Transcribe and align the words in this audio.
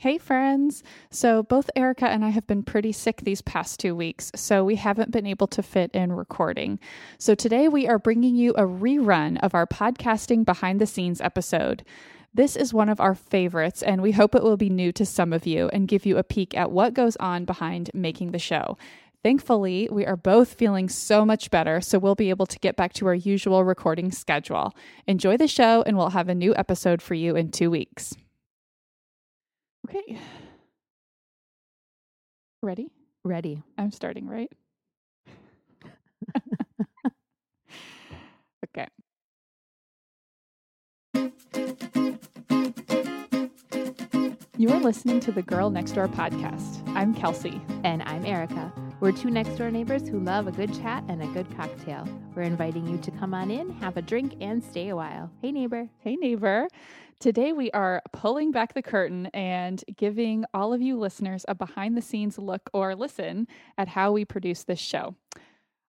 Hey, 0.00 0.16
friends. 0.16 0.84
So, 1.10 1.42
both 1.42 1.70
Erica 1.74 2.06
and 2.06 2.24
I 2.24 2.28
have 2.28 2.46
been 2.46 2.62
pretty 2.62 2.92
sick 2.92 3.22
these 3.22 3.42
past 3.42 3.80
two 3.80 3.96
weeks, 3.96 4.30
so 4.36 4.62
we 4.64 4.76
haven't 4.76 5.10
been 5.10 5.26
able 5.26 5.48
to 5.48 5.60
fit 5.60 5.90
in 5.92 6.12
recording. 6.12 6.78
So, 7.18 7.34
today 7.34 7.66
we 7.66 7.88
are 7.88 7.98
bringing 7.98 8.36
you 8.36 8.52
a 8.52 8.62
rerun 8.62 9.40
of 9.42 9.56
our 9.56 9.66
podcasting 9.66 10.44
behind 10.44 10.80
the 10.80 10.86
scenes 10.86 11.20
episode. 11.20 11.84
This 12.32 12.54
is 12.54 12.72
one 12.72 12.88
of 12.88 13.00
our 13.00 13.16
favorites, 13.16 13.82
and 13.82 14.00
we 14.00 14.12
hope 14.12 14.36
it 14.36 14.44
will 14.44 14.56
be 14.56 14.70
new 14.70 14.92
to 14.92 15.04
some 15.04 15.32
of 15.32 15.46
you 15.46 15.68
and 15.72 15.88
give 15.88 16.06
you 16.06 16.16
a 16.16 16.22
peek 16.22 16.56
at 16.56 16.70
what 16.70 16.94
goes 16.94 17.16
on 17.16 17.44
behind 17.44 17.90
making 17.92 18.30
the 18.30 18.38
show. 18.38 18.78
Thankfully, 19.24 19.88
we 19.90 20.06
are 20.06 20.16
both 20.16 20.54
feeling 20.54 20.88
so 20.88 21.24
much 21.24 21.50
better, 21.50 21.80
so 21.80 21.98
we'll 21.98 22.14
be 22.14 22.30
able 22.30 22.46
to 22.46 22.58
get 22.60 22.76
back 22.76 22.92
to 22.92 23.08
our 23.08 23.16
usual 23.16 23.64
recording 23.64 24.12
schedule. 24.12 24.76
Enjoy 25.08 25.36
the 25.36 25.48
show, 25.48 25.82
and 25.88 25.96
we'll 25.98 26.10
have 26.10 26.28
a 26.28 26.36
new 26.36 26.54
episode 26.54 27.02
for 27.02 27.14
you 27.14 27.34
in 27.34 27.50
two 27.50 27.68
weeks. 27.68 28.14
Okay. 29.88 30.18
Ready? 32.62 32.90
Ready. 33.24 33.62
I'm 33.78 33.90
starting, 33.90 34.28
right? 34.28 34.52
okay. 38.66 38.86
You 44.58 44.68
are 44.70 44.80
listening 44.80 45.20
to 45.20 45.32
the 45.32 45.42
Girl 45.42 45.70
Next 45.70 45.92
Door 45.92 46.08
podcast. 46.08 46.86
I'm 46.94 47.14
Kelsey. 47.14 47.62
And 47.82 48.02
I'm 48.02 48.26
Erica. 48.26 48.70
We're 49.00 49.12
two 49.12 49.30
next 49.30 49.56
door 49.56 49.70
neighbors 49.70 50.06
who 50.06 50.18
love 50.18 50.48
a 50.48 50.52
good 50.52 50.74
chat 50.74 51.04
and 51.08 51.22
a 51.22 51.26
good 51.28 51.46
cocktail. 51.56 52.06
We're 52.34 52.42
inviting 52.42 52.86
you 52.86 52.98
to 52.98 53.10
come 53.12 53.32
on 53.32 53.50
in, 53.50 53.70
have 53.74 53.96
a 53.96 54.02
drink, 54.02 54.34
and 54.42 54.62
stay 54.62 54.88
a 54.88 54.96
while. 54.96 55.30
Hey, 55.40 55.52
neighbor. 55.52 55.88
Hey, 56.00 56.16
neighbor. 56.16 56.68
Today, 57.20 57.52
we 57.52 57.68
are 57.72 58.00
pulling 58.12 58.52
back 58.52 58.74
the 58.74 58.82
curtain 58.82 59.26
and 59.34 59.82
giving 59.96 60.44
all 60.54 60.72
of 60.72 60.80
you 60.80 60.96
listeners 60.96 61.44
a 61.48 61.54
behind 61.54 61.96
the 61.96 62.02
scenes 62.02 62.38
look 62.38 62.70
or 62.72 62.94
listen 62.94 63.48
at 63.76 63.88
how 63.88 64.12
we 64.12 64.24
produce 64.24 64.62
this 64.62 64.78
show. 64.78 65.16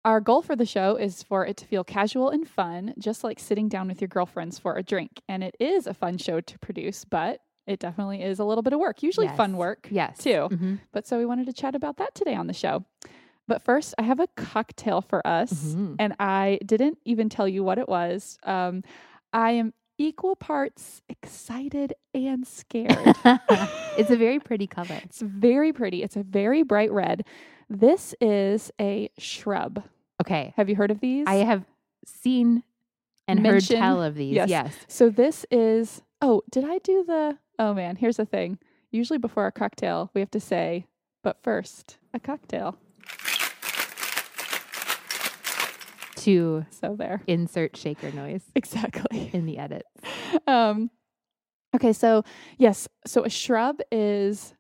Our 0.05 0.20
goal 0.20 0.41
for 0.41 0.55
the 0.55 0.64
show 0.67 0.95
is 0.95 1.25
for 1.25 1.45
it 1.45 1.56
to 1.56 1.64
feel 1.67 1.83
casual 1.83 2.31
and 2.31 2.48
fun, 2.48 2.95
just 2.97 3.25
like 3.25 3.41
sitting 3.41 3.69
down 3.69 3.89
with 3.89 4.01
your 4.01 4.06
girlfriends 4.06 4.61
for 4.61 4.77
a 4.77 4.84
drink. 4.84 5.20
And 5.28 5.42
it 5.42 5.56
is 5.59 5.89
a 5.89 5.95
fun 5.95 6.17
show 6.17 6.41
to 6.41 6.59
produce, 6.61 7.05
but 7.05 7.41
it 7.67 7.81
definitely 7.81 8.23
is 8.23 8.39
a 8.39 8.45
little 8.45 8.62
bit 8.62 8.73
of 8.73 8.79
work, 8.79 9.03
usually 9.03 9.27
Yes. 9.27 9.36
fun 9.36 9.56
work 9.56 9.89
Yes. 9.91 10.19
too. 10.19 10.48
Mhm. 10.53 10.79
But 10.92 11.08
so 11.08 11.19
we 11.19 11.27
wanted 11.27 11.47
to 11.47 11.53
chat 11.53 11.75
about 11.75 11.97
that 11.97 12.14
today 12.14 12.36
on 12.36 12.47
the 12.47 12.53
show. 12.53 12.84
But 13.48 13.62
first, 13.62 13.97
I 13.98 14.03
have 14.03 14.20
a 14.20 14.29
cocktail 14.29 15.01
for 15.01 15.27
us, 15.27 15.75
Mhm. 15.75 15.97
and 15.98 16.14
I 16.20 16.61
didn't 16.64 16.98
even 17.05 17.29
tell 17.29 17.48
you 17.48 17.64
what 17.64 17.79
it 17.79 17.89
was. 17.89 18.39
Um, 18.45 18.84
I 19.33 19.53
am 19.53 19.75
equal 19.98 20.36
parts 20.36 21.02
excited 21.08 21.94
and 22.14 22.47
scared. 22.47 22.92
it's 23.97 24.11
a 24.11 24.16
very 24.19 24.39
pretty 24.41 24.66
color. 24.66 25.00
it's 25.05 25.20
very 25.20 25.72
pretty. 25.72 26.02
It's 26.02 26.16
a 26.16 26.22
very 26.22 26.62
bright 26.62 26.92
red. 26.92 27.25
This 27.69 28.14
is 28.20 28.70
a 28.80 29.11
shrub. 29.19 29.83
Okay. 30.22 30.52
Have 30.56 30.69
you 30.69 30.77
heard 30.77 30.91
of 30.91 31.00
these? 31.00 31.27
I 31.27 31.36
have 31.36 31.64
seen 32.06 32.62
and 33.28 33.42
Mention- 33.42 33.77
heard 33.77 33.83
tell 33.83 34.02
of 34.02 34.14
these. 34.14 34.34
yes. 34.34 34.48
Yes. 34.48 34.74
So 34.89 35.11
this 35.11 35.44
is. 35.50 36.02
Oh, 36.22 36.42
did 36.50 36.64
I 36.64 36.78
do 36.78 37.05
the? 37.05 37.39
Oh 37.58 37.74
man, 37.74 37.97
here's 37.97 38.17
the 38.19 38.24
thing. 38.27 38.58
Usually 38.91 39.19
before 39.19 39.47
a 39.47 39.52
cocktail, 39.52 40.11
we 40.14 40.20
have 40.20 40.30
to 40.30 40.41
say, 40.41 40.86
"But 41.24 41.42
first, 41.42 41.98
a 42.14 42.20
cocktail." 42.20 42.78
To 46.27 46.67
So 46.71 46.97
there. 46.97 47.23
insert 47.27 47.77
shaker 47.77 48.11
noise 48.11 48.43
Exactly. 48.55 49.31
in 49.33 49.47
the 49.47 49.59
edit. 49.59 49.85
um, 50.47 50.91
okay, 51.75 51.93
so 51.93 52.25
yes, 52.59 52.89
so 53.07 53.25
a 53.25 53.31
shrub 53.31 53.81
is 53.93 54.55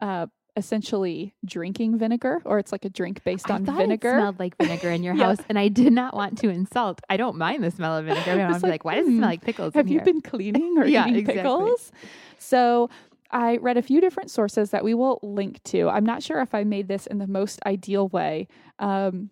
uh, 0.00 0.26
essentially 0.56 1.34
drinking 1.44 1.98
vinegar, 1.98 2.40
or 2.46 2.58
it's 2.58 2.72
like 2.72 2.84
a 2.86 2.88
drink 2.90 3.22
based 3.22 3.50
I 3.50 3.54
on 3.54 3.66
vinegar. 3.66 4.08
it 4.08 4.20
smelled 4.20 4.38
like 4.38 4.56
vinegar 4.56 4.90
in 4.90 5.02
your 5.02 5.14
Yeah. 5.18 5.26
house, 5.26 5.38
and 5.50 5.58
I 5.58 5.68
did 5.68 5.92
not 5.92 6.14
want 6.14 6.38
to 6.38 6.48
insult. 6.48 7.00
I 7.10 7.16
don't 7.18 7.36
mind 7.36 7.62
the 7.62 7.70
smell 7.70 7.96
of 7.96 8.06
vinegar. 8.06 8.32
I 8.32 8.36
I'm 8.44 8.52
was 8.52 8.62
like, 8.62 8.70
like, 8.72 8.84
why 8.86 8.94
does 8.96 9.06
it 9.06 9.10
hmm, 9.10 9.16
smell 9.18 9.28
like 9.30 9.42
pickles? 9.42 9.74
Have 9.74 9.88
you 9.88 9.96
here? 9.98 10.04
been 10.06 10.20
cleaning 10.22 10.78
or 10.78 10.84
Yeah, 10.86 11.06
eating 11.06 11.16
exactly. 11.18 11.42
pickles? 11.42 11.92
So 12.38 12.88
I 13.30 13.58
read 13.58 13.76
a 13.76 13.82
few 13.82 14.00
different 14.00 14.30
sources 14.30 14.70
that 14.70 14.84
we 14.84 14.94
will 14.94 15.20
link 15.22 15.62
to. 15.64 15.88
I'm 15.88 16.04
not 16.06 16.22
sure 16.22 16.40
if 16.40 16.54
I 16.54 16.64
made 16.64 16.88
this 16.88 17.06
in 17.06 17.18
the 17.18 17.26
most 17.26 17.60
ideal 17.66 18.08
way, 18.08 18.48
um, 18.78 19.30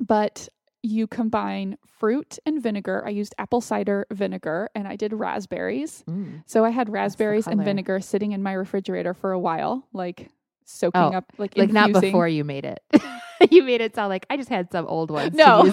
but 0.00 0.48
you 0.82 1.06
combine 1.06 1.78
fruit 1.86 2.38
and 2.44 2.60
vinegar. 2.62 3.02
I 3.06 3.10
used 3.10 3.34
apple 3.38 3.60
cider 3.60 4.06
vinegar 4.10 4.68
and 4.74 4.88
I 4.88 4.96
did 4.96 5.12
raspberries. 5.12 6.02
Mm. 6.08 6.42
So 6.46 6.64
I 6.64 6.70
had 6.70 6.88
raspberries 6.88 7.46
and 7.46 7.62
vinegar 7.64 8.00
sitting 8.00 8.32
in 8.32 8.42
my 8.42 8.52
refrigerator 8.52 9.14
for 9.14 9.32
a 9.32 9.38
while, 9.38 9.86
like 9.92 10.28
soaking 10.64 11.00
Oh, 11.00 11.12
up, 11.12 11.32
like 11.38 11.56
Like 11.56 11.70
not 11.72 11.92
before 11.92 12.26
you 12.26 12.42
made 12.44 12.64
it. 12.64 12.80
you 13.50 13.62
made 13.62 13.80
it 13.80 13.94
sound 13.94 14.08
like 14.08 14.26
I 14.28 14.36
just 14.36 14.48
had 14.48 14.70
some 14.72 14.86
old 14.86 15.10
ones. 15.10 15.34
No, 15.34 15.72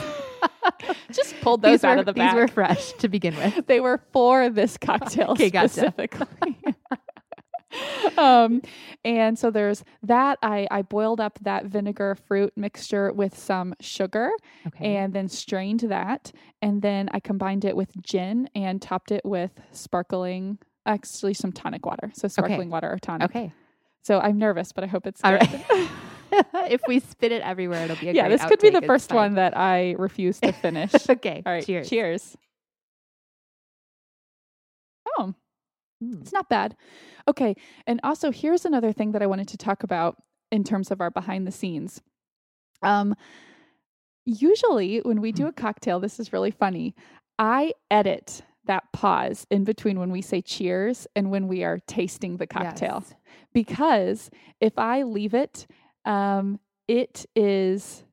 just 1.12 1.40
pulled 1.42 1.62
those 1.64 1.82
these 1.82 1.84
out 1.84 1.98
of 2.00 2.06
the 2.06 2.14
bag. 2.14 2.34
These 2.36 2.42
were 2.42 2.48
fresh 2.48 2.94
to 2.94 3.08
begin 3.08 3.36
with. 3.36 3.66
they 3.68 3.80
were 3.80 4.00
for 4.14 4.50
this 4.50 4.78
cocktail 4.78 5.32
Okay, 5.32 5.50
gotcha. 5.50 5.70
specifically. 5.70 6.58
um, 8.18 8.62
and 9.04 9.38
so 9.38 9.52
there's 9.52 9.84
that. 10.04 10.40
I 10.42 10.68
I 10.72 10.82
boiled 10.82 11.20
up 11.20 11.38
that 11.42 11.66
vinegar 11.66 12.16
fruit 12.16 12.54
mixture 12.56 13.12
with 13.14 13.38
some 13.38 13.76
sugar 13.80 14.32
Okay. 14.68 14.96
and 14.96 15.14
then 15.14 15.28
strained 15.28 15.82
that, 15.82 16.32
and 16.62 16.82
then 16.82 17.10
I 17.14 17.20
combined 17.20 17.66
it 17.66 17.76
with 17.76 17.90
gin 18.02 18.50
and 18.56 18.82
topped 18.82 19.12
it 19.12 19.24
with 19.26 19.52
sparkling. 19.72 20.58
Actually, 20.86 21.34
some 21.36 21.52
tonic 21.52 21.86
water. 21.86 22.12
So 22.16 22.28
sparkling 22.28 22.70
water 22.70 22.92
or 22.92 22.98
tonic. 22.98 23.30
okay. 23.30 23.54
So 24.02 24.20
I'm 24.20 24.38
nervous, 24.40 24.72
but 24.72 24.84
I 24.84 24.88
hope 24.88 25.06
it's 25.06 25.22
All 25.24 25.38
good. 25.38 25.42
right. 25.72 25.90
if 26.72 26.82
we 26.88 27.00
spit 27.00 27.32
it 27.32 27.42
everywhere, 27.42 27.84
it'll 27.86 27.96
be 27.98 28.10
a 28.10 28.14
yeah, 28.14 28.30
this 28.30 28.44
could 28.46 28.60
be 28.60 28.70
the 28.70 28.82
first 28.84 29.12
one 29.12 29.34
that 29.36 29.58
I 29.58 29.96
refuse 29.98 30.40
to 30.42 30.52
finish. 30.52 30.92
okay. 31.10 31.42
All 31.46 31.54
right, 31.54 31.66
Cheers. 31.66 31.90
Cheers. 31.90 32.38
Oh, 35.18 35.34
Mm. 36.04 36.22
it's 36.22 36.32
not 36.34 36.50
bad. 36.50 36.76
Okay, 37.28 37.56
and 37.88 38.00
also 38.04 38.32
here's 38.32 38.66
another 38.66 38.92
thing 38.94 39.12
that 39.12 39.22
I 39.22 39.28
wanted 39.28 39.48
to 39.50 39.58
talk 39.58 39.84
about 39.84 40.18
in 40.52 40.64
terms 40.64 40.92
of 40.92 41.02
our 41.02 41.12
behind 41.12 41.46
the 41.46 41.52
scenes. 41.52 42.02
Um, 42.82 43.16
usually 44.26 45.00
when 45.00 45.22
we 45.22 45.32
do 45.32 45.44
Hmm. 45.44 45.50
a 45.50 45.54
cocktail, 45.54 46.00
this 46.00 46.20
is 46.20 46.34
really 46.34 46.52
funny. 46.52 46.96
I 47.38 47.74
edit 47.90 48.42
that 48.66 48.92
pause 48.94 49.48
in 49.50 49.64
between 49.64 50.00
when 50.00 50.12
we 50.12 50.22
say 50.22 50.42
cheers 50.42 51.08
and 51.16 51.32
when 51.32 51.48
we 51.48 51.64
are 51.64 51.80
tasting 51.88 52.38
the 52.38 52.46
cocktail 52.48 53.04
Yes. 53.06 53.16
because 53.54 54.30
if 54.60 54.78
I 54.78 55.04
leave 55.04 55.34
it, 55.34 55.66
um, 56.06 56.60
it 56.88 57.26
is 57.36 58.04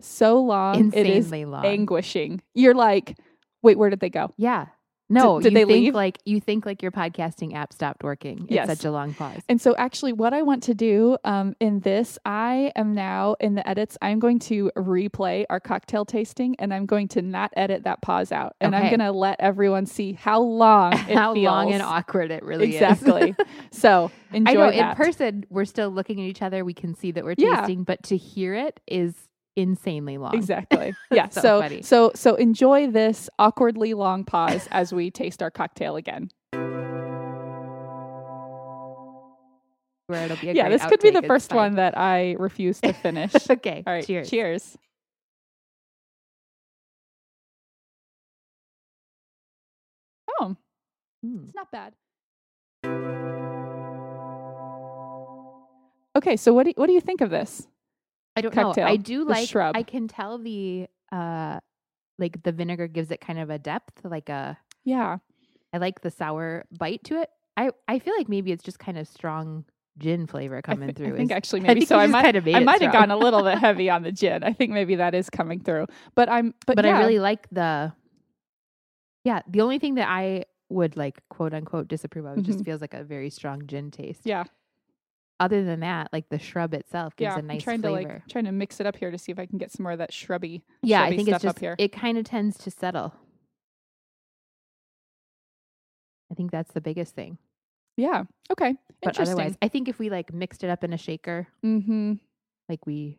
so 0.00 0.40
long. 0.42 0.92
it 0.92 1.06
is 1.06 1.26
Insanely 1.26 1.44
long. 1.44 1.64
anguishing. 1.64 2.42
You're 2.54 2.74
like, 2.74 3.16
wait, 3.62 3.78
where 3.78 3.90
did 3.90 4.00
they 4.00 4.10
go? 4.10 4.30
yeah. 4.36 4.66
No, 5.10 5.38
did 5.38 5.52
you 5.52 5.58
they 5.58 5.64
think 5.64 5.84
leave? 5.84 5.94
like 5.94 6.18
you 6.24 6.40
think 6.40 6.64
like 6.64 6.82
your 6.82 6.90
podcasting 6.90 7.54
app 7.54 7.72
stopped 7.72 8.02
working. 8.02 8.44
It's 8.44 8.52
Yes. 8.52 8.66
such 8.66 8.84
a 8.86 8.90
long 8.90 9.12
pause. 9.12 9.42
And 9.48 9.60
so, 9.60 9.76
actually, 9.76 10.12
what 10.14 10.32
I 10.32 10.40
want 10.42 10.62
to 10.64 10.74
do 10.74 11.18
um, 11.24 11.54
in 11.60 11.80
this, 11.80 12.18
I 12.24 12.72
am 12.74 12.94
now 12.94 13.36
in 13.38 13.54
the 13.54 13.68
edits. 13.68 13.98
I'm 14.00 14.18
going 14.18 14.38
to 14.40 14.70
replay 14.76 15.44
our 15.50 15.60
cocktail 15.60 16.04
tasting, 16.06 16.56
and 16.58 16.72
I'm 16.72 16.86
going 16.86 17.08
to 17.08 17.22
not 17.22 17.52
edit 17.56 17.84
that 17.84 18.00
pause 18.00 18.32
out, 18.32 18.56
and 18.60 18.74
I'm 18.74 18.86
going 18.88 19.00
to 19.00 19.12
let 19.12 19.36
everyone 19.40 19.84
see 19.86 20.14
how 20.14 20.40
long 20.40 20.92
it 21.08 21.16
How 21.16 21.34
feels. 21.34 21.44
long 21.44 21.72
and 21.72 21.82
awkward 21.82 22.30
it 22.30 22.42
really 22.42 22.70
is. 22.70 22.74
exactly. 22.76 23.34
so 23.72 24.10
enjoy 24.32 24.50
I 24.50 24.54
know 24.54 24.70
that. 24.72 24.90
in 24.92 24.96
person 24.96 25.44
we're 25.50 25.64
still 25.66 25.90
looking 25.90 26.18
at 26.20 26.24
each 26.26 26.40
other. 26.42 26.64
We 26.64 26.74
can 26.74 26.94
see 26.94 27.10
that 27.12 27.24
we're 27.24 27.34
Yeah. 27.36 27.56
tasting, 27.56 27.84
but 27.84 28.02
to 28.04 28.16
hear 28.16 28.54
it 28.54 28.80
is 28.86 29.14
insanely 29.56 30.18
long. 30.18 30.34
Exactly. 30.34 30.94
Yeah. 31.10 31.28
So 31.28 31.40
so 31.40 31.60
funny. 31.60 31.82
so 31.82 32.10
so 32.14 32.34
enjoy 32.34 32.90
this 32.90 33.28
awkwardly 33.38 33.94
long 33.94 34.24
pause 34.24 34.68
as 34.72 34.92
we 34.92 35.10
taste 35.10 35.42
our 35.42 35.50
cocktail 35.50 35.96
again. 35.96 36.30
Where 40.06 40.24
it'll 40.24 40.36
be 40.36 40.48
yeah, 40.52 40.68
this 40.68 40.84
could 40.84 41.00
be 41.00 41.10
the 41.10 41.22
first 41.22 41.50
fine. 41.50 41.56
one 41.56 41.74
that 41.76 41.96
I 41.96 42.32
refuse 42.38 42.80
to 42.82 42.92
finish. 42.92 43.32
okay. 43.50 43.82
All 43.86 43.92
right. 43.92 44.04
Cheers. 44.06 44.28
Cheers. 44.30 44.78
Oh, 50.40 50.56
Mm. 51.24 51.44
it's 51.46 51.54
not 51.54 51.70
bad. 51.70 51.94
Okay, 56.16 56.36
so 56.36 56.52
what 56.52 56.64
do 56.66 56.72
what 56.76 56.86
do 56.86 56.92
you 56.92 57.00
think 57.00 57.20
of 57.22 57.30
this? 57.30 57.66
I 58.36 58.40
don't 58.40 58.52
cocktail, 58.52 58.84
know. 58.84 58.90
I 58.90 58.96
do 58.96 59.24
like. 59.24 59.48
shrub. 59.48 59.76
I 59.76 59.82
can 59.82 60.08
tell 60.08 60.38
the 60.38 60.88
uh, 61.12 61.60
like 62.18 62.42
the 62.42 62.52
vinegar 62.52 62.86
gives 62.86 63.10
it 63.10 63.20
kind 63.20 63.38
of 63.38 63.50
a 63.50 63.58
depth, 63.58 64.00
like 64.04 64.28
a. 64.28 64.58
Yeah. 64.84 65.18
I 65.72 65.78
like 65.78 66.02
the 66.02 66.10
sour 66.10 66.64
bite 66.76 67.04
to 67.04 67.20
it. 67.20 67.30
I 67.56 67.70
I 67.88 67.98
feel 67.98 68.14
like 68.16 68.28
maybe 68.28 68.52
it's 68.52 68.64
just 68.64 68.78
kind 68.78 68.98
of 68.98 69.08
strong 69.08 69.64
gin 69.98 70.26
flavor 70.26 70.58
I, 70.58 70.60
coming 70.60 70.92
through. 70.92 71.14
I 71.14 71.16
think 71.16 71.30
Is- 71.30 71.36
actually 71.36 71.60
maybe 71.60 71.80
think 71.80 71.88
so. 71.88 71.98
I 71.98 72.06
might 72.06 72.24
kinda 72.24 72.42
made 72.42 72.56
I 72.56 72.60
might 72.60 72.82
have 72.82 72.92
gone 72.92 73.10
a 73.10 73.16
little 73.16 73.42
bit 73.42 73.58
heavy 73.66 73.90
on 73.90 74.02
the 74.02 74.12
gin. 74.12 74.42
I 74.42 74.52
think 74.52 74.72
maybe 74.72 74.96
that 74.96 75.14
is 75.14 75.30
coming 75.30 75.60
through. 75.60 75.86
But 76.14 76.28
I'm 76.28 76.54
but, 76.66 76.76
but 76.76 76.84
yeah. 76.84 76.96
I 76.96 77.00
really 77.00 77.18
like 77.20 77.48
the. 77.50 77.92
Yeah, 79.24 79.40
the 79.48 79.62
only 79.62 79.78
thing 79.78 79.94
that 79.94 80.08
I 80.08 80.44
would 80.68 80.96
like 80.96 81.22
quote 81.30 81.54
unquote 81.54 81.88
disapprove 81.88 82.26
of. 82.26 82.38
It 82.38 82.42
just 82.42 82.64
feels 82.64 82.80
like 82.80 82.94
a 82.94 83.04
very 83.04 83.30
strong 83.30 83.66
gin 83.66 83.90
taste. 83.90 84.22
Yeah. 84.24 84.44
Other 85.40 85.64
than 85.64 85.80
that, 85.80 86.10
like 86.12 86.28
the 86.28 86.38
shrub 86.38 86.74
itself 86.74 87.16
gives 87.16 87.34
yeah. 87.34 87.38
a 87.38 87.42
nice 87.42 87.56
I'm 87.56 87.60
trying 87.60 87.80
flavor. 87.82 88.08
to 88.08 88.14
like 88.14 88.28
trying 88.28 88.44
to 88.44 88.52
mix 88.52 88.78
it 88.78 88.86
up 88.86 88.96
here 88.96 89.10
to 89.10 89.18
see 89.18 89.32
if 89.32 89.38
I 89.38 89.46
can 89.46 89.58
get 89.58 89.72
some 89.72 89.82
more 89.82 89.92
of 89.92 89.98
that 89.98 90.12
shrubby. 90.12 90.62
yeah, 90.82 91.02
I 91.02 91.16
think 91.16 91.28
it's 91.28 91.42
just 91.42 91.58
it 91.60 91.92
kind 91.92 92.18
of 92.18 92.24
tends 92.24 92.56
to 92.58 92.70
settle. 92.70 93.14
I 96.30 96.34
think 96.34 96.50
that's 96.50 96.72
the 96.72 96.80
biggest 96.80 97.14
thing. 97.14 97.38
Yeah. 97.96 98.24
Okay. 98.50 98.74
But 99.02 99.10
Interesting. 99.10 99.34
otherwise, 99.34 99.56
I 99.62 99.68
think 99.68 99.88
if 99.88 99.98
we 99.98 100.10
like 100.10 100.32
mixed 100.32 100.64
it 100.64 100.70
up 100.70 100.82
in 100.84 100.92
a 100.92 100.98
shaker, 100.98 101.46
mm-hmm. 101.64 102.14
like 102.68 102.86
we 102.86 103.18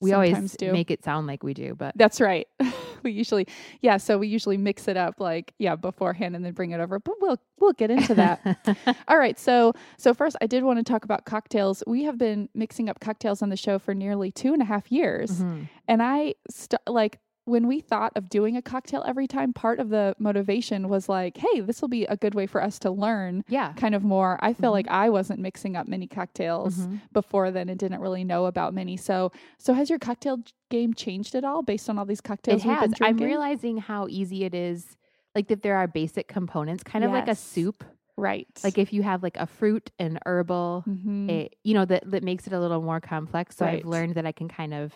we 0.00 0.10
Sometimes 0.10 0.36
always 0.36 0.56
do. 0.56 0.72
make 0.72 0.90
it 0.90 1.04
sound 1.04 1.26
like 1.26 1.42
we 1.42 1.54
do, 1.54 1.74
but 1.74 1.92
That's 1.96 2.20
right. 2.20 2.48
we 3.04 3.12
usually, 3.12 3.46
yeah. 3.80 3.96
So 3.96 4.18
we 4.18 4.28
usually 4.28 4.56
mix 4.56 4.88
it 4.88 4.96
up 4.96 5.20
like, 5.20 5.54
yeah, 5.58 5.76
beforehand 5.76 6.34
and 6.36 6.44
then 6.44 6.52
bring 6.52 6.70
it 6.70 6.80
over. 6.80 6.98
But 6.98 7.14
we'll 7.20 7.38
we'll 7.60 7.72
get 7.72 7.90
into 7.90 8.14
that. 8.14 8.76
All 9.08 9.18
right. 9.18 9.38
So 9.38 9.72
so 9.98 10.14
first, 10.14 10.36
I 10.40 10.46
did 10.46 10.64
want 10.64 10.78
to 10.78 10.82
talk 10.84 11.04
about 11.04 11.24
cocktails. 11.24 11.82
We 11.86 12.04
have 12.04 12.18
been 12.18 12.48
mixing 12.54 12.88
up 12.88 13.00
cocktails 13.00 13.42
on 13.42 13.48
the 13.48 13.56
show 13.56 13.78
for 13.78 13.94
nearly 13.94 14.30
two 14.30 14.52
and 14.52 14.62
a 14.62 14.64
half 14.66 14.90
years, 14.90 15.40
Mhm. 15.42 15.68
and 15.88 16.02
I 16.02 16.34
st- 16.50 16.80
like 16.86 17.18
when 17.44 17.66
we 17.66 17.80
thought 17.80 18.12
of 18.14 18.28
doing 18.28 18.56
a 18.56 18.62
cocktail 18.62 19.02
every 19.06 19.26
time. 19.26 19.52
Part 19.52 19.80
of 19.80 19.88
the 19.88 20.14
motivation 20.18 20.88
was 20.88 21.08
like, 21.08 21.36
hey, 21.36 21.60
this 21.60 21.80
will 21.80 21.88
be 21.88 22.04
a 22.06 22.16
good 22.16 22.34
way 22.34 22.46
for 22.46 22.62
us 22.62 22.78
to 22.80 22.90
learn 22.90 23.44
yeah. 23.48 23.72
kind 23.72 23.94
of 23.94 24.04
more. 24.04 24.38
I 24.40 24.52
feel 24.52 24.70
Mhm. 24.70 24.74
like 24.74 24.88
I 24.88 25.10
wasn't 25.10 25.40
mixing 25.40 25.76
up 25.76 25.88
many 25.88 26.06
cocktails 26.06 26.78
Mhm. 26.86 27.00
before 27.12 27.50
then 27.50 27.68
and 27.68 27.78
didn't 27.78 28.00
really 28.00 28.22
know 28.24 28.46
about 28.46 28.74
many. 28.74 28.96
So 28.96 29.32
so 29.58 29.74
has 29.74 29.90
your 29.90 29.98
cocktail 29.98 30.38
game 30.70 30.94
changed 30.94 31.34
at 31.34 31.44
all 31.44 31.62
based 31.62 31.90
on 31.90 31.98
all 31.98 32.04
these 32.04 32.20
cocktails 32.20 32.64
It 32.64 32.68
has. 32.68 32.90
been 32.92 33.06
I'm 33.06 33.16
realizing 33.18 33.78
how 33.78 34.06
easy 34.08 34.44
it 34.44 34.54
is. 34.54 34.96
Like 35.34 35.48
that 35.48 35.62
there 35.62 35.76
are 35.76 35.88
basic 35.88 36.28
components, 36.28 36.82
kind 36.84 37.04
of 37.04 37.10
like 37.10 37.28
a 37.28 37.34
soup. 37.34 37.84
right. 38.18 38.46
Like 38.62 38.76
if 38.78 38.92
you 38.92 39.02
have 39.02 39.22
like 39.22 39.36
a 39.38 39.46
fruit 39.46 39.90
and 39.98 40.18
herbal, 40.26 40.84
Mhm. 40.86 41.28
it, 41.30 41.56
you 41.64 41.72
know, 41.74 41.86
that 41.86 42.08
that 42.10 42.22
makes 42.22 42.46
it 42.46 42.52
a 42.52 42.60
little 42.60 42.82
more 42.82 43.00
complex. 43.00 43.56
So 43.56 43.64
Right. 43.64 43.78
I've 43.80 43.86
learned 43.86 44.14
that 44.14 44.26
I 44.26 44.32
can 44.32 44.48
kind 44.48 44.74
of 44.74 44.92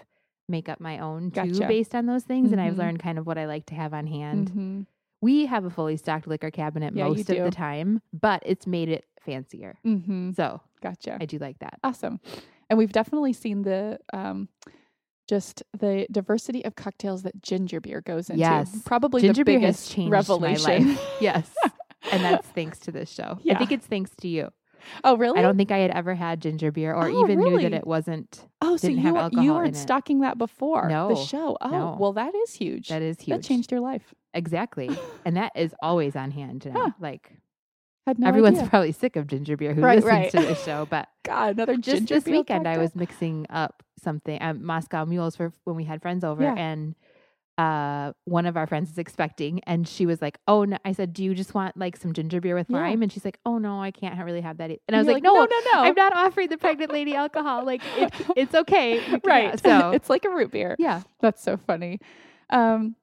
make 0.49 0.69
up 0.69 0.81
my 0.81 0.99
own 0.99 1.31
too 1.31 1.43
Gotcha. 1.53 1.67
based 1.67 1.95
on 1.95 2.07
those 2.07 2.25
things, 2.25 2.53
and 2.53 2.61
I've 2.61 2.75
Mhm. 2.75 2.79
learned 2.79 2.99
kind 3.01 3.19
of 3.19 3.27
what 3.27 3.39
I 3.39 3.47
like 3.47 3.67
to 3.67 3.75
have 3.75 3.93
on 3.93 4.07
hand. 4.07 4.51
Mhm. 4.51 4.87
We 5.21 5.47
have 5.47 5.65
a 5.65 5.71
fully 5.71 5.97
stocked 5.97 6.27
liquor 6.27 6.51
cabinet 6.51 6.95
Yeah, 6.95 7.09
most 7.09 7.21
of 7.31 7.37
do. 7.37 7.43
the 7.43 7.51
time, 7.51 8.01
but 8.13 8.43
it's 8.47 8.67
made 8.67 8.89
it 8.89 9.07
fancier. 9.21 9.79
Mhm. 9.85 10.35
So 10.37 10.61
Gotcha. 10.81 11.19
I 11.21 11.27
do 11.27 11.39
like 11.39 11.59
that. 11.61 11.81
Awesome. 11.83 12.21
And 12.71 12.79
we've 12.79 12.93
definitely 12.93 13.33
seen 13.33 13.63
the 13.63 13.99
um 14.13 14.49
just 15.29 15.65
the 15.77 16.07
diversity 16.13 16.65
of 16.65 16.77
cocktails 16.77 17.23
that 17.25 17.43
ginger 17.43 17.81
beer 17.81 18.01
goes 18.01 18.31
into. 18.31 18.41
Yes. 18.41 18.83
Probably 18.85 19.23
Ginger 19.23 19.41
the 19.43 19.45
beer 19.45 19.61
has 19.61 19.77
biggest 19.79 19.91
changed 19.93 20.29
my 20.41 20.55
life. 20.55 21.01
Yes. 21.21 21.53
and 22.13 22.23
that's 22.23 22.47
thanks 22.55 22.79
to 22.81 22.93
this 22.93 23.11
show. 23.11 23.39
I 23.51 23.55
think 23.57 23.73
it's 23.73 23.87
thanks 23.89 24.15
to 24.21 24.29
you. 24.29 24.51
Oh, 25.05 25.17
really? 25.17 25.39
I 25.39 25.43
don't 25.43 25.57
think 25.57 25.71
I 25.71 25.79
had 25.79 25.91
ever 25.91 26.15
had 26.15 26.41
ginger 26.41 26.71
beer 26.71 26.95
or 26.95 27.09
Oh, 27.09 27.25
even 27.25 27.39
knew 27.41 27.61
that 27.61 27.73
it 27.73 27.87
wasn't. 27.87 28.47
Oh, 28.61 28.77
so 28.77 28.89
you 28.89 29.13
were- 29.13 29.31
you 29.33 29.53
weren't 29.55 29.77
stocking 29.77 30.21
that 30.21 30.39
before 30.39 30.89
No. 30.89 31.09
the 31.09 31.17
show. 31.17 31.57
Oh, 31.61 31.71
No. 31.71 31.97
well, 31.99 32.13
that 32.15 32.35
is 32.35 32.55
huge. 32.55 32.89
That 32.89 33.03
is 33.03 33.21
huge. 33.21 33.37
That 33.37 33.43
changed 33.45 33.71
your 33.73 33.81
life. 33.81 34.15
Exactly. 34.35 34.91
and 35.25 35.37
that 35.37 35.53
is 35.57 35.75
always 35.83 36.15
on 36.17 36.31
hand 36.31 36.67
now. 36.67 36.73
Huh. 36.81 36.91
Like 37.01 37.33
no 38.19 38.29
everyone's 38.29 38.59
idea. 38.59 38.71
probably 38.71 38.93
sick 38.93 39.17
of 39.17 39.27
ginger 39.27 39.57
beer 39.57 39.75
who 39.75 39.81
Right, 39.81 39.97
listens 39.97 40.13
right. 40.13 40.31
to 40.31 40.39
this 40.41 40.63
show, 40.65 40.87
but 40.89 41.09
God, 41.25 41.57
another 41.57 41.77
just 41.77 42.07
this 42.07 42.25
weekend 42.25 42.69
I 42.69 42.79
was 42.79 42.95
mixing 42.95 43.47
up 43.51 43.83
something 43.99 44.41
um, 44.41 44.65
Moscow 44.65 45.05
mules 45.05 45.35
for 45.35 45.53
when 45.65 45.75
we 45.75 45.83
had 45.85 46.01
friends 46.03 46.23
over 46.23 46.43
Yeah. 46.45 46.55
and 46.57 46.95
uh 47.59 48.13
one 48.27 48.45
of 48.45 48.57
our 48.57 48.67
friends 48.67 48.91
is 48.91 48.99
expecting 48.99 49.61
and 49.65 49.89
she 49.89 50.05
was 50.05 50.21
like 50.21 50.39
oh 50.47 50.65
no. 50.65 50.77
i 50.85 50.93
said 50.93 51.13
do 51.15 51.25
you 51.25 51.35
just 51.35 51.55
want 51.55 51.75
like 51.77 51.97
some 51.97 52.13
ginger 52.13 52.39
beer 52.41 52.55
with 52.55 52.67
Yeah. 52.69 52.81
lime 52.81 53.03
and 53.03 53.11
she's 53.11 53.25
like 53.25 53.39
oh 53.47 53.57
no 53.57 53.81
i 53.81 53.91
can't 53.91 54.23
really 54.23 54.43
have 54.43 54.59
that 54.59 54.71
e-" 54.71 54.81
and 54.87 54.95
i 54.95 54.99
was 54.99 55.07
you're 55.07 55.15
like, 55.15 55.23
no, 55.23 55.33
no, 55.33 55.47
no, 55.73 55.81
i'm 55.81 55.95
not 55.95 56.15
offering 56.15 56.49
the 56.51 56.59
pregnant 56.59 56.93
lady 56.93 57.15
alcohol 57.15 57.65
like 57.65 57.81
it, 57.97 58.13
it's 58.37 58.55
okay 58.55 59.01
yeah, 59.11 59.19
right. 59.25 59.59
so 59.63 59.91
it's 59.93 60.11
like 60.11 60.25
a 60.27 60.31
root 60.31 60.51
beer. 60.51 60.77
yeah 60.79 61.03
That's 61.21 61.43
so 61.43 61.57
funny. 61.57 61.99
Um, 62.51 62.95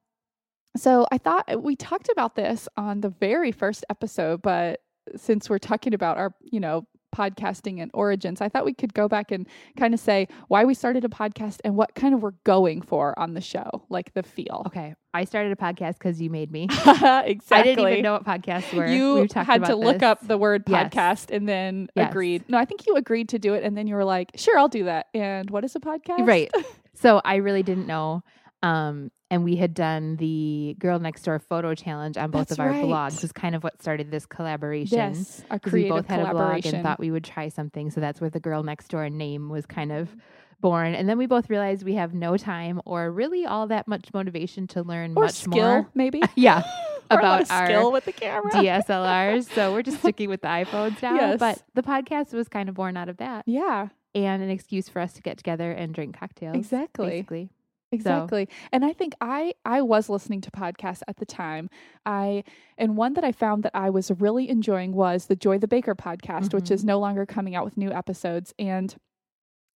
so 0.76 1.06
I 1.12 1.18
thought 1.18 1.52
uh, 1.52 1.58
we 1.58 1.76
talked 1.76 2.08
about 2.10 2.34
this 2.36 2.68
on 2.76 3.00
the 3.00 3.08
very 3.10 3.52
first 3.52 3.84
episode, 3.90 4.42
but 4.42 4.80
since 5.16 5.48
we're 5.50 5.58
talking 5.58 5.94
about 5.94 6.16
our, 6.16 6.34
you 6.40 6.60
know, 6.60 6.86
podcasting 7.14 7.80
and 7.80 7.90
origins, 7.94 8.40
I 8.40 8.48
thought 8.48 8.64
we 8.64 8.74
could 8.74 8.92
go 8.94 9.08
back 9.08 9.30
and 9.30 9.46
kind 9.78 9.94
of 9.94 10.00
say 10.00 10.26
why 10.48 10.64
we 10.64 10.74
started 10.74 11.04
a 11.04 11.08
podcast 11.08 11.60
and 11.64 11.76
what 11.76 11.94
kind 11.94 12.14
of 12.14 12.22
we're 12.22 12.32
going 12.44 12.82
for 12.82 13.16
on 13.18 13.34
the 13.34 13.40
show, 13.40 13.84
like 13.88 14.12
the 14.14 14.22
feel. 14.22 14.62
okay 14.66 14.94
i 15.16 15.24
started 15.24 15.52
a 15.52 15.56
podcast 15.56 15.92
because 15.94 16.20
you 16.20 16.28
made 16.28 16.50
me 16.50 16.64
exactly. 16.64 17.36
i 17.52 17.62
didn't 17.62 17.88
even 17.88 18.02
know 18.02 18.14
what 18.14 18.24
podcasts 18.24 18.74
were 18.76 18.88
You 18.88 19.14
We've 19.20 19.30
had 19.32 19.64
to 19.66 19.76
look 19.76 20.00
this. 20.00 20.02
up 20.02 20.26
the 20.26 20.36
word 20.36 20.64
Yes. 20.66 20.92
podcast 20.92 21.30
and 21.34 21.48
then 21.48 21.88
Yes. 21.94 22.10
agreed. 22.10 22.42
No, 22.48 22.58
I 22.58 22.64
think 22.64 22.84
you 22.88 22.96
agreed 22.96 23.28
to 23.28 23.38
do 23.38 23.54
it, 23.54 23.62
and 23.62 23.76
then 23.78 23.86
you 23.86 23.94
were 23.94 24.04
like, 24.04 24.32
"Sure, 24.34 24.58
I'll 24.58 24.66
do 24.68 24.84
that." 24.84 25.06
And 25.14 25.48
what 25.50 25.62
is 25.64 25.76
a 25.76 25.80
podcast? 25.80 26.26
Right. 26.26 26.50
So 26.96 27.20
I 27.24 27.36
really 27.36 27.62
didn't 27.64 27.86
know. 27.88 28.22
Um, 28.62 29.10
and 29.34 29.42
we 29.42 29.56
had 29.56 29.74
done 29.74 30.14
the 30.16 30.76
girl 30.78 31.00
next 31.00 31.22
door 31.24 31.40
photo 31.40 31.74
challenge 31.74 32.16
on 32.16 32.30
both 32.30 32.48
That's 32.48 32.52
of 32.52 32.60
our 32.60 32.70
right. 32.70 32.84
blogs. 32.84 33.20
Was 33.20 33.32
kind 33.32 33.56
of 33.56 33.64
what 33.64 33.80
started 33.82 34.10
this 34.12 34.26
collaboration. 34.26 34.96
Yes, 34.96 35.42
a 35.50 35.58
'Cause 35.58 35.72
we 35.72 35.88
both 35.88 36.06
had 36.06 36.20
a 36.20 36.30
blog 36.30 36.64
and 36.66 36.82
thought 36.84 37.00
we 37.00 37.10
would 37.10 37.24
try 37.24 37.48
something. 37.48 37.90
So 37.90 38.00
that's 38.00 38.20
where 38.20 38.30
the 38.30 38.38
girl 38.40 38.62
next 38.62 38.88
door 38.88 39.10
name 39.10 39.48
was 39.48 39.66
kind 39.66 39.90
of 39.90 40.14
born. 40.60 40.94
And 40.94 41.08
then 41.08 41.18
we 41.18 41.26
both 41.26 41.50
realized 41.50 41.82
we 41.84 41.94
have 41.94 42.14
no 42.14 42.36
time 42.36 42.80
or 42.86 43.10
really 43.10 43.44
all 43.44 43.66
that 43.66 43.88
much 43.88 44.08
motivation 44.14 44.66
to 44.68 44.82
learn 44.82 45.10
or 45.16 45.24
much 45.24 45.32
skill, 45.34 45.52
more. 45.52 45.88
maybe. 45.94 46.22
Yeah. 46.36 46.62
Or 47.10 47.18
a 47.20 47.22
lot 47.22 47.42
about 47.42 47.50
our 47.60 47.66
skill 47.66 47.92
with 47.92 48.06
the 48.06 48.12
camera. 48.12 48.50
DSLRs. 48.50 49.50
So 49.52 49.74
we're 49.74 49.82
just 49.82 49.98
sticking 50.00 50.30
with 50.30 50.40
the 50.40 50.48
iPhones 50.48 51.02
now. 51.02 51.14
Yes. 51.14 51.38
But 51.38 51.62
the 51.74 51.82
podcast 51.82 52.32
was 52.32 52.48
kind 52.48 52.66
of 52.70 52.74
born 52.74 52.96
out 52.96 53.10
of 53.10 53.18
that 53.18 53.44
Yeah, 53.46 53.88
and 54.14 54.42
an 54.42 54.48
excuse 54.48 54.88
for 54.88 55.00
us 55.00 55.12
to 55.12 55.20
get 55.22 55.36
together 55.36 55.70
and 55.70 55.92
drink 55.92 56.18
cocktails. 56.18 56.56
exactly. 56.56 57.08
Basically. 57.10 57.50
Exactly. 57.94 58.48
And 58.72 58.84
I 58.84 58.92
think 58.92 59.14
I 59.20 59.54
I 59.64 59.82
was 59.82 60.08
listening 60.08 60.40
to 60.42 60.50
podcasts 60.50 61.02
at 61.08 61.16
the 61.16 61.26
time. 61.26 61.70
I 62.04 62.44
and 62.78 62.96
one 62.96 63.14
that 63.14 63.24
I 63.24 63.32
found 63.32 63.62
that 63.62 63.72
I 63.74 63.90
was 63.90 64.10
really 64.10 64.48
enjoying 64.48 64.92
was 64.92 65.26
the 65.26 65.36
Joy 65.36 65.58
the 65.58 65.68
Baker 65.68 65.94
podcast, 65.94 66.52
which 66.54 66.66
Mhm. 66.66 66.70
is 66.72 66.84
no 66.84 66.98
longer 66.98 67.24
coming 67.26 67.54
out 67.54 67.64
with 67.64 67.76
new 67.76 67.90
episodes 67.92 68.52
and 68.58 68.94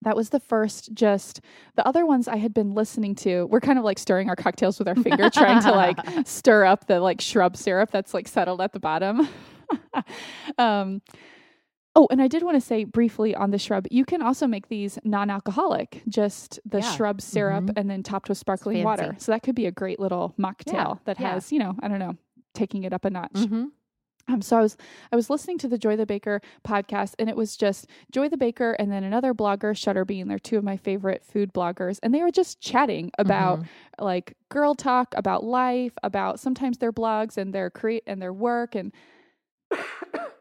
that 0.01 0.15
was 0.15 0.29
the 0.29 0.39
first 0.39 0.94
just 0.94 1.41
the 1.75 1.88
other 1.88 2.06
ones 2.06 2.27
I 2.27 2.35
had 2.38 2.53
been 2.53 2.73
listening 2.75 3.15
to. 3.15 3.45
We're 3.47 3.59
kind 3.62 3.79
of 3.79 3.85
like 3.85 3.97
stirring 3.97 4.29
our 4.29 4.35
cocktails 4.35 4.77
with 4.77 4.88
our 4.88 4.95
finger 4.95 5.29
trying 5.31 5.62
to 5.63 5.71
like 5.71 5.97
stir 6.27 6.65
up 6.65 6.85
the 6.88 7.00
like 7.00 7.21
shrub 7.21 7.57
syrup 7.57 7.89
that's 7.91 8.13
like 8.13 8.27
settled 8.27 8.62
at 8.62 8.71
the 8.73 8.79
bottom. 8.79 9.27
um 10.57 11.01
Oh, 11.97 12.07
and 12.12 12.21
I 12.21 12.27
did 12.27 12.44
want 12.44 12.56
to 12.56 12.62
say 12.62 12.83
briefly 12.83 13.33
on 13.33 13.51
the 13.51 13.57
shrub, 13.57 13.88
you 13.89 14.03
can 14.03 14.21
also 14.21 14.47
make 14.47 14.67
these 14.67 15.00
non-alcoholic, 15.05 16.03
just 16.10 16.60
the 16.65 16.79
Yeah. 16.81 16.91
shrub 16.91 17.22
syrup 17.22 17.65
Mhm. 17.65 17.74
and 17.77 17.89
then 17.89 18.03
topped 18.03 18.27
with 18.27 18.38
sparkling 18.38 18.84
water. 18.84 19.15
So 19.17 19.31
that 19.31 19.43
could 19.43 19.55
be 19.55 19.65
a 19.65 19.72
great 19.72 20.00
little 20.00 20.34
mocktail 20.38 21.00
that 21.05 21.19
yeah. 21.19 21.31
has, 21.34 21.53
you 21.53 21.60
know, 21.60 21.74
I 21.81 21.88
don't 21.88 22.00
know, 22.00 22.17
taking 22.53 22.84
it 22.84 22.91
up 22.91 23.05
a 23.05 23.10
notch. 23.10 23.31
Mm-hmm. 23.34 23.65
Um, 24.27 24.41
so 24.41 24.58
I 24.58 24.62
was 24.62 24.75
I 25.12 25.15
was 25.15 25.29
listening 25.29 25.60
to 25.60 25.67
the 25.67 25.77
Joy 25.77 25.96
the 25.96 26.05
Baker 26.08 26.41
podcast, 26.67 27.13
and 27.19 27.29
it 27.29 27.36
was 27.36 27.55
just 27.55 27.88
Joy 28.12 28.27
the 28.27 28.38
Baker 28.38 28.72
and 28.74 28.91
then 28.91 29.03
another 29.03 29.34
blogger, 29.36 29.72
Shutterbean. 29.75 30.27
They're 30.27 30.39
two 30.39 30.58
of 30.58 30.63
my 30.63 30.77
favorite 30.77 31.24
food 31.24 31.53
bloggers, 31.53 32.00
and 32.01 32.12
they 32.13 32.24
were 32.24 32.31
just 32.31 32.60
chatting 32.60 33.12
about 33.19 33.60
Mm-hmm. 33.60 34.03
like 34.03 34.34
girl 34.50 34.74
talk, 34.74 35.13
about 35.15 35.43
life, 35.43 35.93
about 36.03 36.39
sometimes 36.39 36.79
their 36.79 36.91
blogs 36.91 37.38
and 37.38 37.53
their 37.53 37.69
create 37.69 38.03
and 38.08 38.19
their 38.22 38.34
work 38.34 38.74
and 38.75 38.91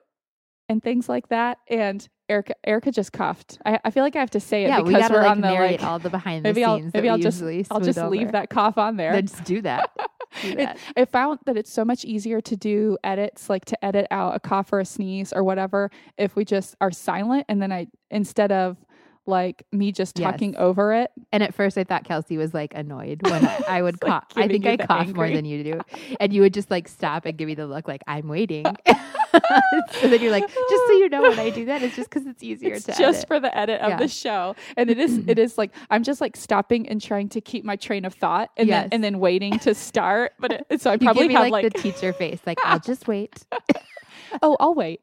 and 0.69 0.83
things 0.83 1.09
like 1.09 1.29
that. 1.29 1.59
And 1.69 2.07
Erica 2.29 2.55
Erica 2.65 2.91
just 2.91 3.13
coughed. 3.13 3.59
I, 3.67 3.79
I 3.85 3.91
feel 3.91 4.03
like 4.03 4.17
I 4.17 4.21
have 4.21 4.31
to 4.31 4.41
say 4.41 4.65
it 4.65 4.69
yeah, 4.69 4.79
because 4.79 4.95
we 4.95 4.99
gotta 5.01 5.15
are 5.17 5.23
like 5.23 5.31
on 5.31 5.41
the 5.43 5.51
narrate 5.51 5.81
like. 5.81 5.91
all 5.91 5.99
the 5.99 6.09
behind 6.11 6.45
the 6.45 6.49
maybe 6.49 6.61
the 6.63 6.67
I'll- 6.67 6.91
maybe 6.95 7.09
I'll 7.11 7.19
just- 7.19 7.43
I'll 7.71 7.81
just 7.81 7.99
over. 7.99 8.09
leave 8.11 8.33
that 8.33 8.49
cough 8.49 8.79
on 8.79 8.97
there. 8.97 9.13
Then 9.13 9.27
just 9.27 9.45
do 9.45 9.61
that. 9.63 9.91
Do 10.43 10.49
It- 10.49 10.57
that. 10.57 10.79
I 10.97 11.05
found 11.05 11.39
that 11.47 11.57
it's 11.57 11.73
so 11.73 11.85
much 11.85 12.05
easier 12.05 12.41
to 12.41 12.57
do 12.57 12.99
edits, 13.05 13.49
like 13.49 13.65
to 13.67 13.85
edit 13.85 14.09
out 14.11 14.35
a 14.35 14.41
cough 14.41 14.73
or 14.73 14.81
a 14.81 14.85
sneeze 14.85 15.33
or 15.33 15.45
whatever, 15.45 15.91
if 16.19 16.35
we 16.35 16.45
just 16.45 16.75
are 16.81 16.91
silent 16.91 17.45
and 17.49 17.63
then 17.63 17.71
I 17.71 17.87
instead 18.11 18.51
of 18.51 18.77
like 19.27 19.65
me 19.73 19.93
just 19.93 20.19
Yes. 20.19 20.31
talking 20.33 20.57
over 20.57 20.93
it. 20.95 21.11
And 21.33 21.43
at 21.43 21.55
first, 21.55 21.79
I 21.79 21.85
thought 21.85 22.05
Kelsey 22.05 22.37
was 22.37 22.53
like 22.55 22.73
annoyed 22.75 23.21
when 23.29 23.45
I, 23.47 23.61
I 23.69 23.83
would 23.83 24.03
like, 24.03 24.11
cough. 24.13 24.25
I 24.37 24.49
think 24.49 24.67
I 24.67 24.77
cough 24.77 25.09
more 25.15 25.29
than 25.31 25.45
you 25.45 25.65
do, 25.65 25.81
and 26.21 26.33
you 26.33 26.43
would 26.43 26.55
just 26.55 26.71
like 26.71 26.89
stop 26.89 27.25
and 27.27 27.37
give 27.39 27.47
me 27.47 27.55
the 27.55 27.67
look 27.67 27.89
like 27.89 28.03
I'm 28.07 28.29
waiting. 28.29 28.67
so 30.01 30.07
then 30.09 30.21
you're 30.23 30.31
like, 30.31 30.47
just 30.47 30.87
so 30.87 30.93
you 30.93 31.09
know, 31.09 31.23
when 31.23 31.41
I 31.41 31.51
do 31.51 31.65
that, 31.65 31.83
it's 31.83 31.97
just 31.97 32.09
because 32.09 32.25
it's 32.27 32.41
easier 32.43 32.75
It's 32.75 32.85
to 32.85 32.93
just 32.93 33.19
edit. 33.19 33.27
for 33.29 33.41
the 33.41 33.57
edit 33.57 33.81
of 33.81 33.89
Yeah. 33.91 33.97
the 33.97 34.07
show. 34.07 34.55
And 34.77 34.89
it 34.91 34.99
is 34.99 35.19
it 35.27 35.39
is 35.41 35.59
like 35.59 35.73
I'm 35.91 36.05
just 36.05 36.21
like 36.21 36.37
stopping 36.37 36.89
and 36.89 37.03
trying 37.03 37.29
to 37.31 37.41
keep 37.41 37.65
my 37.65 37.75
train 37.75 38.05
of 38.05 38.15
thought 38.15 38.51
and 38.57 38.69
Yes. 38.69 38.83
then 38.85 38.89
and 38.93 39.03
then 39.05 39.19
waiting 39.19 39.59
to 39.61 39.75
start. 39.75 40.35
But 40.39 40.65
it, 40.71 40.81
so 40.81 40.91
I 40.91 40.95
You 40.95 40.99
probably 41.01 41.27
me 41.29 41.35
have 41.35 41.43
like, 41.43 41.53
like, 41.65 41.73
the 41.73 41.79
teacher 41.83 42.13
face, 42.13 42.39
like 42.47 42.59
I'll 42.65 42.79
just 42.79 43.09
wait. 43.09 43.45
oh, 44.41 44.57
I'll 44.61 44.75
wait. 44.75 45.01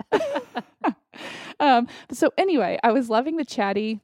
um 1.60 1.88
so 2.12 2.32
anyway, 2.38 2.80
I 2.84 2.92
was 2.92 3.10
loving 3.10 3.36
the 3.36 3.46
chatty 3.46 4.00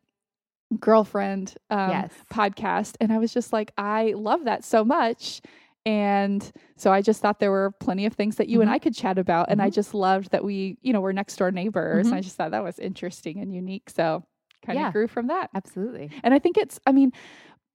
girlfriend 0.80 1.56
um 1.70 1.90
yes, 1.92 2.12
podcast 2.32 2.96
and 3.00 3.12
i 3.14 3.18
was 3.18 3.34
just 3.34 3.54
like 3.54 3.72
i 3.78 4.14
love 4.18 4.44
that 4.46 4.64
so 4.66 4.84
much 4.84 5.42
And 5.86 6.52
so 6.76 6.92
I 6.92 7.02
just 7.02 7.22
thought 7.22 7.40
there 7.40 7.50
were 7.50 7.72
plenty 7.80 8.06
of 8.06 8.12
things 8.14 8.36
that 8.36 8.50
you 8.50 8.60
and 8.60 8.70
Mhm. 8.70 8.74
I 8.74 8.80
could 8.80 8.94
chat 8.94 9.18
about. 9.18 9.50
And 9.50 9.62
I 9.62 9.70
Mhm. 9.70 9.74
just 9.76 9.94
loved 9.94 10.32
that 10.32 10.44
we, 10.44 10.78
you 10.82 10.92
know, 10.92 11.00
we're 11.00 11.14
next 11.14 11.38
door 11.38 11.50
neighbors. 11.50 12.08
Mhm. 12.08 12.10
And 12.10 12.16
I 12.18 12.22
just 12.22 12.36
thought 12.36 12.52
that 12.52 12.62
was 12.62 12.78
interesting 12.78 13.40
and 13.40 13.54
unique. 13.54 13.90
So 13.90 14.26
kind 14.66 14.78
of 14.78 14.84
Yeah. 14.84 14.92
grew 14.92 15.08
from 15.08 15.28
that. 15.28 15.50
Absolutely. 15.56 16.10
And 16.26 16.34
I 16.34 16.40
think 16.40 16.58
it's, 16.58 16.78
I 16.86 16.92
mean, 16.92 17.14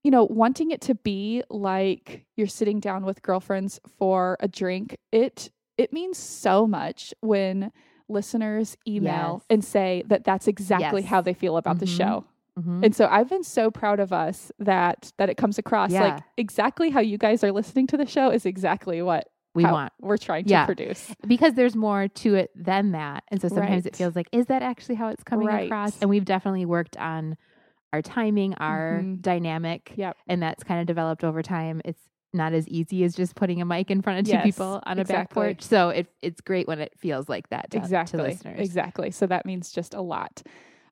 you 0.03 0.11
know, 0.11 0.25
wanting 0.25 0.69
it 0.69 0.79
to 0.81 0.93
be 0.93 1.41
like 1.49 2.27
you're 2.37 2.45
sitting 2.45 2.79
down 2.79 3.03
with 3.03 3.23
girlfriends 3.23 3.79
for 3.97 4.37
a 4.39 4.47
drink, 4.47 4.95
it 5.11 5.49
it 5.79 5.91
means 5.91 6.19
so 6.19 6.67
much 6.67 7.15
when 7.21 7.71
listeners 8.07 8.77
email 8.87 9.37
Yes. 9.39 9.45
and 9.49 9.65
say 9.65 10.03
that 10.05 10.23
that's 10.23 10.47
exactly 10.47 11.01
Yes. 11.01 11.09
how 11.09 11.21
they 11.21 11.33
feel 11.33 11.57
about 11.57 11.79
the 11.79 11.87
Mhm. 11.87 11.97
show. 11.97 12.25
Mhm. 12.59 12.85
And 12.85 12.95
so 12.95 13.07
I've 13.09 13.29
been 13.29 13.43
so 13.43 13.71
proud 13.71 13.99
of 13.99 14.13
us 14.13 14.51
that 14.59 15.11
that 15.17 15.29
it 15.29 15.37
comes 15.37 15.57
across 15.57 15.91
Yeah. 15.91 16.01
like 16.03 16.23
exactly 16.37 16.89
how 16.91 16.99
you 16.99 17.17
guys 17.17 17.43
are 17.43 17.51
listening 17.51 17.87
to 17.87 17.97
the 17.97 18.05
show 18.05 18.29
is 18.29 18.45
exactly 18.45 19.01
what 19.01 19.27
we 19.55 19.63
want 19.63 19.93
we're 20.01 20.17
trying 20.17 20.47
Yeah. 20.47 20.61
to 20.61 20.65
produce. 20.65 21.13
because 21.27 21.53
there's 21.53 21.75
more 21.75 22.07
to 22.07 22.35
it 22.35 22.49
than 22.55 22.91
that. 22.93 23.23
And 23.29 23.39
so 23.41 23.47
sometimes 23.47 23.85
it 23.85 23.95
feels 23.95 24.15
like, 24.15 24.27
is 24.31 24.47
that 24.47 24.61
actually 24.63 24.95
how 24.95 25.09
it's 25.09 25.23
coming 25.23 25.47
Right. 25.47 25.65
across? 25.67 25.99
And 26.01 26.09
we've 26.09 26.25
definitely 26.25 26.65
worked 26.65 26.97
on 26.97 27.37
our 27.91 28.01
timing, 28.01 28.55
our 28.55 29.01
Mhm. 29.03 29.21
dynamic, 29.21 29.93
Yep. 29.95 30.17
and 30.27 30.41
that's 30.41 30.63
kind 30.63 30.79
of 30.81 30.87
developed 30.87 31.23
over 31.23 31.43
time. 31.43 31.81
It's 31.85 32.09
not 32.33 32.53
as 32.53 32.67
easy 32.67 33.03
as 33.03 33.13
just 33.13 33.35
putting 33.35 33.61
a 33.61 33.65
mic 33.65 33.91
in 33.91 34.01
front 34.01 34.19
of 34.21 34.25
two 34.25 34.31
Yes, 34.31 34.43
people 34.43 34.81
on 34.87 34.97
a 34.97 35.05
back 35.05 35.29
porch. 35.29 35.61
So 35.61 35.89
it 35.89 36.07
it's 36.23 36.41
great 36.41 36.67
when 36.67 36.79
it 36.79 36.93
feels 36.97 37.29
like 37.29 37.49
that 37.49 37.69
to, 37.69 37.77
to 37.77 37.83
exactly 37.83 38.19
listeners. 38.23 38.59
exactly 38.59 39.11
so 39.11 39.27
that 39.27 39.45
means 39.45 39.71
just 39.71 39.93
a 39.93 40.01
lot 40.01 40.41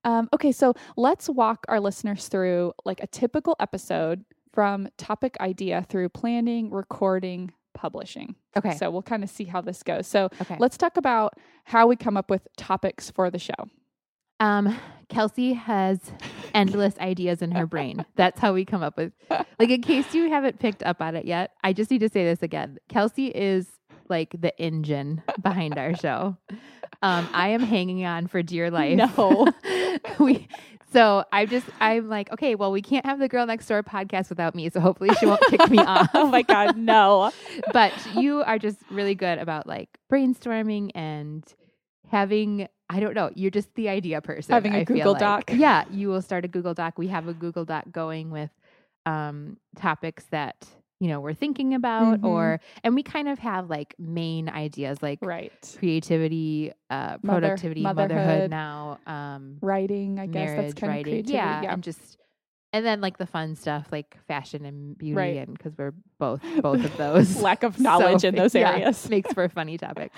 um, 0.04 0.30
okay 0.34 0.52
so 0.52 0.74
let's 0.98 1.30
walk 1.30 1.66
our 1.68 1.80
listeners 1.80 2.28
through 2.28 2.74
like 2.86 3.00
a 3.02 3.08
typical 3.08 3.56
episode 3.60 4.24
from 4.54 4.88
topic 4.98 5.38
idea 5.40 5.86
through 5.90 6.10
planning 6.10 6.70
recording 6.72 7.52
publishing 7.74 8.36
Okay. 8.58 8.76
so 8.76 8.90
we'll 8.92 9.02
kind 9.02 9.24
of 9.24 9.30
see 9.30 9.46
how 9.46 9.62
this 9.62 9.82
goes 9.84 10.08
so 10.08 10.30
okay. 10.42 10.58
let's 10.60 10.78
talk 10.78 10.98
about 10.98 11.34
how 11.66 11.88
we 11.88 11.96
come 11.96 12.18
up 12.18 12.30
with 12.30 12.48
topics 12.58 13.10
for 13.10 13.30
the 13.32 13.40
show 13.40 13.54
Um, 14.40 14.76
Kelsey 15.08 15.54
has 15.54 16.00
endless 16.54 16.98
ideas 17.00 17.42
in 17.42 17.52
her 17.52 17.68
brain. 17.68 18.04
That's 18.16 18.40
how 18.40 18.54
we 18.54 18.66
come 18.66 18.82
up 18.82 18.98
with. 18.98 19.12
Like, 19.60 19.70
in 19.70 19.82
case 19.82 20.16
you 20.16 20.30
haven't 20.30 20.58
picked 20.60 20.82
up 20.84 21.02
on 21.02 21.16
it 21.16 21.26
yet, 21.26 21.52
I 21.64 21.74
just 21.74 21.92
need 21.92 22.00
to 22.00 22.10
say 22.10 22.24
this 22.26 22.42
again. 22.42 22.78
Kelsey 22.90 23.28
is 23.28 23.68
like 24.12 24.36
the 24.40 24.56
engine 24.62 25.24
behind 25.42 25.80
our 25.80 25.96
show. 25.96 26.38
Um, 27.02 27.28
I 27.34 27.50
am 27.50 27.62
hanging 27.62 28.06
on 28.06 28.28
for 28.28 28.44
dear 28.44 28.70
life. 28.80 28.96
No. 28.96 29.48
we. 30.20 30.48
So 30.94 31.24
I'm 31.32 31.48
just, 31.48 31.66
I'm 31.80 32.10
like, 32.10 32.32
okay, 32.34 32.54
well, 32.54 32.72
we 32.72 32.82
can't 32.82 33.06
have 33.06 33.18
the 33.18 33.30
girl 33.30 33.46
next 33.46 33.66
door 33.68 33.82
podcast 33.82 34.30
without 34.30 34.54
me. 34.54 34.70
So 34.70 34.82
hopefully 34.82 35.10
she 35.20 35.26
won't 35.26 35.42
kick 35.50 35.68
me 35.72 35.78
off. 35.80 36.10
oh 36.14 36.28
my 36.28 36.42
god 36.42 36.78
no 36.78 37.32
but 37.74 37.94
you 38.16 38.42
are 38.44 38.60
just 38.60 38.78
really 38.92 39.16
good 39.16 39.40
about 39.40 39.66
like 39.66 39.90
brainstorming 40.12 40.92
and 40.94 41.44
having 42.10 42.68
I 42.90 43.00
don't 43.00 43.14
know, 43.14 43.32
you're 43.36 43.52
just 43.52 43.74
the 43.76 43.88
idea 43.88 44.20
person. 44.20 44.52
Having 44.54 44.76
a 44.76 44.80
I 44.80 44.84
Google 44.84 45.14
like. 45.14 45.20
Doc. 45.22 45.52
Yeah, 45.54 45.86
you 45.90 46.10
will 46.10 46.22
start 46.22 46.44
a 46.44 46.50
Google 46.50 46.74
Doc. 46.74 46.98
We 46.98 47.08
have 47.08 47.30
a 47.30 47.34
Google 47.34 47.64
Doc 47.64 47.86
going 47.90 48.32
with 48.32 48.50
um 49.06 49.56
topics 49.78 50.26
that 50.32 50.68
you 51.02 51.08
know 51.08 51.20
we're 51.20 51.34
thinking 51.34 51.74
about 51.74 52.22
Mhm. 52.22 52.26
or 52.26 52.62
and 52.84 52.94
we 52.96 53.02
kind 53.04 53.28
of 53.28 53.40
have 53.40 53.70
like 53.70 53.96
main 53.98 54.48
ideas 54.48 55.02
like 55.02 55.18
right 55.22 55.52
creativity, 55.80 56.72
uh 56.92 57.18
Mother- 57.24 57.40
productivity, 57.42 57.82
motherhood, 57.82 58.10
motherhood. 58.20 58.50
now, 58.52 59.00
um 59.08 59.58
writing 59.62 60.20
i 60.20 60.28
guess 60.28 60.34
marriage, 60.52 60.58
that's 60.68 60.74
kind 60.76 60.90
writing. 60.92 61.02
of 61.02 61.26
creativity 61.26 61.34
yeah, 61.34 61.62
yeah 61.64 61.74
and 61.74 61.84
just 61.84 62.18
and 62.74 62.86
then 62.86 63.02
like 63.02 63.18
the 63.18 63.26
fun 63.26 63.56
stuff 63.56 63.88
like 63.92 64.16
fashion 64.28 64.64
and 64.64 64.98
beauty 64.98 65.16
Right. 65.16 65.38
and 65.40 65.58
because 65.58 65.76
we're 65.78 65.94
both 66.20 66.42
both 66.62 66.86
of 66.86 66.96
those 66.98 67.42
lack 67.42 67.64
of 67.64 67.80
knowledge 67.88 68.22
So, 68.22 68.28
in 68.30 68.36
those 68.36 68.54
yeah, 68.62 68.72
areas 68.72 69.10
makes 69.10 69.34
for 69.34 69.44
a 69.44 69.50
funny 69.50 69.78
topic. 69.80 70.12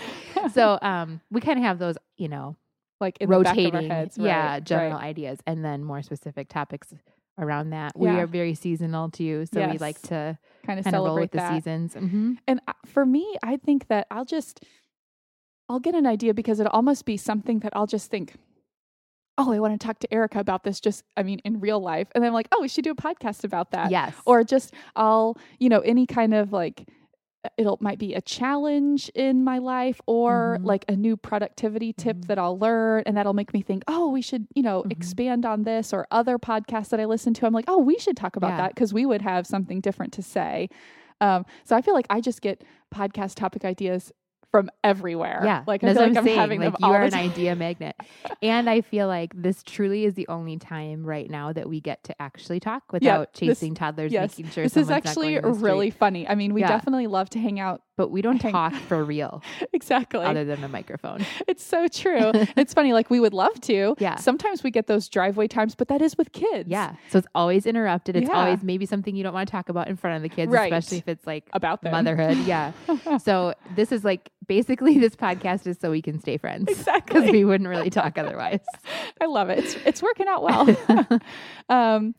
So 0.52 0.78
um 0.82 1.22
we 1.32 1.40
kind 1.42 1.58
of 1.58 1.64
have 1.64 1.80
those, 1.80 1.96
you 2.18 2.28
know, 2.28 2.56
like 3.00 3.18
in 3.20 3.30
the 3.30 3.40
back 3.40 3.58
of 3.58 3.66
our 3.66 3.72
rotating 3.72 3.90
heads 3.90 4.18
yeah, 4.18 4.54
right, 4.54 4.64
general 4.64 4.98
right. 5.00 5.04
ideas 5.06 5.40
and 5.48 5.64
then 5.66 5.84
more 5.84 6.02
specific 6.04 6.48
topics 6.50 6.94
around 7.38 7.72
that. 7.72 7.94
We 7.98 8.08
Yeah. 8.10 8.18
are 8.20 8.28
very 8.28 8.54
seasonal 8.54 9.10
too, 9.10 9.46
so 9.52 9.68
we 9.68 9.78
like 9.78 10.02
to 10.04 10.38
kind 10.66 10.80
of 10.80 10.86
of 10.86 10.94
roll 10.94 11.04
celebrate 11.06 11.22
with 11.24 11.32
the 11.32 11.38
that 11.38 11.54
seasons. 11.54 11.94
hmm 11.96 12.34
And 12.48 12.62
for 12.86 13.06
me, 13.06 13.36
I 13.44 13.58
think 13.58 13.88
that 13.88 14.08
I'll 14.12 14.26
just 14.26 14.64
I'll 15.70 15.80
get 15.80 15.96
an 15.96 16.06
idea 16.06 16.34
because 16.34 16.60
it'll 16.60 16.72
almost 16.74 17.06
be 17.06 17.18
something 17.18 17.60
that 17.60 17.72
I'll 17.76 17.88
just 17.88 18.12
think, 18.12 18.36
oh, 19.38 19.52
I 19.54 19.60
want 19.60 19.80
to 19.80 19.84
talk 19.84 19.98
to 20.00 20.14
Erica 20.14 20.40
about 20.40 20.64
this. 20.64 20.80
Just 20.80 21.04
I 21.18 21.24
mean, 21.24 21.40
in 21.44 21.60
real 21.60 21.80
life, 21.80 22.08
and 22.14 22.24
then 22.24 22.30
I'm 22.30 22.34
like, 22.34 22.50
oh, 22.52 22.62
we 22.62 22.68
should 22.68 22.84
do 22.84 22.92
a 22.92 22.96
podcast 22.96 23.44
about 23.44 23.72
that. 23.72 23.90
Yes. 23.90 24.14
Or 24.26 24.44
just 24.44 24.74
I'll 24.96 25.38
you 25.60 25.70
know 25.70 25.80
any 25.80 26.06
kind 26.06 26.34
of 26.34 26.52
like 26.54 26.88
it'll 27.58 27.78
might 27.82 28.00
be 28.00 28.14
a 28.14 28.22
challenge 28.22 29.10
in 29.16 29.44
my 29.44 29.58
life 29.58 30.00
or 30.08 30.58
Mhm. 30.60 30.66
like 30.66 30.86
a 30.88 30.96
new 30.96 31.18
productivity 31.18 31.92
tip 31.94 32.18
Mhm. 32.18 32.26
that 32.28 32.40
I'll 32.40 32.58
learn 32.58 33.04
and 33.06 33.18
that'll 33.18 33.34
make 33.34 33.54
me 33.54 33.62
think 33.62 33.84
oh 33.88 34.10
we 34.10 34.22
should 34.22 34.48
you 34.56 34.64
know 34.64 34.84
Mhm. 34.84 34.92
expand 34.92 35.46
on 35.46 35.64
this 35.64 35.92
or 35.94 36.08
other 36.12 36.38
podcasts 36.40 36.90
that 36.90 37.00
I 37.00 37.06
listen 37.06 37.34
to 37.36 37.46
I'm 37.46 37.54
like 37.54 37.66
oh 37.68 37.78
we 37.80 37.98
should 38.00 38.16
talk 38.18 38.36
about 38.36 38.52
Yeah. 38.52 38.58
that 38.58 38.76
because 38.76 38.94
we 38.94 39.06
would 39.06 39.22
have 39.22 39.46
something 39.46 39.82
different 39.82 40.14
to 40.14 40.22
say 40.22 40.70
um, 41.22 41.46
so 41.64 41.76
I 41.76 41.82
feel 41.82 41.94
like 41.94 42.08
I 42.10 42.20
just 42.22 42.42
get 42.42 42.64
podcast 42.94 43.36
topic 43.36 43.64
ideas 43.64 44.12
from 44.54 44.70
everywhere. 44.84 45.42
Yeah, 45.44 45.64
like 45.66 45.84
I 45.84 45.94
feel 45.94 46.02
like 46.04 46.12
I'm 46.12 46.18
I'm 46.20 46.24
saying. 46.26 46.38
having 46.40 46.60
like 46.62 46.74
them 46.74 46.76
you 46.80 46.86
all 46.88 46.94
are 46.94 47.02
an 47.02 47.16
idea 47.16 47.56
magnet, 47.56 47.96
and 48.44 48.70
I 48.70 48.82
feel 48.82 49.08
like 49.08 49.34
this 49.36 49.64
truly 49.64 50.06
is 50.06 50.14
the 50.14 50.28
only 50.28 50.58
time 50.58 51.04
right 51.04 51.28
now 51.28 51.52
that 51.54 51.68
we 51.68 51.82
get 51.82 52.04
to 52.04 52.22
actually 52.22 52.60
talk 52.60 52.94
without 52.94 53.34
this- 53.34 53.40
chasing 53.40 53.74
toddlers, 53.74 54.12
yes, 54.12 54.38
making 54.38 54.52
sure 54.52 54.64
this 54.64 54.78
is 54.78 54.92
actually 54.92 55.34
going 55.40 55.46
in 55.56 55.60
the 55.60 55.66
really 55.66 55.90
funny. 55.90 56.30
I 56.30 56.36
mean 56.36 56.54
we 56.54 56.62
Yeah. 56.62 56.68
definitely 56.68 57.08
love 57.08 57.32
to 57.32 57.40
hang 57.40 57.60
out 57.60 57.82
But 57.96 58.10
we 58.10 58.24
don't 58.24 58.40
talk 58.40 58.74
for 58.74 59.04
real, 59.04 59.44
exactly 59.74 60.26
other 60.26 60.44
than 60.44 60.62
the 60.62 60.68
microphone. 60.68 61.24
It's 61.48 61.64
so 61.64 61.88
true. 61.88 62.32
it's 62.58 62.74
funny, 62.74 62.92
like 62.92 63.12
we 63.12 63.20
would 63.20 63.34
love 63.36 63.62
to. 63.62 63.96
Yeah. 64.00 64.16
Sometimes 64.16 64.64
we 64.64 64.72
get 64.72 64.88
those 64.88 65.08
driveway 65.08 65.48
times, 65.48 65.76
but 65.76 65.90
that 65.90 66.02
is 66.02 66.18
with 66.18 66.32
kids. 66.32 66.68
Yeah. 66.70 66.96
So 67.10 67.20
it's 67.20 67.28
always 67.36 67.68
interrupted. 67.68 68.16
It's 68.16 68.28
Yeah. 68.30 68.36
always 68.40 68.64
maybe 68.64 68.88
something 68.88 69.16
you 69.16 69.22
don't 69.24 69.34
want 69.34 69.48
to 69.48 69.52
talk 69.52 69.70
about 69.70 69.90
in 69.90 69.96
front 69.96 70.16
of 70.16 70.24
the 70.24 70.30
kids, 70.30 70.52
Right. 70.52 70.74
especially 70.74 70.98
if 70.98 71.08
it's 71.08 71.28
like 71.28 71.48
About 71.54 71.84
them. 71.84 71.92
motherhood. 71.92 72.38
Yeah. 72.48 72.72
so 73.20 73.54
this 73.76 73.92
is 73.92 74.04
like 74.04 74.32
basically 74.48 74.98
this 74.98 75.16
podcast 75.16 75.68
is 75.68 75.78
so 75.80 75.92
we 75.92 76.02
can 76.02 76.20
stay 76.20 76.38
friends. 76.38 76.70
Exactly. 76.70 77.20
Because 77.20 77.32
we 77.32 77.46
wouldn't 77.46 77.70
really 77.70 77.92
talk 77.92 78.18
otherwise. 78.18 78.62
I 79.22 79.26
love 79.28 79.50
it. 79.52 79.60
It's, 79.60 79.76
it's 79.86 80.02
working 80.02 80.26
out 80.28 80.42
well. 80.42 81.20
um, 81.70 82.16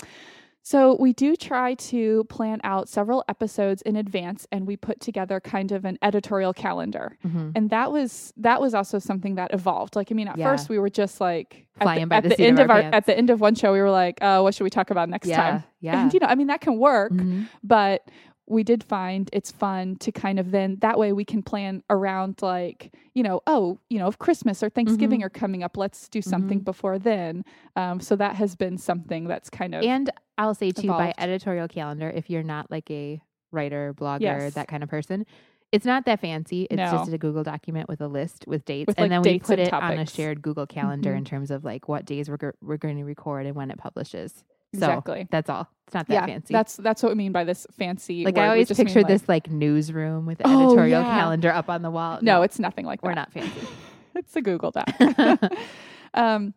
so 0.66 0.96
we 0.98 1.12
do 1.12 1.36
try 1.36 1.74
to 1.74 2.24
plan 2.24 2.58
out 2.64 2.88
several 2.88 3.22
episodes 3.28 3.82
in 3.82 3.96
advance 3.96 4.46
and 4.50 4.66
we 4.66 4.76
put 4.76 4.98
together 4.98 5.38
kind 5.38 5.70
of 5.72 5.84
an 5.84 5.98
editorial 6.00 6.54
calendar. 6.54 7.18
Mhm. 7.22 7.52
And 7.54 7.68
that 7.68 7.92
was 7.92 8.32
that 8.38 8.60
was 8.62 8.72
also 8.74 8.98
something 8.98 9.34
that 9.34 9.52
evolved. 9.52 9.94
Like 9.94 10.10
I 10.10 10.14
mean, 10.14 10.26
at 10.26 10.38
Yeah. 10.38 10.50
first 10.50 10.70
we 10.70 10.78
were 10.78 10.88
just 10.88 11.20
like 11.20 11.66
at 11.78 11.82
Flying 11.84 12.00
the, 12.00 12.06
by 12.06 12.16
at 12.16 12.22
the 12.22 12.28
the 12.30 12.36
seat 12.36 12.44
of 12.44 12.48
end 12.48 12.58
our 12.60 12.64
of 12.64 12.70
our 12.70 12.94
at 12.94 13.04
the 13.06 13.16
end 13.16 13.28
of 13.30 13.40
one 13.42 13.54
show 13.54 13.72
we 13.74 13.80
were 13.80 13.90
like, 13.90 14.16
uh, 14.22 14.40
what 14.40 14.54
should 14.54 14.64
we 14.64 14.70
talk 14.70 14.90
about 14.90 15.08
next 15.10 15.28
Yeah. 15.28 15.36
time? 15.36 15.64
Yeah. 15.80 16.02
And 16.02 16.14
you 16.14 16.18
know, 16.20 16.26
I 16.28 16.34
mean 16.34 16.46
that 16.48 16.62
can 16.62 16.78
work. 16.78 17.12
Mhm. 17.12 17.46
but 17.62 18.08
we 18.46 18.62
did 18.62 18.84
find 18.84 19.30
it's 19.32 19.50
fun 19.50 19.96
to 19.96 20.12
kind 20.12 20.38
of 20.38 20.50
then 20.50 20.76
that 20.80 20.98
way 20.98 21.14
we 21.14 21.24
can 21.24 21.42
plan 21.42 21.82
around 21.88 22.42
like 22.42 22.92
you 23.14 23.22
know 23.22 23.40
oh 23.46 23.78
you 23.88 23.98
know 23.98 24.06
if 24.06 24.18
christmas 24.18 24.62
or 24.62 24.68
thanksgiving 24.68 25.20
Mm-hmm. 25.20 25.26
are 25.26 25.30
coming 25.30 25.62
up 25.62 25.78
let's 25.78 26.10
do 26.10 26.20
something 26.20 26.60
before 26.60 26.98
then 26.98 27.42
um, 27.74 28.00
so 28.00 28.14
that 28.16 28.36
has 28.36 28.54
been 28.54 28.76
something 28.76 29.24
that's 29.24 29.48
kind 29.48 29.74
of 29.74 29.82
And 29.82 30.10
I'll 30.38 30.54
say 30.54 30.70
too, 30.70 30.88
by 30.88 31.14
editorial 31.18 31.68
calendar, 31.68 32.10
if 32.10 32.28
you're 32.30 32.42
not 32.42 32.70
like 32.70 32.90
a 32.90 33.20
writer, 33.52 33.94
blogger, 33.94 34.20
Yes. 34.20 34.54
that 34.54 34.68
kind 34.68 34.82
of 34.82 34.88
person, 34.88 35.26
it's 35.72 35.84
not 35.86 36.04
that 36.06 36.20
fancy. 36.20 36.66
It's 36.70 36.76
No. 36.76 36.90
just 36.90 37.12
a 37.12 37.18
Google 37.18 37.42
document 37.44 37.88
with 37.88 38.00
a 38.00 38.08
list 38.08 38.44
with 38.46 38.64
dates, 38.64 38.86
With, 38.86 38.98
and 38.98 39.10
like, 39.10 39.22
then 39.22 39.32
we 39.32 39.38
put 39.38 39.58
it 39.58 39.72
on 39.72 39.98
a 39.98 40.06
shared 40.06 40.42
Google 40.42 40.66
Calendar 40.66 41.12
Mhm. 41.14 41.18
in 41.18 41.24
terms 41.24 41.50
of 41.50 41.64
like 41.64 41.88
what 41.88 42.04
days 42.04 42.28
we're 42.28 42.54
we're 42.62 42.76
going 42.76 42.96
to 42.96 43.04
record 43.04 43.46
and 43.46 43.54
when 43.56 43.70
it 43.70 43.78
publishes. 43.78 44.44
Exactly. 44.72 45.28
That's 45.30 45.48
all. 45.48 45.68
It's 45.86 45.94
not 45.94 46.08
that 46.08 46.14
yeah 46.14 46.26
fancy. 46.26 46.52
that's 46.52 46.76
that's 46.78 47.00
what 47.02 47.10
we 47.12 47.14
mean 47.16 47.30
by 47.30 47.44
this 47.44 47.64
fancy 47.72 48.24
like 48.24 48.34
word. 48.36 48.42
I 48.42 48.48
always 48.48 48.72
picture 48.72 49.00
like- 49.00 49.06
this 49.08 49.28
like 49.28 49.48
newsroom 49.50 50.26
with 50.26 50.40
Oh, 50.44 50.66
editorial 50.66 51.02
yeah. 51.02 51.20
calendar 51.20 51.50
up 51.52 51.68
on 51.70 51.82
the 51.82 51.90
wall. 51.92 52.18
no 52.22 52.42
it's 52.42 52.58
nothing 52.58 52.84
like 52.86 53.00
that 53.00 53.06
we're 53.06 53.14
not 53.14 53.32
fancy. 53.32 53.68
it's 54.16 54.34
a 54.34 54.40
google 54.42 54.72
doc 54.72 54.88
um, 56.14 56.54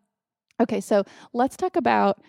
okay 0.60 0.80
so 0.82 1.04
let's 1.34 1.56
talk 1.58 1.76
about 1.76 2.20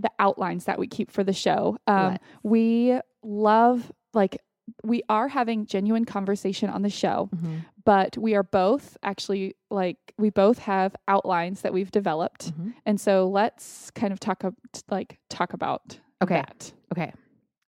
the 0.00 0.10
outlines 0.18 0.64
that 0.64 0.78
we 0.78 0.86
keep 0.86 1.10
for 1.10 1.24
the 1.24 1.32
show 1.32 1.76
um, 1.86 2.16
we 2.42 2.98
love 3.22 3.90
like 4.14 4.40
we 4.84 5.02
are 5.08 5.28
having 5.28 5.64
genuine 5.66 6.04
conversation 6.04 6.68
on 6.70 6.82
the 6.82 6.90
show 6.90 7.28
Mhm, 7.34 7.64
but 7.84 8.16
we 8.18 8.34
are 8.34 8.42
both 8.42 8.96
actually 9.02 9.56
like 9.70 9.98
we 10.18 10.30
both 10.30 10.58
have 10.58 10.94
outlines 11.08 11.62
that 11.62 11.72
we've 11.72 11.90
developed 11.90 12.52
mhm. 12.52 12.74
and 12.84 13.00
so 13.00 13.28
let's 13.28 13.90
kind 13.92 14.12
of 14.12 14.20
talk 14.20 14.44
like 14.90 15.18
talk 15.30 15.52
about 15.52 15.98
Okay. 16.22 16.34
that 16.34 16.72
Okay. 16.92 17.12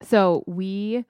So 0.03 0.45
we 0.47 1.05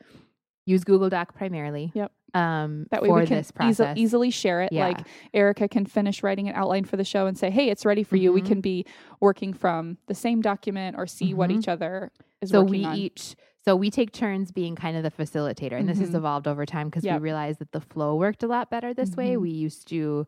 use 0.67 0.85
Google 0.85 1.09
Doc 1.09 1.35
primarily. 1.35 1.91
Yep. 1.95 2.13
Um, 2.35 2.87
That 2.91 3.03
way 3.03 3.09
we 3.11 3.27
can 3.27 3.37
this 3.39 3.51
easi- 3.51 3.55
process. 3.55 3.97
easily 3.99 4.31
share 4.31 4.63
it. 4.63 4.73
Yeah. 4.73 4.89
Like 4.89 5.07
Erica 5.35 5.69
can 5.69 5.87
finish 5.87 6.23
writing 6.23 6.49
an 6.49 6.55
outline 6.55 6.85
for 6.85 6.97
the 6.97 7.05
show 7.05 7.27
and 7.27 7.37
say, 7.37 7.51
"Hey, 7.51 7.71
it's 7.71 7.85
ready 7.85 8.03
for 8.03 8.17
you." 8.17 8.33
We 8.33 8.43
Mhm. 8.43 8.47
can 8.47 8.61
be 8.61 8.87
working 9.21 9.53
from 9.53 9.99
the 10.07 10.15
same 10.15 10.41
document 10.41 10.97
or 10.99 11.07
see 11.07 11.35
what 11.35 11.51
Mhm. 11.51 11.59
each 11.59 11.69
other 11.69 12.13
is 12.41 12.51
so 12.51 12.61
working 12.63 12.71
we 12.81 12.85
on. 12.87 12.97
each 12.97 13.37
so 13.63 13.77
we 13.77 13.91
take 13.91 14.11
turns 14.11 14.51
being 14.53 14.75
kind 14.75 14.97
of 14.97 15.03
the 15.03 15.11
facilitator 15.11 15.73
and 15.79 15.87
this 15.87 15.99
has 15.99 16.13
Mhm. 16.13 16.15
evolved 16.17 16.49
over 16.49 16.65
time 16.65 16.89
because 16.89 17.05
Yep. 17.05 17.21
we 17.21 17.25
realized 17.25 17.59
that 17.59 17.73
the 17.73 17.81
flow 17.81 18.17
worked 18.17 18.43
a 18.43 18.47
lot 18.47 18.71
better 18.71 18.95
this 18.95 19.15
way 19.17 19.35
Mhm. 19.37 19.41
we 19.43 19.51
used 19.51 19.87
to 19.89 20.27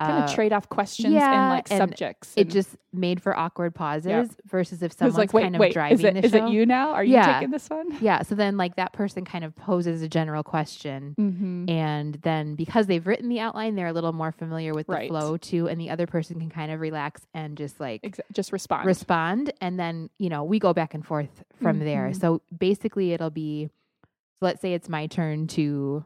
kind 0.00 0.22
uh, 0.22 0.24
of 0.24 0.34
trade 0.34 0.52
off 0.52 0.68
questions 0.68 1.06
and 1.06 1.14
yeah, 1.14 1.50
like 1.50 1.70
and 1.70 1.78
subjects. 1.78 2.32
it 2.36 2.42
and- 2.42 2.50
just 2.50 2.76
made 2.92 3.20
for 3.22 3.36
awkward 3.36 3.74
pauses 3.74 4.28
versus 4.46 4.80
if 4.82 4.92
someone's 4.92 5.16
like, 5.18 5.32
wait, 5.32 5.42
kind 5.42 5.54
of 5.56 5.60
wait, 5.60 5.72
driving 5.72 5.98
is 5.98 6.04
it, 6.04 6.14
the 6.14 6.24
is 6.26 6.32
show 6.32 6.46
it 6.46 6.52
you 6.52 6.64
now? 6.66 6.90
Are 6.92 7.02
you 7.04 7.14
Yeah. 7.14 7.34
taking 7.34 7.50
this 7.50 7.68
one? 7.68 7.86
yeah 8.00 8.22
so 8.22 8.34
then 8.36 8.56
like 8.56 8.76
that 8.76 8.92
person 8.92 9.24
kind 9.24 9.44
of 9.44 9.54
poses 9.56 10.02
a 10.02 10.08
general 10.08 10.42
question 10.42 11.14
Mm-hmm. 11.18 11.68
and 11.68 12.14
then 12.22 12.54
because 12.54 12.86
they've 12.86 13.04
written 13.06 13.28
the 13.28 13.40
outline 13.40 13.74
they're 13.74 13.88
a 13.88 13.92
little 13.92 14.12
more 14.12 14.30
familiar 14.32 14.74
with 14.74 14.86
the 14.86 14.92
Right. 14.92 15.08
flow 15.08 15.36
too 15.36 15.68
and 15.68 15.80
the 15.80 15.90
other 15.90 16.06
person 16.06 16.38
can 16.38 16.50
kind 16.50 16.70
of 16.70 16.80
relax 16.80 17.22
and 17.34 17.56
just 17.56 17.80
like 17.80 18.20
just 18.32 18.52
respond. 18.52 18.86
respond 18.86 19.52
and 19.60 19.78
then 19.78 20.08
you 20.18 20.28
know 20.28 20.44
we 20.44 20.58
go 20.60 20.72
back 20.72 20.94
and 20.94 21.04
forth 21.04 21.42
from 21.60 21.78
there 21.80 22.10
Mhm. 22.10 22.20
so 22.20 22.42
basically 22.56 23.12
it'll 23.12 23.30
be 23.30 23.70
so 24.38 24.46
let's 24.46 24.60
say 24.60 24.72
it's 24.74 24.88
my 24.88 25.06
turn 25.06 25.46
to 25.48 26.04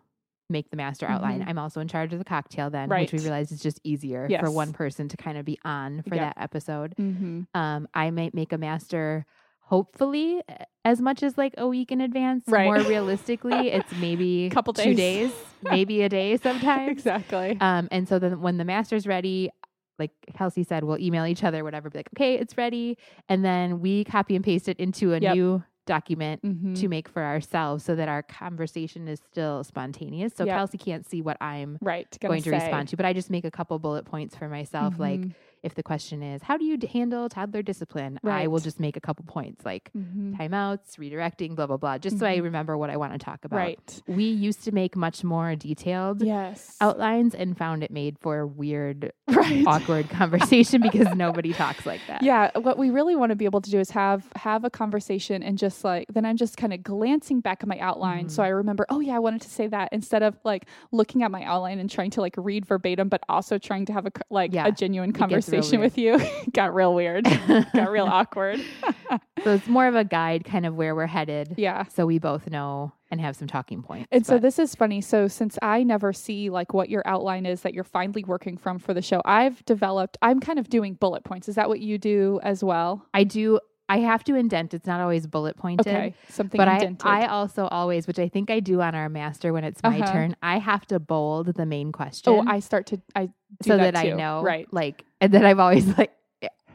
make 0.50 0.71
the 0.71 0.76
master 0.76 1.07
outline 1.07 1.40
Mhm. 1.43 1.49
i'm 1.49 1.59
also 1.59 1.81
in 1.81 1.88
charge 1.88 2.12
of 2.12 2.19
the 2.19 2.25
cocktail 2.25 2.71
then 2.71 2.88
which 2.88 3.12
we 3.12 3.19
realize 3.19 3.52
is 3.52 3.61
just 3.61 3.81
easier 3.85 4.28
for 4.40 4.50
one 4.50 4.73
person 4.73 5.09
to 5.09 5.17
kind 5.17 5.37
of 5.37 5.45
be 5.45 5.59
on 5.64 6.02
for 6.09 6.14
Yep. 6.14 6.35
that 6.35 6.43
episode 6.43 6.95
mm-hmm. 6.99 7.43
um 7.55 7.87
i 7.95 8.11
might 8.11 8.35
make 8.35 8.52
a 8.52 8.59
master 8.59 9.26
hopefully 9.61 10.43
as 10.85 11.00
much 11.00 11.23
as 11.23 11.37
like 11.37 11.55
a 11.59 11.67
week 11.69 11.93
in 11.93 12.00
advance 12.00 12.45
Right. 12.47 12.64
more 12.64 12.76
realistically 12.88 13.69
it's 13.69 13.93
maybe 14.00 14.47
a 14.47 14.50
Couple 14.50 14.73
two 14.73 14.95
days. 14.95 15.31
days 15.31 15.33
maybe 15.62 16.02
a 16.02 16.09
day 16.09 16.37
sometimes 16.43 16.90
Exactly. 16.93 17.59
um, 17.61 17.88
and 17.90 18.09
so 18.09 18.19
then 18.19 18.40
when 18.40 18.57
the 18.57 18.64
master's 18.64 19.07
ready, 19.07 19.50
like 19.99 20.12
Kelsey 20.35 20.62
said, 20.62 20.85
we'll 20.85 20.99
email 21.00 21.26
each 21.26 21.43
other, 21.43 21.64
whatever, 21.64 21.90
be 21.90 21.99
like, 21.99 22.09
okay, 22.17 22.37
it's 22.38 22.57
ready. 22.57 22.97
And 23.28 23.45
then 23.45 23.81
we 23.81 24.05
copy 24.05 24.37
and 24.37 24.45
paste 24.45 24.69
it 24.69 24.78
into 24.78 25.12
a 25.12 25.19
Yep. 25.19 25.35
new 25.35 25.64
document 25.88 26.42
mm-hmm. 26.42 26.75
to 26.75 26.87
make 26.87 27.09
for 27.09 27.23
ourselves 27.25 27.83
so 27.83 27.97
that 27.97 28.09
our 28.09 28.23
conversation 28.23 29.09
is 29.09 29.18
still 29.18 29.64
spontaneous. 29.64 30.33
So 30.37 30.45
Yep. 30.45 30.57
Kelsey 30.57 30.78
can't 30.78 31.09
see 31.09 31.23
what 31.23 31.37
I'm 31.40 31.78
right. 31.80 32.07
Gonna 32.21 32.37
to 32.37 32.42
say. 32.42 32.50
respond 32.50 32.88
to, 32.88 32.97
but 32.97 33.07
I 33.07 33.12
just 33.12 33.30
make 33.30 33.45
a 33.45 33.50
couple 33.50 33.76
bullet 33.80 34.04
points 34.04 34.37
for 34.37 34.49
myself. 34.49 34.99
Like 34.99 35.21
Mhm. 35.21 35.35
If 35.62 35.75
the 35.75 35.83
question 35.83 36.23
is, 36.23 36.43
how 36.43 36.57
do 36.57 36.65
you 36.65 36.79
handle 36.93 37.29
toddler 37.29 37.62
discipline? 37.62 38.19
I 38.25 38.47
will 38.47 38.61
just 38.61 38.79
make 38.81 38.97
a 38.97 39.00
couple 39.00 39.25
points 39.27 39.65
like 39.65 39.91
Mhm. 39.97 40.37
timeouts, 40.38 40.97
redirecting, 40.99 41.57
blah, 41.57 41.67
blah, 41.67 41.77
blah, 41.77 41.99
just 41.99 42.19
so 42.19 42.27
I 42.27 42.38
Mhm. 42.38 42.45
remember 42.45 42.77
what 42.79 42.91
I 42.91 42.97
want 42.97 43.12
to 43.12 43.19
talk 43.19 43.45
about. 43.45 43.57
Right. 43.57 44.03
We 44.07 44.25
used 44.25 44.65
to 44.65 44.73
make 44.73 44.97
much 44.97 45.25
more 45.25 45.55
detailed 45.57 46.23
Yes. 46.23 46.77
outlines 46.81 47.35
and 47.35 47.57
found 47.57 47.83
it 47.83 47.91
made 47.91 48.19
for 48.19 48.47
weird, 48.47 49.12
right. 49.29 49.65
awkward 49.67 50.09
conversation 50.11 50.81
because 50.83 51.15
nobody 51.15 51.53
talks 51.53 51.85
like 51.87 52.00
that. 52.09 52.23
Yeah, 52.23 52.50
what 52.59 52.79
we 52.79 52.91
really 52.91 53.17
want 53.17 53.31
to 53.31 53.37
be 53.37 53.45
able 53.45 53.61
to 53.61 53.71
do 53.71 53.79
is 53.79 53.91
have 53.91 54.29
have 54.37 54.65
a 54.65 54.71
conversation 54.71 55.43
and 55.43 55.59
just 55.59 55.85
like 55.85 56.07
then 56.12 56.25
I'm 56.25 56.37
just 56.37 56.57
kind 56.57 56.73
of 56.73 56.83
glancing 56.83 57.41
back 57.41 57.62
at 57.62 57.69
my 57.69 57.79
outline 57.79 58.29
so 58.29 58.43
Mhm. 58.43 58.47
I 58.47 58.49
remember, 58.49 58.87
oh 58.91 59.00
yeah, 59.00 59.17
I 59.17 59.19
wanted 59.19 59.41
to 59.43 59.50
say 59.50 59.67
that 59.69 59.88
instead 59.93 60.23
of 60.23 60.38
like 60.45 60.67
looking 60.93 61.23
at 61.23 61.31
my 61.31 61.43
outline 61.45 61.79
and 61.79 61.88
trying 61.91 62.11
to 62.12 62.21
like 62.21 62.35
read 62.37 62.65
verbatim 62.67 63.09
but 63.09 63.23
also 63.29 63.59
trying 63.59 63.85
to 63.87 63.93
have 63.93 64.07
a 64.07 64.12
like 64.31 64.53
Yeah, 64.55 64.67
a 64.67 64.73
genuine 64.73 65.11
real 65.11 65.19
conversation 65.50 65.81
with 65.81 65.99
you. 65.99 66.21
Got 66.52 66.75
real 66.75 66.95
weird. 66.95 67.25
Got 67.75 67.90
real 67.90 68.07
awkward. 68.07 68.61
so 69.45 69.55
it's 69.55 69.67
more 69.69 69.87
of 69.87 69.95
a 69.95 70.05
guide 70.05 70.45
kind 70.45 70.67
of 70.67 70.75
where 70.76 70.95
we're 70.95 71.07
headed. 71.07 71.55
Yeah. 71.57 71.85
So 71.85 72.07
we 72.07 72.19
both 72.19 72.49
know 72.50 72.93
and 73.11 73.21
have 73.21 73.37
some 73.37 73.49
talking 73.49 73.83
points. 73.83 74.09
And 74.12 74.26
so 74.26 74.38
this 74.38 74.59
is 74.59 74.75
funny. 74.75 75.00
So 75.00 75.28
since 75.28 75.59
I 75.62 75.83
never 75.83 76.12
see 76.12 76.50
like 76.50 76.75
what 76.75 76.90
your 76.90 77.02
outline 77.07 77.47
is 77.47 77.62
that 77.62 77.73
you're 77.73 77.85
finally 77.85 78.25
working 78.25 78.59
from 78.59 78.78
for 78.78 78.93
the 78.93 79.02
show, 79.02 79.23
I've 79.25 79.64
developed 79.64 80.19
I'm 80.21 80.40
kind 80.40 80.59
of 80.59 80.69
doing 80.69 80.95
bullet 80.95 81.25
points. 81.25 81.49
Is 81.49 81.55
that 81.55 81.69
what 81.69 81.81
you 81.81 81.99
do 81.99 82.38
as 82.43 82.62
well? 82.62 83.07
I 83.14 83.25
do 83.25 83.61
I 83.88 83.99
have 84.00 84.23
to 84.25 84.35
indent. 84.35 84.75
It's 84.75 84.87
not 84.87 85.00
always 85.00 85.26
bullet 85.26 85.57
pointed. 85.57 85.87
Okay. 85.88 86.14
Something 86.28 86.59
But 86.59 86.68
I, 86.68 86.75
indented. 86.75 87.07
I 87.07 87.26
also 87.26 87.66
always, 87.68 88.07
which 88.07 88.18
I 88.18 88.28
think 88.28 88.50
I 88.50 88.61
do 88.61 88.80
on 88.83 88.95
our 88.95 89.09
master 89.09 89.52
when 89.52 89.64
it's 89.64 89.83
my 89.83 89.99
Uh-huh. 90.00 90.12
turn, 90.12 90.37
I 90.42 90.59
have 90.59 90.85
to 90.88 90.99
bold 91.00 91.54
the 91.54 91.64
main 91.66 91.92
question. 91.92 92.33
oh, 92.33 92.45
I 92.47 92.61
start 92.61 92.87
to 92.88 93.00
I 93.16 93.26
do 93.26 93.33
so 93.64 93.76
that, 93.78 93.95
that, 93.95 94.07
I 94.07 94.11
know, 94.11 94.42
Right. 94.42 94.66
Like, 94.73 95.04
and 95.21 95.33
then 95.33 95.45
I've 95.47 95.59
always 95.59 95.87
like, 95.99 96.12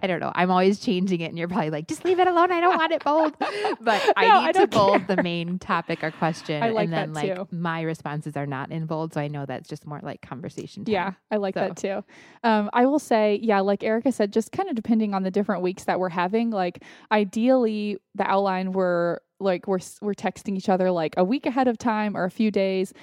I 0.04 0.08
don't 0.08 0.20
know. 0.20 0.34
I'm 0.36 0.52
always 0.52 0.80
changing 0.82 1.22
it, 1.22 1.28
and 1.30 1.40
you're 1.40 1.48
probably 1.48 1.70
like, 1.70 1.88
just 1.88 2.04
leave 2.04 2.20
it 2.20 2.28
alone. 2.28 2.52
I 2.52 2.60
don't 2.60 2.76
want 2.78 2.92
it 2.92 3.04
bold. 3.04 3.34
But 3.82 4.14
I 4.18 4.26
need 4.26 4.50
I 4.58 4.62
to 4.62 4.68
bold 4.68 5.08
care. 5.08 5.16
the 5.16 5.24
main 5.24 5.60
topic 5.60 6.04
or 6.04 6.12
question, 6.12 6.60
like 6.74 6.86
and 6.86 6.94
then 6.94 7.14
like 7.14 7.52
my 7.52 7.82
responses 7.82 8.36
are 8.38 8.46
not 8.46 8.72
in 8.72 8.86
bold, 8.86 9.14
so 9.14 9.22
I 9.22 9.28
know 9.30 9.46
that's 9.46 9.68
just 9.68 9.88
more 9.88 10.00
like 10.04 10.22
conversation. 10.22 10.84
Time. 10.86 10.92
Yeah, 10.94 11.12
I 11.32 11.38
like 11.38 11.54
So- 11.56 11.62
that 11.62 11.78
too. 11.78 12.04
Um, 12.44 12.70
I 12.74 12.86
will 12.86 13.00
say, 13.00 13.40
yeah, 13.42 13.62
like 13.62 13.84
Erica 13.84 14.12
said, 14.12 14.34
just 14.34 14.52
kind 14.52 14.68
of 14.70 14.76
depending 14.76 15.14
on 15.14 15.24
the 15.24 15.32
different 15.32 15.62
weeks 15.64 15.86
that 15.86 16.00
we're 16.00 16.10
having. 16.10 16.50
Like, 16.52 16.84
ideally, 17.12 17.98
the 18.16 18.30
outline 18.30 18.74
we're 18.74 19.20
like 19.40 19.68
we're 19.68 19.80
we're 20.02 20.14
texting 20.14 20.58
each 20.58 20.70
other 20.70 20.92
like 20.92 21.14
a 21.18 21.24
week 21.24 21.46
ahead 21.46 21.68
of 21.68 21.78
time 21.78 22.16
or 22.18 22.26
a 22.26 22.32
few 22.32 22.52
days. 22.52 22.94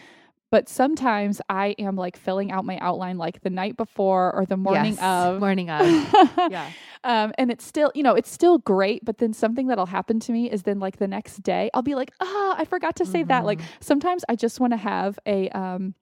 But 0.50 0.68
sometimes 0.68 1.40
I 1.48 1.76
am 1.78 1.94
like 1.96 2.16
filling 2.16 2.50
out 2.50 2.64
my 2.64 2.76
outline 2.78 3.18
like 3.18 3.40
the 3.42 3.50
night 3.50 3.76
before 3.76 4.34
or 4.34 4.44
the 4.46 4.56
morning 4.56 4.94
Yes, 4.94 5.02
of. 5.02 5.38
morning 5.40 5.70
of. 5.70 5.86
yeah. 6.50 6.70
Um, 7.04 7.32
and 7.38 7.50
it's 7.50 7.64
still, 7.64 7.92
you 7.94 8.02
know, 8.02 8.14
it's 8.14 8.30
still 8.30 8.58
great. 8.58 9.04
But 9.04 9.18
then 9.18 9.32
something 9.32 9.68
that'll 9.68 9.86
happen 9.86 10.18
to 10.20 10.32
me 10.32 10.50
is 10.50 10.64
then 10.64 10.80
like 10.80 10.96
the 10.98 11.08
next 11.08 11.42
day, 11.42 11.70
I'll 11.72 11.82
be 11.82 11.94
like, 11.94 12.12
oh, 12.20 12.54
I 12.58 12.64
forgot 12.64 12.96
to 12.96 13.06
say 13.06 13.22
that. 13.24 13.44
Like 13.46 13.60
Mhm. 13.60 13.64
sometimes 13.80 14.24
I 14.28 14.34
just 14.36 14.58
want 14.60 14.72
to 14.72 14.76
have 14.76 15.18
a, 15.24 15.48
um, 15.50 15.94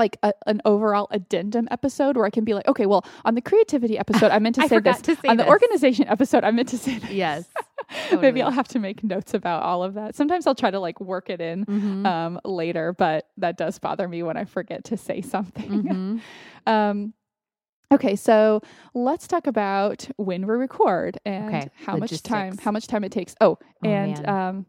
like 0.00 0.16
a, 0.24 0.32
an 0.46 0.60
overall 0.64 1.06
addendum 1.12 1.68
episode 1.70 2.16
where 2.16 2.26
I 2.26 2.30
can 2.30 2.44
be 2.44 2.54
like, 2.54 2.66
okay, 2.66 2.86
well, 2.86 3.04
on 3.24 3.34
the 3.36 3.40
creativity 3.40 3.96
episode, 3.98 4.30
I 4.32 4.38
meant 4.40 4.56
to 4.56 4.62
I 4.66 4.66
say 4.68 4.80
this. 4.80 5.00
to 5.02 5.14
say 5.14 5.28
on 5.28 5.36
the 5.36 5.46
organization 5.46 6.08
episode, 6.08 6.42
I 6.42 6.50
meant 6.50 6.68
to 6.70 6.78
say 6.78 6.98
this. 6.98 7.10
Yes. 7.10 7.44
Maybe. 8.20 8.40
I'll 8.42 8.50
have 8.50 8.68
to 8.68 8.78
make 8.78 9.02
notes 9.04 9.34
about 9.34 9.62
all 9.62 9.82
of 9.82 9.94
that. 9.94 10.14
Sometimes 10.14 10.46
I'll 10.46 10.54
try 10.54 10.70
to 10.70 10.78
like 10.80 11.00
work 11.00 11.28
it 11.30 11.40
in 11.40 11.64
Mhm. 11.66 12.06
um, 12.06 12.40
later, 12.44 12.92
but 12.92 13.28
that 13.36 13.56
does 13.56 13.78
bother 13.78 14.06
me 14.08 14.22
when 14.22 14.36
I 14.36 14.44
forget 14.44 14.84
to 14.84 14.96
say 14.96 15.20
something. 15.20 15.70
Mhm. 15.84 16.20
Um, 16.66 17.14
okay, 17.92 18.14
so 18.16 18.60
let's 18.94 19.26
talk 19.26 19.46
about 19.46 20.06
when 20.16 20.46
we 20.46 20.54
record 20.54 21.18
and 21.24 21.48
Okay, 21.54 21.68
how 21.86 21.96
much 21.96 22.22
time 22.22 22.58
how 22.58 22.70
much 22.70 22.86
time 22.86 23.02
it 23.04 23.12
takes. 23.12 23.34
Oh, 23.40 23.58
Oh, 23.84 23.88
and 23.88 24.12
man. 24.22 24.28
um, 24.28 24.66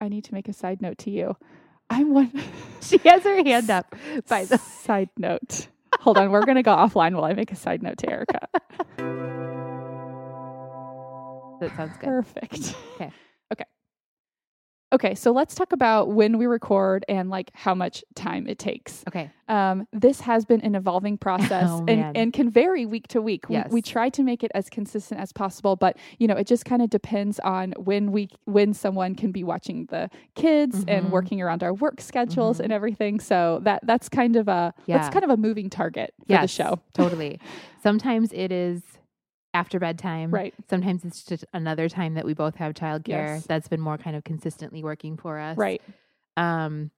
I 0.00 0.08
need 0.08 0.24
to 0.24 0.34
make 0.34 0.48
a 0.48 0.52
side 0.52 0.82
note 0.82 0.98
to 0.98 1.10
you. 1.10 1.36
I'm 1.90 2.14
one 2.14 2.32
She 2.80 2.98
has 2.98 3.22
her 3.24 3.42
hand 3.42 3.70
up. 3.70 3.94
By 4.28 4.44
the 4.44 4.58
side 4.58 5.08
note. 5.16 5.68
Hold 6.00 6.18
on, 6.18 6.30
we're 6.30 6.44
gonna 6.44 6.62
go 6.62 6.74
offline 6.74 7.14
while 7.14 7.24
I 7.24 7.32
make 7.32 7.50
a 7.52 7.56
side 7.56 7.82
note 7.82 7.98
to 7.98 8.10
Erica. 8.10 8.48
that 11.60 11.76
sounds 11.76 11.96
good. 11.98 12.08
Perfect. 12.08 12.74
Okay. 12.96 13.10
Okay. 14.94 15.14
So 15.14 15.32
let's 15.32 15.54
talk 15.54 15.72
about 15.72 16.10
when 16.12 16.38
we 16.38 16.46
record 16.46 17.04
and 17.08 17.28
like 17.28 17.50
how 17.52 17.74
much 17.74 18.04
time 18.14 18.46
it 18.46 18.58
takes. 18.58 19.04
Okay. 19.08 19.30
Um, 19.48 19.86
this 19.92 20.20
has 20.22 20.44
been 20.46 20.60
an 20.62 20.74
evolving 20.74 21.18
process 21.18 21.68
Oh, 21.70 21.78
and, 21.86 22.00
man. 22.00 22.12
and 22.16 22.32
can 22.32 22.48
vary 22.48 22.86
week 22.86 23.08
to 23.08 23.20
week. 23.20 23.48
We, 23.48 23.60
we 23.70 23.82
try 23.82 24.08
to 24.10 24.22
make 24.22 24.42
it 24.42 24.50
as 24.54 24.70
consistent 24.70 25.20
as 25.20 25.32
possible, 25.32 25.76
but 25.76 25.96
you 26.18 26.26
know, 26.26 26.34
it 26.36 26.46
just 26.46 26.64
kind 26.64 26.80
of 26.80 26.88
depends 26.88 27.38
on 27.40 27.72
when 27.76 28.12
we 28.12 28.28
when 28.44 28.72
someone 28.72 29.14
can 29.14 29.32
be 29.32 29.44
watching 29.44 29.86
the 29.86 30.08
kids 30.34 30.84
and 30.88 31.06
Mhm. 31.06 31.10
working 31.10 31.40
around 31.42 31.62
our 31.62 31.74
work 31.74 32.00
schedules 32.00 32.58
Mhm. 32.58 32.64
and 32.64 32.72
everything. 32.72 33.20
So 33.20 33.60
that 33.64 33.80
that's 33.84 34.08
kind 34.08 34.36
of 34.36 34.48
a 34.48 34.72
Yeah. 34.86 34.98
that's 34.98 35.12
kind 35.12 35.24
of 35.24 35.30
a 35.30 35.36
moving 35.36 35.68
target 35.68 36.14
for 36.26 36.40
the 36.40 36.46
show. 36.48 36.78
totally. 36.94 37.38
Sometimes 37.82 38.32
it 38.32 38.50
is 38.52 38.80
after 39.54 39.78
bedtime. 39.78 40.30
Right. 40.30 40.52
Sometimes 40.68 41.04
it's 41.04 41.22
just 41.22 41.44
another 41.54 41.88
time 41.88 42.14
that 42.14 42.26
we 42.26 42.34
both 42.34 42.56
have 42.56 42.74
childcare. 42.74 43.06
Yes. 43.06 43.46
That's 43.46 43.68
been 43.68 43.80
more 43.80 43.96
kind 43.96 44.16
of 44.16 44.24
consistently 44.24 44.82
working 44.82 45.16
for 45.16 45.38
us. 45.38 45.56
Right. 45.56 45.80
Um, 46.36 46.90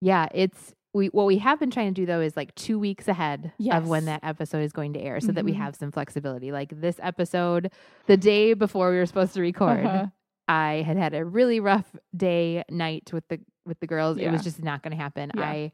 yeah, 0.00 0.26
it's 0.34 0.74
we 0.94 1.06
what 1.06 1.24
we 1.26 1.38
have 1.38 1.58
been 1.58 1.70
trying 1.70 1.94
to 1.94 2.00
do 2.02 2.04
though 2.04 2.20
is 2.20 2.36
like 2.36 2.54
two 2.54 2.78
weeks 2.78 3.08
ahead 3.08 3.52
of 3.70 3.88
when 3.88 4.04
that 4.06 4.20
episode 4.24 4.62
is 4.62 4.72
going 4.72 4.92
to 4.94 5.00
air, 5.00 5.20
so 5.20 5.32
that 5.32 5.44
we 5.44 5.52
Mhm. 5.52 5.56
have 5.58 5.76
some 5.76 5.90
flexibility. 5.92 6.52
Like 6.52 6.78
this 6.80 6.98
episode, 7.02 7.70
the 8.08 8.16
day 8.18 8.52
before 8.54 8.90
we 8.90 8.96
were 8.98 9.06
supposed 9.06 9.32
to 9.34 9.40
record, 9.40 9.86
Uh-huh. 9.86 10.06
I 10.48 10.82
had 10.84 10.96
had 10.98 11.14
a 11.14 11.24
really 11.24 11.60
rough 11.60 11.94
day 12.14 12.64
night 12.68 13.10
with 13.12 13.26
the 13.28 13.40
with 13.64 13.78
the 13.80 13.86
girls. 13.86 14.18
It 14.18 14.28
was 14.30 14.42
just 14.42 14.60
not 14.62 14.82
going 14.82 14.90
to 14.90 15.00
happen. 15.02 15.30
Yeah. 15.36 15.42
I 15.42 15.72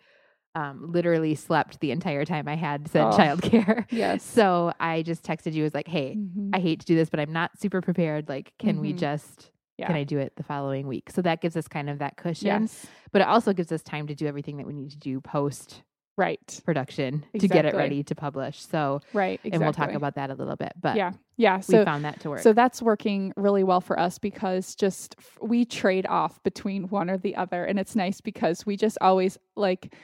um, 0.58 0.90
literally 0.92 1.34
slept 1.34 1.78
the 1.80 1.90
entire 1.92 2.24
time 2.24 2.48
I 2.48 2.56
had 2.56 2.88
said 2.88 3.02
Oh. 3.06 3.10
childcare. 3.10 3.84
Yes. 3.90 4.22
So 4.24 4.72
I 4.80 5.02
just 5.02 5.22
texted 5.24 5.52
you. 5.52 5.62
Was 5.62 5.74
like, 5.74 5.86
hey, 5.88 6.16
Mhm. 6.16 6.50
I 6.54 6.58
hate 6.60 6.80
to 6.80 6.86
do 6.86 6.96
this, 6.96 7.08
but 7.10 7.20
I'm 7.20 7.32
not 7.32 7.58
super 7.58 7.80
prepared. 7.80 8.28
Like, 8.28 8.52
can 8.58 8.80
we 8.80 8.92
Mhm. 8.92 8.98
just? 8.98 9.50
Yeah. 9.78 9.86
Can 9.86 9.94
I 9.96 10.02
do 10.04 10.18
it 10.18 10.32
the 10.36 10.42
following 10.42 10.88
week? 10.88 11.10
So 11.10 11.22
that 11.22 11.40
gives 11.40 11.56
us 11.56 11.68
kind 11.68 11.88
of 11.88 12.00
that 12.00 12.16
cushion, 12.16 12.46
yes. 12.48 12.86
but 13.12 13.22
it 13.22 13.28
also 13.28 13.52
gives 13.52 13.70
us 13.70 13.82
time 13.82 14.08
to 14.08 14.14
do 14.16 14.26
everything 14.26 14.56
that 14.56 14.66
we 14.66 14.72
need 14.72 14.90
to 14.90 14.98
do 14.98 15.20
post 15.20 15.82
right, 16.16 16.60
production 16.64 17.24
to 17.38 17.46
get 17.46 17.64
it 17.64 17.76
ready 17.76 18.02
to 18.02 18.12
publish. 18.16 18.60
So, 18.60 19.00
right, 19.12 19.34
exactly. 19.34 19.52
and 19.52 19.62
we'll 19.62 19.72
talk 19.72 19.92
about 19.92 20.16
that 20.16 20.30
a 20.30 20.34
little 20.34 20.56
bit. 20.56 20.72
But 20.80 20.96
yeah, 20.96 21.12
yeah. 21.36 21.58
we 21.58 21.62
So 21.62 21.84
found 21.84 22.04
that 22.04 22.18
to 22.22 22.30
work. 22.30 22.40
So 22.40 22.52
that's 22.52 22.82
working 22.82 23.32
really 23.36 23.62
well 23.62 23.80
for 23.80 23.96
us 23.96 24.18
because 24.18 24.74
just 24.74 25.14
f- 25.20 25.38
we 25.40 25.64
trade 25.64 26.06
off 26.08 26.42
between 26.42 26.88
one 26.88 27.08
or 27.08 27.18
the 27.18 27.36
other. 27.36 27.64
And 27.64 27.78
it's 27.78 27.94
nice 27.94 28.20
because 28.20 28.66
we 28.66 28.76
just 28.76 28.98
always 29.00 29.38
like, 29.54 29.94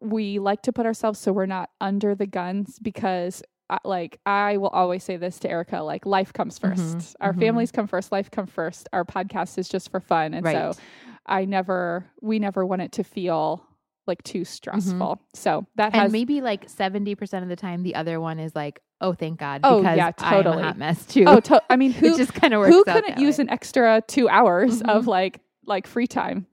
we 0.00 0.38
like 0.38 0.62
to 0.62 0.72
put 0.72 0.86
ourselves 0.86 1.18
so 1.18 1.32
we're 1.32 1.46
not 1.46 1.70
under 1.80 2.14
the 2.14 2.26
guns 2.26 2.78
because. 2.80 3.42
uh, 3.70 3.78
Like 3.84 4.18
I 4.26 4.56
will 4.56 4.70
always 4.70 5.04
say 5.04 5.16
this 5.18 5.38
to 5.40 5.50
Erica, 5.50 5.82
like 5.82 6.06
life 6.06 6.32
comes 6.32 6.58
1st 6.58 6.96
Mhm, 6.96 7.14
Our 7.20 7.32
mhm. 7.34 7.40
families 7.40 7.70
come 7.70 7.86
first, 7.86 8.10
life 8.12 8.30
come 8.30 8.46
first. 8.46 8.88
Our 8.94 9.04
podcast 9.04 9.58
is 9.58 9.68
just 9.68 9.90
for 9.90 10.00
fun, 10.00 10.32
and 10.34 10.44
right. 10.44 10.74
so 10.74 10.80
I 11.26 11.44
never, 11.44 12.06
we 12.22 12.38
never 12.38 12.64
want 12.64 12.80
it 12.82 12.92
to 12.92 13.04
feel 13.04 13.62
like 14.06 14.22
too 14.22 14.46
stressful. 14.46 15.20
So 15.34 15.66
that 15.76 15.92
and 15.92 15.96
has 16.02 16.12
maybe 16.12 16.40
like 16.40 16.66
70% 16.68 17.42
of 17.42 17.48
the 17.50 17.56
time, 17.56 17.82
the 17.82 17.94
other 17.94 18.18
one 18.22 18.38
is 18.38 18.56
like, 18.56 18.80
oh, 19.02 19.12
thank 19.12 19.38
God. 19.38 19.60
Oh, 19.64 19.82
because 19.82 19.96
yeah, 19.98 20.12
I'm 20.18 20.32
totally. 20.32 20.62
a 20.62 20.66
hot 20.68 20.78
mess 20.78 21.04
too. 21.04 21.24
oh, 21.26 21.40
to- 21.40 21.62
I 21.68 21.76
mean, 21.76 21.92
who 22.00 22.16
just 22.16 22.32
kind 22.32 22.54
of 22.54 22.60
works 22.60 22.72
who 22.74 22.84
couldn't 22.84 23.18
use 23.18 23.36
way. 23.36 23.42
an 23.42 23.50
extra 23.50 24.02
two 24.08 24.26
hours 24.30 24.80
of 24.80 25.04
Mhm. 25.04 25.08
like 25.08 25.40
like 25.66 25.86
free 25.86 26.06
time 26.06 26.46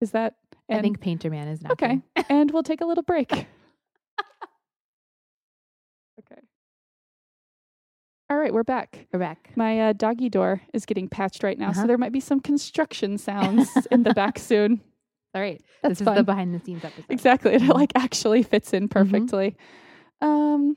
is 0.00 0.12
that 0.12 0.34
I 0.70 0.80
think 0.80 1.00
Painter 1.00 1.30
Man 1.30 1.48
is 1.48 1.62
not 1.62 1.72
okay 1.72 2.00
and 2.28 2.50
we'll 2.50 2.62
take 2.62 2.80
a 2.80 2.86
little 2.86 3.02
break 3.02 3.32
okay 3.32 3.46
all 8.30 8.38
right 8.38 8.52
we're 8.52 8.62
back 8.62 9.06
We're 9.12 9.18
back. 9.18 9.50
my 9.56 9.88
uh, 9.88 9.92
doggy 9.92 10.28
door 10.28 10.60
is 10.72 10.86
getting 10.86 11.08
patched 11.08 11.42
right 11.42 11.58
now 11.58 11.72
so 11.72 11.80
Uh-huh. 11.80 11.86
there 11.88 11.98
might 11.98 12.12
be 12.12 12.20
some 12.20 12.40
construction 12.40 13.18
sounds 13.18 13.86
in 13.90 14.02
the 14.02 14.14
back 14.14 14.38
soon 14.38 14.80
All 15.32 15.40
right. 15.40 15.62
That's 15.82 15.92
this 15.92 16.00
is 16.00 16.04
fun. 16.06 16.16
the 16.16 16.24
behind 16.24 16.52
the 16.52 16.58
scenes 16.58 16.84
episode. 16.84 17.06
exactly 17.08 17.52
it 17.54 17.62
Mhm. 17.62 17.74
like 17.74 17.92
actually 17.94 18.42
fits 18.42 18.72
in 18.72 18.88
perfectly 18.88 19.56
um 20.20 20.76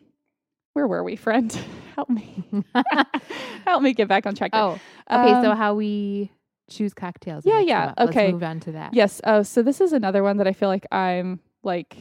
where 0.74 0.88
were 0.88 1.04
we 1.04 1.16
friend 1.16 1.52
help 1.96 2.10
me 2.10 2.44
help 3.66 3.82
me 3.84 3.94
get 3.94 4.08
back 4.08 4.26
on 4.26 4.34
track 4.36 4.52
here. 4.54 4.64
oh, 4.64 4.80
okay. 5.12 5.34
so 5.42 5.52
Um, 5.52 5.58
how 5.58 5.74
we 5.76 6.32
choose 6.76 6.94
cocktails. 6.94 7.46
yeah, 7.46 7.60
yeah, 7.60 7.86
up. 7.88 7.94
Let's 7.98 8.10
okay. 8.12 8.32
move 8.32 8.44
on 8.44 8.60
to 8.62 8.72
that. 8.74 8.94
Yes. 8.94 9.22
Oh, 9.24 9.44
so 9.44 9.62
this 9.62 9.80
is 9.82 9.94
another 9.94 10.24
one 10.24 10.38
that 10.38 10.48
I 10.48 10.54
feel 10.54 10.70
like 10.70 10.86
I'm 10.92 11.40
like 11.64 11.96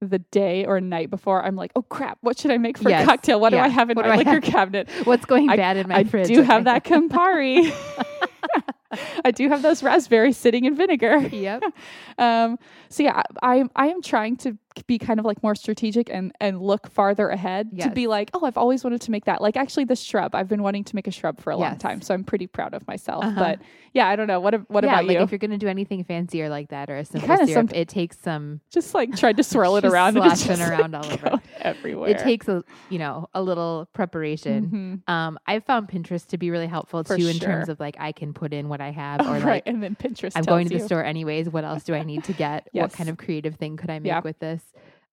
the 0.00 0.18
day 0.18 0.64
or 0.66 0.80
night 0.80 1.08
before. 1.10 1.42
I'm 1.44 1.56
like, 1.56 1.72
oh 1.74 1.82
crap, 1.82 2.18
what 2.20 2.38
should 2.38 2.50
I 2.50 2.58
make 2.58 2.76
for 2.78 2.90
Yes, 2.90 3.02
a 3.02 3.06
cocktail? 3.06 3.40
What 3.40 3.50
do. 3.50 3.58
I 3.58 3.68
have 3.68 3.88
in 3.90 3.96
What 3.96 4.06
my 4.06 4.16
liquor 4.16 4.30
have? 4.32 4.42
cabinet? 4.42 4.90
What's 5.04 5.24
going 5.24 5.46
bad 5.46 5.76
in 5.76 5.88
my 5.88 5.96
I 5.96 6.04
fridge? 6.04 6.30
I 6.30 6.34
do 6.34 6.42
have 6.42 6.64
that 6.64 6.84
Campari. 6.84 7.72
I 9.24 9.30
do 9.30 9.48
have 9.48 9.62
those 9.62 9.82
raspberries 9.82 10.36
sitting 10.36 10.64
in 10.64 10.74
vinegar. 10.76 11.18
yep. 11.18 11.62
Um, 12.18 12.58
so 12.88 13.02
yeah, 13.02 13.22
I 13.42 13.64
I 13.74 13.88
am 13.88 14.00
trying 14.00 14.36
to 14.38 14.56
be 14.86 14.98
kind 14.98 15.18
of 15.20 15.26
like 15.26 15.42
more 15.42 15.54
strategic 15.54 16.10
and 16.10 16.32
and 16.40 16.60
look 16.60 16.90
farther 16.90 17.28
ahead 17.28 17.78
to 17.80 17.90
be 17.90 18.06
like, 18.06 18.30
oh, 18.34 18.44
I've 18.44 18.58
always 18.58 18.84
wanted 18.84 19.00
to 19.02 19.10
make 19.10 19.24
that. 19.26 19.40
Like 19.40 19.56
actually, 19.56 19.84
the 19.84 19.96
shrub, 19.96 20.34
I've 20.34 20.48
been 20.48 20.62
wanting 20.62 20.84
to 20.84 20.94
make 20.96 21.06
a 21.06 21.10
shrub 21.10 21.40
for 21.40 21.50
a 21.50 21.56
long 21.56 21.78
time, 21.78 22.02
so 22.02 22.12
I'm 22.14 22.24
pretty 22.24 22.46
proud 22.46 22.74
of 22.74 22.86
myself. 22.86 23.24
Uh-huh. 23.24 23.34
But 23.38 23.58
yeah, 23.92 24.08
I 24.08 24.16
don't 24.16 24.26
know. 24.26 24.40
What 24.40 24.68
what 24.70 24.84
yeah, 24.84 24.90
about 24.92 25.04
like 25.06 25.16
you? 25.18 25.22
if 25.22 25.30
you're 25.30 25.38
gonna 25.38 25.58
do 25.58 25.68
anything 25.68 26.04
fancier 26.04 26.48
like 26.48 26.68
that 26.68 26.90
or 26.90 26.96
a 26.96 27.04
simple 27.04 27.26
kinda 27.28 27.46
syrup, 27.46 27.70
some- 27.70 27.76
it 27.78 27.88
takes 27.88 28.18
some. 28.18 28.60
just 28.70 28.94
like 28.94 29.16
tried 29.16 29.36
to 29.38 29.42
swirl 29.42 29.76
it 29.76 29.84
around 29.90 30.16
and 30.16 30.28
just, 30.30 30.48
around 30.48 30.92
like, 30.92 31.04
all 31.06 31.12
over. 31.30 31.42
everywhere. 31.60 32.10
It 32.10 32.18
takes 32.18 32.48
a 32.48 32.62
you 32.90 32.98
know 32.98 33.28
a 33.34 33.42
little 33.42 33.88
preparation. 33.92 35.02
Mhm. 35.06 35.12
Um, 35.12 35.38
I've 35.46 35.64
found 35.64 35.88
Pinterest 35.88 36.26
to 36.28 36.38
be 36.38 36.50
really 36.50 36.66
helpful 36.66 37.02
For 37.04 37.16
too 37.16 37.26
in 37.28 37.38
terms 37.38 37.68
of 37.68 37.80
like 37.80 37.96
I 37.98 38.12
can 38.12 38.32
put 38.34 38.52
in 38.52 38.68
what 38.68 38.80
I 38.80 38.90
have 38.90 39.20
Oh, 39.22 39.30
or 39.30 39.32
right, 39.34 39.44
like 39.44 39.62
and 39.66 39.82
then 39.82 39.96
Pinterest. 39.96 40.32
I'm 40.34 40.44
going 40.44 40.68
to 40.68 40.74
the 40.74 40.80
you. 40.80 40.86
store 40.86 41.04
anyways. 41.04 41.48
What 41.48 41.64
else 41.64 41.84
do 41.84 41.94
I 41.94 42.02
need 42.02 42.24
to 42.24 42.32
get? 42.32 42.68
What 42.72 42.92
kind 42.92 43.08
of 43.08 43.16
creative 43.16 43.54
thing 43.56 43.76
could 43.76 43.90
I 43.90 43.98
make 43.98 44.06
Yeah. 44.10 44.20
with 44.20 44.38
this? 44.38 44.62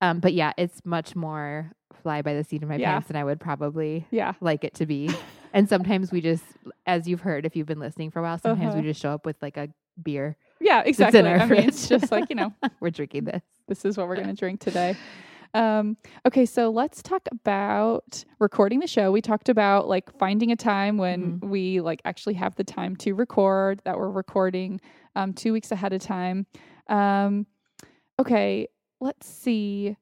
Um, 0.02 0.20
but 0.20 0.34
yeah, 0.34 0.52
it's 0.58 0.84
much 0.86 1.16
more 1.16 1.72
fly 2.02 2.22
by 2.22 2.34
the 2.34 2.44
seat 2.44 2.63
of 2.63 2.70
my 2.70 2.76
Yeah. 2.78 2.92
pants 2.94 3.08
than 3.08 3.16
I 3.16 3.24
would 3.24 3.39
probably 3.39 4.06
Yeah, 4.12 4.34
like 4.42 4.63
it 4.63 4.74
to 4.76 4.86
be. 4.86 5.13
and 5.54 5.70
sometimes 5.70 6.12
we 6.12 6.20
just, 6.22 6.44
as 6.86 7.08
you've 7.08 7.22
heard, 7.22 7.46
if 7.46 7.56
you've 7.56 7.68
been 7.68 7.80
listening 7.80 8.12
for 8.12 8.20
a 8.20 8.24
while, 8.24 8.38
sometimes 8.38 8.74
Uh-huh. 8.74 8.82
we 8.82 8.88
just 8.88 9.02
show 9.02 9.12
up 9.12 9.26
with 9.26 9.38
like 9.42 9.56
a 9.58 9.70
beer. 10.02 10.36
yeah, 10.60 10.82
in 10.82 10.88
exactly. 10.88 11.22
our 11.22 11.39
I 11.39 11.46
mean, 11.46 11.63
it's 11.70 11.88
just 11.88 12.12
like 12.12 12.30
you 12.30 12.36
know, 12.36 12.54
We're 12.82 12.89
drinking 12.89 13.26
this. 13.26 13.42
this 13.68 13.86
is 13.86 13.98
what 13.98 14.08
we're 14.08 14.16
going 14.16 14.28
to 14.28 14.34
drink 14.34 14.60
today. 14.60 14.96
Um, 15.54 15.98
okay, 16.26 16.46
so 16.48 16.72
let's 16.72 17.04
talk 17.04 17.28
about 17.32 18.26
recording 18.39 18.80
the 18.80 18.88
show. 18.88 19.12
We 19.12 19.22
talked 19.22 19.50
about 19.50 19.88
like 19.88 20.12
finding 20.18 20.52
a 20.52 20.56
time 20.56 20.98
when 20.98 21.34
Mm-hmm. 21.34 21.50
we 21.50 21.80
like 21.80 22.02
actually 22.06 22.34
have 22.34 22.56
the 22.56 22.63
time 22.63 22.96
to 22.98 23.13
record 23.13 23.82
that 23.86 23.96
we're 23.98 24.10
recording 24.10 24.82
um, 25.16 25.32
two 25.32 25.54
weeks 25.54 25.72
ahead 25.72 25.94
of 25.94 26.02
time. 26.02 26.48
Um, 26.88 27.46
okay, 28.20 28.68
let's 29.04 29.28
see. 29.28 29.98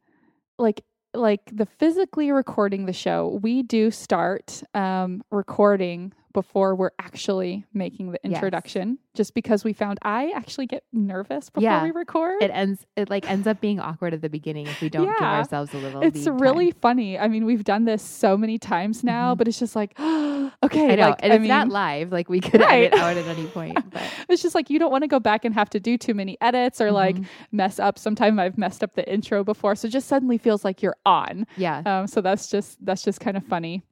Like 0.57 0.83
like 1.13 1.41
the 1.51 1.65
physically 1.65 2.31
recording 2.31 2.85
the 2.85 2.93
show, 2.93 3.39
we 3.41 3.63
do 3.63 3.91
start 3.91 4.63
um, 4.73 5.23
recording 5.29 6.13
before 6.33 6.75
we're 6.75 6.91
actually 6.99 7.65
making 7.73 8.11
the 8.11 8.19
Yes. 8.23 8.33
introduction, 8.35 8.97
just 9.13 9.33
because 9.33 9.63
we 9.63 9.73
found 9.73 9.97
I 10.01 10.31
actually 10.35 10.65
get 10.67 10.83
nervous 10.93 11.49
before 11.49 11.63
Yeah. 11.69 11.83
we 11.83 11.91
record. 11.91 12.41
It 12.41 12.51
ends. 12.51 12.85
It 12.95 13.09
like 13.09 13.29
ends 13.29 13.47
up 13.47 13.59
being 13.61 13.79
awkward 13.79 14.13
at 14.13 14.21
the 14.21 14.29
beginning 14.29 14.67
if 14.67 14.81
we 14.81 14.89
don't 14.89 15.05
give 15.07 15.21
ourselves 15.21 15.73
a 15.73 15.77
little. 15.77 16.01
Bit. 16.01 16.15
It's 16.15 16.27
really 16.27 16.71
time. 16.71 16.79
funny. 16.81 17.19
I 17.19 17.27
mean, 17.27 17.45
we've 17.45 17.63
done 17.63 17.85
this 17.85 18.01
so 18.01 18.37
many 18.37 18.57
times 18.57 19.03
now, 19.03 19.33
Mhm. 19.33 19.37
but 19.39 19.47
it's 19.47 19.59
just 19.59 19.75
like, 19.75 19.93
okay, 19.99 20.91
I 20.93 20.95
know, 20.95 21.09
like 21.09 21.19
and 21.23 21.33
I 21.33 21.35
it's 21.37 21.47
not 21.47 21.69
live. 21.69 22.11
Like 22.11 22.29
we 22.29 22.39
could 22.39 22.61
Right. 22.61 22.85
edit 22.93 22.99
out 22.99 23.17
at 23.17 23.25
any 23.27 23.47
point. 23.47 23.77
But 23.91 24.35
it's 24.35 24.41
just 24.43 24.55
like 24.55 24.69
you 24.69 24.79
don't 24.79 24.91
want 24.91 25.03
to 25.03 25.07
go 25.07 25.19
back 25.19 25.43
and 25.45 25.53
have 25.53 25.69
to 25.71 25.79
do 25.79 25.97
too 25.97 26.13
many 26.13 26.37
edits 26.41 26.79
or 26.79 26.91
like 26.91 27.15
Mhm. 27.17 27.25
mess 27.51 27.79
up. 27.79 27.97
Sometime 27.99 28.39
I've 28.39 28.57
messed 28.57 28.83
up 28.83 28.93
the 28.95 29.11
intro 29.11 29.43
before, 29.43 29.75
so 29.75 29.87
it 29.87 29.91
just 29.91 30.07
suddenly 30.07 30.37
feels 30.37 30.63
like 30.63 30.81
you're 30.81 30.95
on. 31.05 31.45
yeah, 31.57 31.81
Um, 31.85 32.07
so 32.07 32.21
that's 32.21 32.49
just 32.49 32.83
that's 32.85 33.03
just 33.03 33.19
kind 33.19 33.35
of 33.35 33.43
funny, 33.43 33.83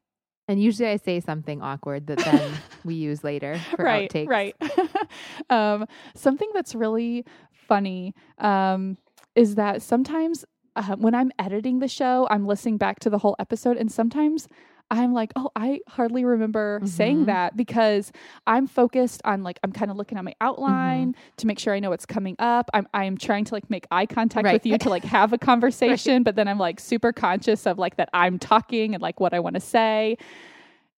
and 0.50 0.62
usually 0.62 0.90
I 0.90 0.98
say 0.98 1.20
something 1.20 1.62
awkward 1.62 2.08
that 2.08 2.18
then 2.18 2.52
we 2.84 2.96
use 2.96 3.24
later 3.24 3.60
for 3.76 3.86
right? 3.86 4.12
outtakes. 4.12 4.28
Right. 4.28 4.56
um, 5.52 5.86
something 6.16 6.50
that's 6.56 6.74
really 6.74 7.24
funny 7.54 8.16
um, 8.40 8.98
is 9.36 9.56
that 9.56 9.84
sometimes 9.84 10.44
uh, 10.76 10.96
when 10.96 11.14
I'm 11.14 11.32
editing 11.38 11.80
the 11.80 11.88
show, 11.88 12.28
I'm 12.32 12.48
listening 12.48 12.78
back 12.78 13.00
to 13.02 13.12
the 13.12 13.20
whole 13.20 13.36
episode, 13.38 13.78
and 13.78 13.92
sometimes 13.92 14.48
I'm 14.92 15.14
like, 15.14 15.32
oh, 15.36 15.52
I 15.56 15.82
hardly 15.88 16.26
remember 16.26 16.82
saying 16.84 17.24
Mhm. 17.24 17.26
that 17.28 17.56
because 17.56 18.12
I'm 18.48 18.66
focused 18.66 19.22
on 19.24 19.44
like 19.44 19.60
I'm 19.64 19.72
kind 19.72 19.92
of 19.92 19.98
looking 19.98 20.18
at 20.18 20.24
my 20.24 20.34
outline 20.42 21.16
to 21.38 21.46
make 21.48 21.60
sure 21.60 21.74
I 21.76 21.80
know 21.80 21.92
what's 21.92 22.06
coming 22.08 22.36
up. 22.40 22.70
I'm 22.74 22.88
I'm 22.94 23.18
trying 23.18 23.46
to 23.46 23.54
like 23.54 23.70
make 23.70 23.86
eye 23.92 24.06
contact 24.08 24.46
Right. 24.46 24.54
with 24.54 24.66
you 24.66 24.78
to 24.80 24.90
like 24.90 25.04
have 25.18 25.32
a 25.34 25.38
conversation, 25.38 26.24
but 26.24 26.36
then 26.36 26.48
I'm 26.48 26.58
like 26.58 26.80
super 26.80 27.14
conscious 27.14 27.68
of 27.68 27.78
like 27.78 27.98
that 27.98 28.10
I'm 28.14 28.40
talking 28.40 28.94
and 28.96 29.02
like 29.02 29.20
what 29.20 29.34
I 29.34 29.40
want 29.40 29.54
to 29.56 29.60
say. 29.62 30.18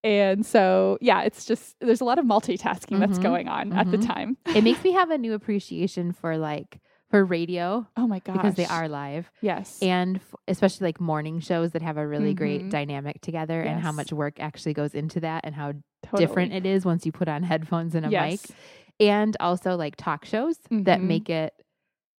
And 0.03 0.43
so, 0.45 0.97
yeah, 0.99 1.21
it's 1.21 1.45
just 1.45 1.75
there's 1.79 2.01
a 2.01 2.05
lot 2.05 2.17
of 2.17 2.25
multitasking 2.25 2.99
that's 2.99 3.19
Mhm. 3.19 3.23
going 3.23 3.47
on 3.47 3.71
at 3.73 3.91
the 3.91 3.97
Mhm. 3.97 4.07
time. 4.07 4.37
It 4.47 4.63
makes 4.63 4.81
me 4.83 4.93
have 4.93 5.11
a 5.11 5.17
new 5.17 5.33
appreciation 5.33 6.11
for 6.11 6.37
like 6.37 6.79
for 7.11 7.23
radio 7.23 7.85
Oh 7.95 8.07
my 8.07 8.19
gosh. 8.19 8.35
because 8.37 8.55
they 8.55 8.65
are 8.65 8.87
live 8.89 9.29
Yes. 9.41 9.77
and 9.83 10.15
f- 10.17 10.35
especially 10.47 10.85
like 10.87 10.99
morning 10.99 11.39
shows 11.39 11.71
that 11.73 11.81
have 11.83 11.97
a 11.97 12.07
really 12.07 12.33
Mhm. 12.33 12.37
great 12.37 12.69
dynamic 12.69 13.21
together 13.21 13.61
and 13.61 13.79
how 13.81 13.91
much 13.91 14.11
work 14.11 14.39
actually 14.39 14.73
goes 14.73 14.95
into 14.95 15.19
that 15.19 15.45
and 15.45 15.53
how 15.53 15.73
Totally. 16.03 16.25
different 16.25 16.53
it 16.53 16.65
is 16.65 16.83
once 16.85 17.05
you 17.05 17.11
put 17.11 17.27
on 17.27 17.43
headphones 17.43 17.93
and 17.93 18.05
a 18.05 18.09
yes. 18.09 18.47
mic 18.49 18.57
and 18.99 19.37
also 19.39 19.75
like 19.75 19.95
talk 19.95 20.25
shows 20.25 20.57
that 20.71 20.99
Mhm. 20.99 21.03
make 21.03 21.29
it 21.29 21.53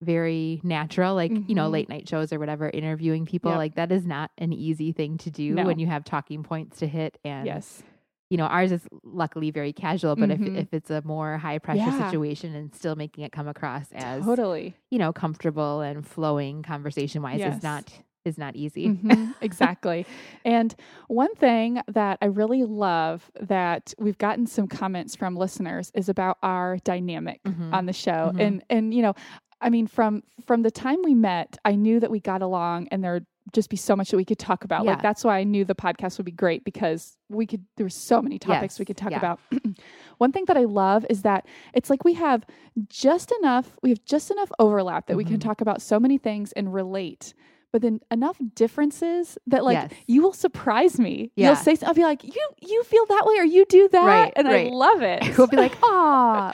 very 0.03 0.61
natural 0.65 1.15
like 1.15 1.31
you 1.49 1.55
know 1.55 1.69
Mhm. 1.69 1.73
late 1.73 1.89
night 1.89 2.09
shows 2.09 2.33
or 2.33 2.39
whatever 2.39 2.69
interviewing 2.69 3.25
people 3.25 3.51
Yep. 3.53 3.59
like 3.59 3.75
that 3.77 3.93
is 3.93 4.05
not 4.07 4.31
an 4.37 4.53
easy 4.53 4.93
thing 4.93 5.17
to 5.19 5.31
do 5.31 5.55
No. 5.55 5.65
when 5.65 5.79
you 5.79 5.87
have 5.87 6.05
talking 6.05 6.43
points 6.43 6.79
to 6.81 6.87
hit 6.89 7.19
and 7.25 7.47
Yes. 7.47 7.83
You 8.33 8.39
know 8.39 8.47
ours 8.47 8.73
is 8.73 8.89
luckily 9.05 9.51
very 9.51 9.73
casual 9.75 10.17
but 10.17 10.31
Mhm. 10.31 10.57
if 10.57 10.65
if 10.65 10.75
it's 10.75 10.91
a 10.91 11.03
more 11.05 11.37
high 11.37 11.59
pressure 11.59 11.91
Yeah. 11.91 12.05
situation 12.07 12.55
and 12.55 12.75
still 12.75 12.97
making 12.97 13.25
it 13.25 13.31
come 13.33 13.47
across 13.47 13.87
as 13.93 14.25
Totally. 14.25 14.75
you 14.91 14.99
know 14.99 15.13
comfortable 15.13 15.83
and 15.83 16.07
flowing 16.07 16.63
conversation 16.63 17.21
wise 17.23 17.41
Yes. 17.41 17.57
is 17.59 17.63
not 17.63 17.85
is 18.25 18.39
not 18.39 18.55
easy 18.57 18.87
Mhm, 18.89 19.35
exactly. 19.43 20.07
And 20.45 20.75
one 21.09 21.35
thing 21.35 21.81
that 21.89 22.19
I 22.23 22.27
really 22.27 22.63
love 22.65 23.31
that 23.41 23.93
we've 23.99 24.17
gotten 24.17 24.47
some 24.47 24.69
comments 24.69 25.17
from 25.17 25.37
listeners 25.37 25.91
is 25.95 26.09
about 26.09 26.39
our 26.43 26.79
dynamic 26.85 27.41
Mhm. 27.43 27.75
on 27.75 27.87
the 27.87 27.93
show. 27.93 28.31
Mhm. 28.33 28.41
And 28.41 28.65
and 28.71 28.95
you 28.95 29.03
know, 29.03 29.15
I 29.61 29.71
mean 29.71 29.87
from 29.89 30.23
from 30.47 30.63
the 30.63 30.71
time 30.71 30.99
we 31.05 31.15
met, 31.15 31.59
I 31.65 31.75
knew 31.75 31.99
that 32.01 32.11
we 32.13 32.21
got 32.21 32.43
along 32.43 32.89
and 32.93 33.03
there'd 33.05 33.27
just 33.53 33.69
be 33.71 33.77
so 33.77 33.97
much 33.97 34.11
that 34.11 34.17
we 34.17 34.25
could 34.25 34.39
talk 34.39 34.65
about. 34.65 34.87
Like 34.87 35.03
that's 35.03 35.25
why 35.25 35.39
I 35.39 35.45
knew 35.45 35.65
the 35.65 35.75
podcast 35.75 36.17
would 36.19 36.25
be 36.27 36.31
great 36.33 36.65
because 36.65 37.17
we 37.29 37.47
could 37.47 37.65
there 37.77 37.85
were 37.85 37.91
so 37.91 38.23
many 38.23 38.39
topics 38.39 38.79
we 38.79 38.85
could 38.85 38.97
talk 38.97 39.11
yeah. 39.11 39.19
about. 39.19 39.41
One 40.19 40.33
thing 40.33 40.45
that 40.47 40.57
I 40.57 40.65
love 40.65 41.05
is 41.11 41.23
that 41.23 41.47
it's 41.75 41.91
like 41.91 42.05
we 42.05 42.15
have 42.15 42.45
just 42.89 43.33
enough 43.41 43.79
we 43.83 43.91
have 43.91 44.05
just 44.05 44.31
enough 44.31 44.53
overlap 44.59 45.07
that 45.09 45.17
we 45.17 45.25
can 45.25 45.39
Mhm. 45.39 45.43
talk 45.43 45.61
about 45.61 45.83
so 45.83 45.99
many 45.99 46.19
things 46.19 46.53
and 46.53 46.73
relate 46.73 47.35
but 47.73 47.81
then 47.81 48.01
enough 48.11 48.37
differences 48.55 49.39
that 49.47 49.65
like 49.65 49.75
Yes. 49.77 49.93
you 50.07 50.21
will 50.23 50.35
surprise 50.35 50.99
me. 51.01 51.31
Yeah. 51.37 51.47
You'll 51.49 51.57
say, 51.57 51.77
I'll 51.87 51.95
be 51.95 52.03
like, 52.05 52.23
you 52.23 52.49
you 52.61 52.83
feel 52.85 53.07
that 53.07 53.25
way 53.25 53.39
or 53.39 53.45
you 53.45 53.65
do 53.65 53.89
that, 53.89 54.05
Right, 54.05 54.33
and 54.37 54.47
right. 54.47 54.67
I 54.67 54.71
love 54.71 55.01
it. 55.01 55.23
we'll 55.39 55.47
be 55.47 55.57
like, 55.57 55.73
"Aw, 55.83 56.53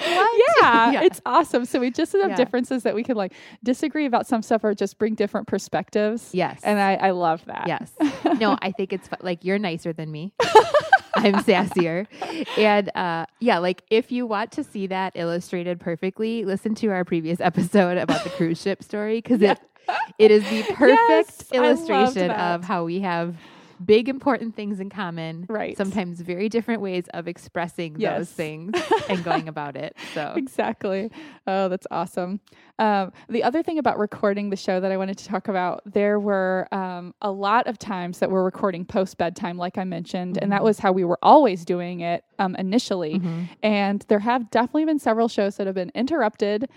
what?" 0.89 0.95
yeah, 0.95 1.01
Yeah. 1.01 1.07
it's 1.11 1.21
awesome. 1.27 1.65
So 1.65 1.81
we 1.81 1.91
just 1.91 2.13
have 2.13 2.31
Yeah. 2.31 2.37
differences 2.37 2.83
that 2.83 2.95
we 2.95 3.03
can 3.03 3.17
like 3.17 3.33
disagree 3.65 4.07
about 4.07 4.27
some 4.27 4.43
stuff 4.43 4.65
or 4.65 4.75
just 4.75 4.99
bring 4.99 5.15
different 5.15 5.47
perspectives. 5.47 6.35
Yes. 6.35 6.61
And 6.65 6.81
I, 6.81 6.95
I 6.95 7.11
love 7.11 7.45
that. 7.47 7.65
Yes. 7.67 7.93
No, 8.39 8.57
I 8.63 8.71
think 8.73 8.93
it's 8.93 9.09
like 9.21 9.45
you're 9.45 9.59
nicer 9.59 9.93
than 9.93 10.13
me. 10.13 10.33
I'm 11.17 11.37
sassier. 11.43 12.07
And 12.57 12.95
uh, 12.97 13.27
yeah, 13.41 13.59
like 13.59 13.83
if 13.91 14.13
you 14.13 14.27
want 14.27 14.53
to 14.53 14.65
see 14.65 14.87
that 14.89 15.13
illustrated 15.17 15.81
perfectly, 15.81 16.45
listen 16.45 16.75
to 16.77 16.89
our 16.89 17.05
previous 17.05 17.41
episode 17.41 17.97
about 17.99 18.23
the 18.25 18.31
cruise 18.31 18.61
ship 18.61 18.83
story 18.83 19.17
because 19.21 19.41
it 19.43 19.59
it 20.19 20.31
is 20.31 20.43
the 20.51 20.63
perfect 20.75 20.99
Yes, 20.99 21.53
illustration 21.53 22.31
of 22.31 22.63
how 22.63 22.85
we 22.85 23.01
have 23.01 23.35
big 23.85 24.09
important 24.09 24.55
things 24.57 24.81
in 24.81 24.91
common. 24.91 25.47
Right. 25.49 25.77
Sometimes 25.77 26.21
very 26.21 26.49
different 26.49 26.81
ways 26.83 27.05
of 27.15 27.29
expressing 27.29 27.97
Yes. 27.99 28.19
those 28.19 28.31
things 28.33 28.75
and 29.09 29.23
going 29.25 29.49
about 29.49 29.77
it. 29.77 29.97
So 30.15 30.33
Exactly. 30.37 31.11
Oh, 31.47 31.69
that's 31.69 31.87
awesome. 31.91 32.41
Um, 32.79 33.13
the 33.29 33.43
other 33.43 33.63
thing 33.63 33.79
about 33.79 33.99
recording 33.99 34.51
the 34.51 34.57
show 34.57 34.81
that 34.81 34.91
I 34.93 34.97
wanted 34.97 35.19
to 35.19 35.27
talk 35.27 35.49
about, 35.49 35.83
there 35.85 36.19
were 36.21 36.69
um, 36.73 37.15
a 37.23 37.31
lot 37.31 37.67
of 37.67 37.79
times 37.79 38.19
that 38.21 38.31
we're 38.31 38.45
recording 38.45 38.85
post 38.85 39.19
bedtime, 39.19 39.59
like 39.59 39.79
I 39.79 39.85
mentioned, 39.85 40.39
and 40.41 40.51
that 40.53 40.61
Mhm. 40.61 40.65
was 40.65 40.79
how 40.79 40.93
we 40.93 41.05
were 41.05 41.19
always 41.23 41.65
doing 41.65 42.01
it 42.01 42.25
um, 42.39 42.55
initially. 42.57 43.19
Mhm. 43.19 43.49
And 43.63 44.05
there 44.09 44.21
have 44.21 44.51
definitely 44.51 44.85
been 44.85 44.99
several 44.99 45.29
shows 45.29 45.57
that 45.57 45.67
have 45.67 45.75
been 45.75 45.91
interrupted 45.95 46.69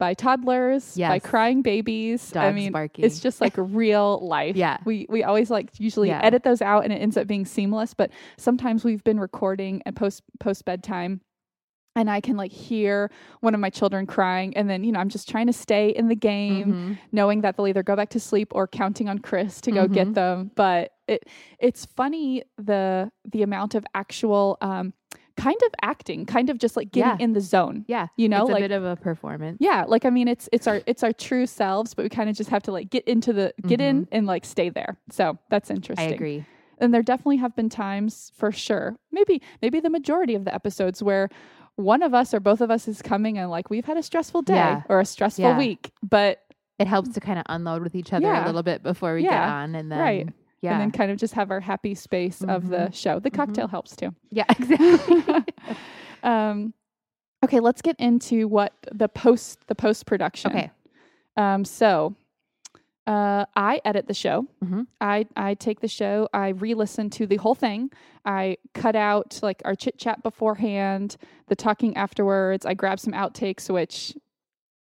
by 0.00 0.14
toddlers, 0.14 0.96
by 0.96 1.18
crying 1.20 1.62
babies. 1.62 2.34
I 2.34 2.50
mean, 2.52 2.72
barking. 2.72 3.04
it's 3.04 3.20
just 3.20 3.40
like 3.40 3.52
real 3.56 4.18
life. 4.26 4.56
Yeah. 4.56 4.78
We 4.84 5.06
we 5.08 5.22
always 5.22 5.50
like 5.50 5.68
usually 5.78 6.08
Yeah. 6.08 6.20
edit 6.24 6.42
those 6.42 6.62
out 6.62 6.82
and 6.84 6.92
it 6.92 6.96
ends 6.96 7.16
up 7.16 7.26
being 7.28 7.44
seamless, 7.44 7.94
but 7.94 8.10
sometimes 8.38 8.82
we've 8.82 9.04
been 9.04 9.20
recording 9.20 9.82
and 9.86 9.94
post 9.94 10.22
post 10.40 10.64
bedtime 10.64 11.20
and 11.96 12.08
I 12.08 12.20
can 12.20 12.36
like 12.36 12.52
hear 12.52 13.10
one 13.40 13.52
of 13.52 13.60
my 13.60 13.68
children 13.68 14.06
crying 14.06 14.56
and 14.56 14.70
then, 14.70 14.84
you 14.84 14.92
know, 14.92 15.00
I'm 15.00 15.08
just 15.10 15.28
trying 15.28 15.48
to 15.48 15.52
stay 15.52 15.90
in 15.90 16.08
the 16.08 16.16
game 16.16 16.72
Mhm. 16.72 16.98
knowing 17.12 17.42
that 17.42 17.56
they'll 17.56 17.66
either 17.68 17.82
go 17.82 17.94
back 17.96 18.08
to 18.10 18.20
sleep 18.20 18.54
or 18.54 18.66
counting 18.66 19.08
on 19.08 19.18
Chris 19.18 19.60
to 19.62 19.70
go 19.70 19.86
get 19.86 20.08
Mhm. 20.08 20.14
them. 20.14 20.50
But 20.54 20.92
it 21.06 21.24
it's 21.58 21.84
funny 21.84 22.42
the 22.56 23.12
the 23.30 23.42
amount 23.42 23.74
of 23.74 23.84
actual 23.94 24.56
um 24.62 24.94
kind 25.40 25.60
of 25.66 25.72
acting, 25.82 26.26
kind 26.26 26.50
of 26.50 26.58
just 26.58 26.76
like 26.76 26.92
getting 26.92 27.18
Yeah. 27.18 27.24
in 27.24 27.32
the 27.32 27.40
zone. 27.40 27.84
Yeah. 27.88 28.08
You 28.16 28.28
know, 28.28 28.46
it's 28.46 28.56
a 28.56 28.60
bit 28.60 28.70
of 28.72 28.84
a 28.84 28.96
performance. 28.96 29.58
yeah, 29.60 29.84
like 29.86 30.04
I 30.04 30.10
mean 30.10 30.28
it's 30.28 30.48
it's 30.52 30.66
our 30.66 30.80
it's 30.86 31.02
our 31.02 31.12
true 31.12 31.46
selves, 31.46 31.94
but 31.94 32.02
we 32.04 32.08
kind 32.08 32.28
of 32.30 32.36
just 32.36 32.50
have 32.50 32.62
to 32.64 32.72
like 32.72 32.90
get 32.90 33.04
into 33.08 33.32
the 33.32 33.52
get 33.66 33.80
in 33.80 34.02
mm-hmm. 34.02 34.14
and 34.16 34.26
like 34.26 34.44
stay 34.44 34.68
there. 34.68 34.98
So 35.10 35.38
that's 35.48 35.70
interesting. 35.70 36.08
I 36.10 36.12
agree. 36.12 36.44
And 36.78 36.94
there 36.94 37.02
definitely 37.02 37.36
have 37.38 37.54
been 37.56 37.68
times 37.68 38.32
for 38.34 38.50
sure. 38.52 38.96
Maybe 39.12 39.42
maybe 39.62 39.80
the 39.80 39.90
majority 39.90 40.34
of 40.34 40.44
the 40.44 40.54
episodes 40.54 41.02
where 41.02 41.28
one 41.76 42.02
of 42.02 42.12
us 42.14 42.34
or 42.34 42.40
both 42.40 42.60
of 42.60 42.70
us 42.70 42.88
is 42.88 43.00
coming 43.00 43.38
and 43.38 43.50
like 43.50 43.70
we've 43.70 43.84
had 43.86 43.96
a 43.96 44.02
stressful 44.02 44.42
day 44.42 44.54
Yeah. 44.54 44.82
or 44.88 45.00
a 45.00 45.04
stressful 45.06 45.44
Yeah. 45.44 45.58
week, 45.58 45.92
but 46.02 46.42
It 46.78 46.86
helps 46.86 47.10
to 47.14 47.20
kind 47.20 47.38
of 47.38 47.44
unload 47.48 47.82
with 47.82 47.94
each 47.94 48.12
other 48.12 48.26
Yeah. 48.26 48.44
a 48.44 48.46
little 48.46 48.62
bit 48.62 48.82
before 48.82 49.14
we 49.14 49.22
get 49.22 49.32
on 49.32 49.74
and 49.74 49.90
then 49.92 49.98
Right. 49.98 50.28
Yeah. 50.62 50.72
and 50.72 50.80
then 50.80 50.90
kind 50.90 51.10
of 51.10 51.16
just 51.18 51.34
have 51.34 51.50
our 51.50 51.60
happy 51.60 51.94
space 51.94 52.42
of 52.42 52.68
the 52.68 52.90
show. 52.90 53.18
The 53.18 53.30
cocktail 53.30 53.68
helps 53.68 53.96
too. 53.96 54.14
yeah, 54.30 54.44
exactly. 54.58 55.44
um, 56.22 56.74
okay, 57.44 57.60
let's 57.60 57.82
get 57.82 57.96
into 57.98 58.46
what 58.48 58.72
the 58.92 59.08
post 59.08 59.66
the 59.66 59.74
post 59.74 60.06
production. 60.06 60.50
okay. 60.52 60.70
Um, 61.36 61.64
so 61.64 62.14
uh, 63.06 63.44
I 63.56 63.80
edit 63.84 64.06
the 64.06 64.14
show. 64.14 64.46
Mhm. 64.62 64.86
I 65.00 65.26
I 65.36 65.54
take 65.54 65.80
the 65.80 65.88
show. 65.88 66.28
I 66.32 66.48
re-listen 66.50 67.10
to 67.10 67.26
the 67.26 67.36
whole 67.36 67.54
thing. 67.54 67.90
I 68.24 68.58
cut 68.74 68.94
out 68.94 69.40
like 69.42 69.62
our 69.64 69.74
chit 69.74 69.98
chat 69.98 70.22
beforehand, 70.22 71.16
the 71.48 71.56
talking 71.56 71.96
afterwards. 71.96 72.66
I 72.66 72.74
grab 72.74 73.00
some 73.00 73.14
outtakes, 73.14 73.70
which 73.72 74.14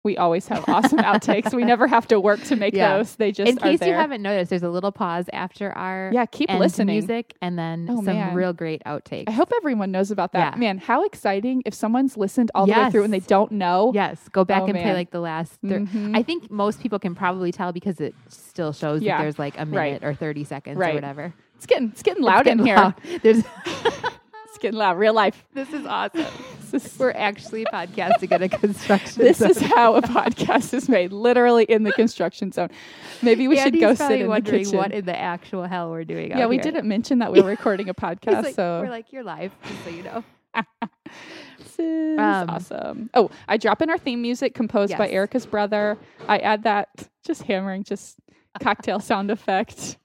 we 0.05 0.17
always 0.17 0.49
have 0.49 0.65
awesome 0.69 0.99
outtakes. 1.11 1.55
We 1.55 1.65
never 1.65 1.87
have 1.87 2.09
to 2.09 2.19
work 2.19 2.43
to 2.45 2.57
make 2.57 2.75
Yeah. 2.75 2.97
those. 2.99 3.15
They 3.17 3.31
just 3.31 3.49
In 3.51 3.59
are 3.59 3.61
case 3.61 3.81
you 3.87 3.93
haven't 3.95 4.21
noticed, 4.23 4.51
there's 4.51 4.63
a 4.65 4.69
little 4.69 4.91
pause 4.91 5.27
after 5.33 5.71
our 5.73 6.11
yeah, 6.13 6.27
keep 6.27 6.51
listening. 6.51 6.95
music 6.97 7.35
and 7.41 7.57
then 7.59 7.87
Oh, 7.89 7.97
some 7.97 8.07
man. 8.07 8.35
real 8.35 8.53
great 8.53 8.83
outtakes. 8.85 9.25
I 9.29 9.33
hope 9.33 9.53
everyone 9.57 9.93
knows 9.93 10.11
about 10.11 10.33
that. 10.33 10.55
Yeah. 10.55 10.59
Man, 10.59 10.79
how 10.79 11.05
exciting 11.05 11.63
if 11.67 11.75
someone's 11.75 12.17
listened 12.17 12.51
all 12.55 12.67
the 12.67 12.73
way 12.73 12.91
through 12.91 13.05
and 13.05 13.13
they 13.13 13.21
don't 13.21 13.53
know. 13.53 13.93
Yes, 13.95 14.29
go 14.31 14.45
back 14.45 14.63
Oh, 14.63 14.67
and 14.67 14.75
play 14.75 14.93
like 14.93 15.11
the 15.13 15.21
last. 15.21 15.53
Thir- 15.67 15.81
Mhm. 15.81 16.17
I 16.17 16.23
think 16.23 16.51
most 16.51 16.81
people 16.81 16.99
can 16.99 17.15
probably 17.15 17.53
tell 17.53 17.73
because 17.73 18.01
it 18.01 18.15
still 18.29 18.73
shows 18.73 19.03
Yeah. 19.03 19.17
that 19.19 19.23
there's 19.23 19.39
like 19.39 19.55
a 19.57 19.65
Right. 19.67 19.93
minute 19.95 20.05
or 20.05 20.15
30 20.15 20.43
seconds 20.45 20.77
Right. 20.79 20.93
or 20.93 20.95
whatever. 20.95 21.33
It's 21.57 21.67
getting 21.67 21.89
it's 21.91 22.03
getting 22.03 22.25
It's 22.25 22.27
loud 22.27 22.45
getting 22.45 22.59
in 22.61 22.67
here. 22.67 22.95
There's 23.23 23.45
Getting 24.63 24.79
loud. 24.79 24.97
Real 24.97 25.13
life. 25.13 25.45
this 25.55 25.73
is 25.73 25.85
awesome. 25.87 26.25
This 26.73 26.87
is, 26.87 26.99
We're 26.99 27.11
actually 27.11 27.67
podcasting 27.67 28.33
at 28.33 28.41
a 28.41 28.49
construction. 28.65 29.23
this 29.23 29.43
is 29.43 29.61
how 29.61 29.95
a 29.97 30.01
podcast 30.01 30.73
is 30.73 30.89
made, 30.89 31.13
literally 31.13 31.65
in 31.65 31.83
the 31.83 31.93
construction 32.03 32.51
zone. 32.51 32.71
Maybe 33.21 33.47
we 33.47 33.59
should 33.59 33.79
go 33.79 33.95
sit 33.95 34.13
in 34.13 34.19
the 34.23 34.29
wondering 34.29 34.65
kitchen. 34.65 34.79
what 34.79 34.91
in 34.91 35.05
the 35.05 35.15
actual 35.19 35.65
hell 35.65 35.91
we're 35.91 36.05
doing. 36.05 36.31
yeah, 36.31 36.47
we 36.47 36.55
here. 36.57 36.63
didn't 36.63 36.89
mention 36.89 37.19
that 37.19 37.31
we 37.31 37.43
were 37.43 37.51
recording 37.51 37.91
a 37.91 37.95
podcast, 37.95 38.45
like, 38.45 38.55
so 38.55 38.81
we're 38.83 38.89
like 38.89 39.13
you're 39.13 39.23
live, 39.23 39.53
just 39.69 39.85
so 39.85 39.91
you 39.91 40.03
know. 40.03 40.25
this 41.59 41.79
is 41.79 42.19
Um, 42.19 42.49
awesome. 42.49 43.11
Oh, 43.13 43.31
I 43.49 43.59
drop 43.59 43.83
in 43.83 43.91
our 43.91 43.99
theme 43.99 44.23
music 44.23 44.55
composed 44.55 44.97
by 44.97 45.11
Erica's 45.11 45.45
brother. 45.45 45.99
I 46.27 46.39
add 46.39 46.63
that 46.63 46.89
just 47.23 47.43
hammering, 47.43 47.85
just 47.85 48.17
cocktail 48.61 48.99
sound 48.99 49.31
effect. 49.31 49.99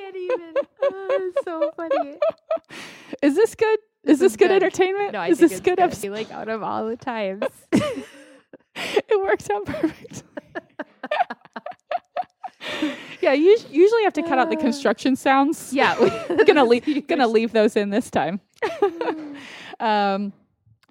Can't 0.00 0.16
even. 0.16 0.54
Oh, 0.82 1.32
it's 1.34 1.44
so 1.44 1.70
funny. 1.76 2.16
Is 3.22 3.34
this 3.34 3.54
good? 3.54 3.78
Is 4.04 4.18
This 4.18 4.18
this 4.20 4.32
is 4.32 4.36
good, 4.36 4.48
good. 4.48 4.62
entertainment? 4.62 5.12
No, 5.12 5.18
I 5.20 5.28
is 5.28 5.38
think 5.38 5.50
this 5.50 5.58
it's 5.58 5.64
good? 5.64 5.76
good. 5.76 5.82
episode? 5.84 6.12
Like 6.12 6.30
out 6.30 6.48
of 6.48 6.62
all 6.62 6.86
the 6.86 6.96
times. 6.96 7.44
it 7.72 9.20
works 9.20 9.48
out 9.50 9.66
perfectly. 9.66 10.22
yeah, 13.20 13.32
you 13.32 13.58
usually 13.70 14.04
have 14.04 14.12
to 14.14 14.22
cut 14.22 14.38
out 14.38 14.50
the 14.50 14.56
Uh, 14.56 14.60
construction 14.60 15.16
sounds. 15.16 15.72
yeah, 15.72 15.96
gonna 16.46 16.64
leave 16.64 17.06
gonna 17.08 17.26
leave 17.26 17.52
those 17.52 17.76
in 17.76 17.90
this 17.90 18.10
time. 18.10 18.40
um, 19.80 20.32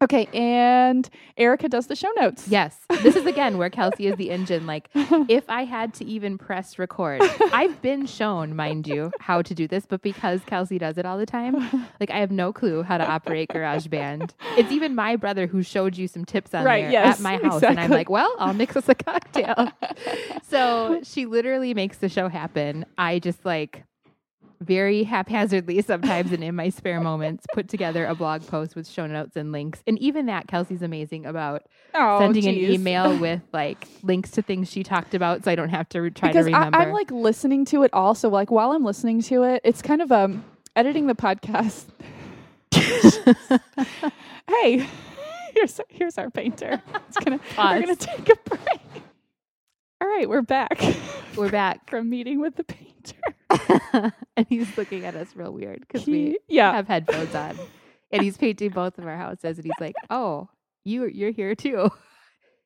okay, 0.01 0.27
and 0.33 1.09
Erica 1.37 1.69
does 1.69 1.87
the 1.87 1.95
show 1.95 2.09
notes. 2.19 2.47
Yes, 2.47 2.77
this 3.03 3.15
is 3.15 3.25
again 3.25 3.57
where 3.57 3.69
Kelsey 3.69 4.07
is 4.07 4.15
the 4.15 4.29
engine. 4.31 4.65
Like, 4.65 4.89
if 4.93 5.43
I 5.49 5.63
had 5.63 5.93
to 5.95 6.05
even 6.05 6.37
press 6.37 6.77
record, 6.79 7.21
I've 7.51 7.81
been 7.81 8.05
shown, 8.05 8.55
mind 8.55 8.87
you, 8.87 9.11
how 9.19 9.41
to 9.41 9.53
do 9.53 9.67
this, 9.67 9.85
but 9.85 10.01
because 10.01 10.41
Kelsey 10.45 10.77
does 10.77 10.97
it 10.97 11.05
all 11.05 11.17
the 11.17 11.25
time, 11.25 11.55
like 11.99 12.11
I 12.11 12.19
have 12.19 12.31
no 12.31 12.53
clue 12.53 12.83
how 12.83 12.97
to 12.97 13.05
operate 13.07 13.49
GarageBand. 13.49 14.31
It's 14.57 14.71
even 14.71 14.95
my 14.95 15.15
brother 15.15 15.47
who 15.47 15.63
showed 15.63 15.97
you 15.97 16.07
some 16.07 16.25
tips 16.25 16.53
on 16.53 16.63
Right, 16.63 16.83
there 16.83 16.91
yes, 16.91 17.17
at 17.17 17.21
my 17.21 17.37
house, 17.37 17.63
and 17.63 17.79
I'm 17.79 17.91
like, 17.91 18.09
well, 18.09 18.33
I'll 18.39 18.53
mix 18.53 18.75
us 18.75 18.87
a 18.89 18.95
cocktail. 18.95 19.71
so 20.43 21.01
she 21.03 21.25
literally 21.25 21.73
makes 21.73 21.97
the 21.97 22.09
show 22.09 22.27
happen. 22.29 22.85
I 22.97 23.19
just 23.19 23.45
like 23.45 23.83
very 24.59 25.03
haphazardly 25.03 25.81
sometimes 25.83 26.31
and 26.31 26.43
in 26.43 26.55
my 26.55 26.69
spare 26.69 26.99
moments 26.99 27.45
put 27.53 27.67
together 27.69 28.05
a 28.05 28.15
blog 28.15 28.45
post 28.47 28.75
with 28.75 28.87
show 28.87 29.05
notes 29.07 29.35
and 29.35 29.51
links. 29.51 29.81
And 29.87 29.97
even 29.99 30.25
that 30.27 30.47
Kelsey's 30.47 30.81
amazing 30.81 31.25
about 31.25 31.63
Oh, 31.93 32.19
sending 32.19 32.45
an 32.47 32.55
email 32.55 33.17
with 33.19 33.41
like 33.53 33.87
links 34.03 34.31
to 34.31 34.41
things 34.41 34.69
she 34.69 34.83
talked 34.83 35.13
about 35.13 35.43
so 35.43 35.51
I 35.51 35.55
don't 35.55 35.69
have 35.69 35.87
to 35.89 36.09
try 36.11 36.29
because 36.29 36.45
to 36.45 36.51
I, 36.51 36.57
remember. 36.57 36.77
I'm 36.77 36.91
like 36.91 37.09
listening 37.11 37.65
to 37.65 37.83
it 37.83 37.93
also. 37.93 38.29
Like 38.29 38.51
while 38.51 38.71
I'm 38.71 38.83
listening 38.83 39.21
to 39.23 39.43
it, 39.43 39.61
it's 39.63 39.81
kind 39.81 40.01
of 40.01 40.11
um 40.11 40.43
editing 40.75 41.07
the 41.07 41.15
podcast. 41.15 41.85
hey, 44.47 44.87
here's 45.53 45.79
here's 45.89 46.17
our 46.17 46.29
painter. 46.29 46.81
It's 47.07 47.17
gonna 47.17 47.39
we're 47.57 47.79
gonna 47.81 47.95
take 47.95 48.29
a 48.29 48.35
break. 48.49 49.03
All 50.01 50.07
right, 50.07 50.29
we're 50.29 50.41
back. 50.43 50.79
We're 51.35 51.49
back. 51.49 51.89
from 51.89 52.09
meeting 52.09 52.39
with 52.39 52.55
the 52.55 52.63
painter. 52.63 53.15
and 54.35 54.47
he's 54.49 54.77
looking 54.77 55.05
at 55.05 55.15
us 55.15 55.35
real 55.35 55.51
weird 55.51 55.81
because 55.81 56.05
we 56.05 56.37
yeah, 56.47 56.71
have 56.71 56.87
headphones 56.87 57.33
on. 57.35 57.57
And 58.11 58.21
he's 58.21 58.37
painting 58.37 58.69
both 58.69 58.97
of 58.97 59.05
our 59.05 59.17
houses 59.17 59.57
and 59.57 59.65
he's 59.65 59.73
like, 59.79 59.95
Oh, 60.09 60.49
you 60.83 61.05
you're 61.05 61.31
here 61.31 61.55
too. 61.55 61.89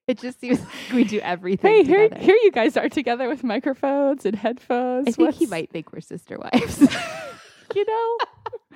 It 0.08 0.18
just 0.20 0.42
seems 0.42 0.60
like 0.60 0.70
we 0.94 1.04
do 1.04 1.20
everything. 1.20 1.72
Hey, 1.72 1.84
here, 1.84 2.10
together. 2.10 2.26
here 2.26 2.36
you 2.44 2.52
guys 2.52 2.76
are 2.76 2.90
together 2.90 3.30
with 3.30 3.44
microphones 3.44 4.26
and 4.26 4.36
headphones. 4.36 5.08
I 5.08 5.12
think 5.12 5.36
he 5.36 5.46
might 5.46 5.70
think 5.70 5.94
we're 5.94 6.02
sister 6.02 6.38
wives. 6.38 6.82
you 7.76 7.86
know. 7.86 8.18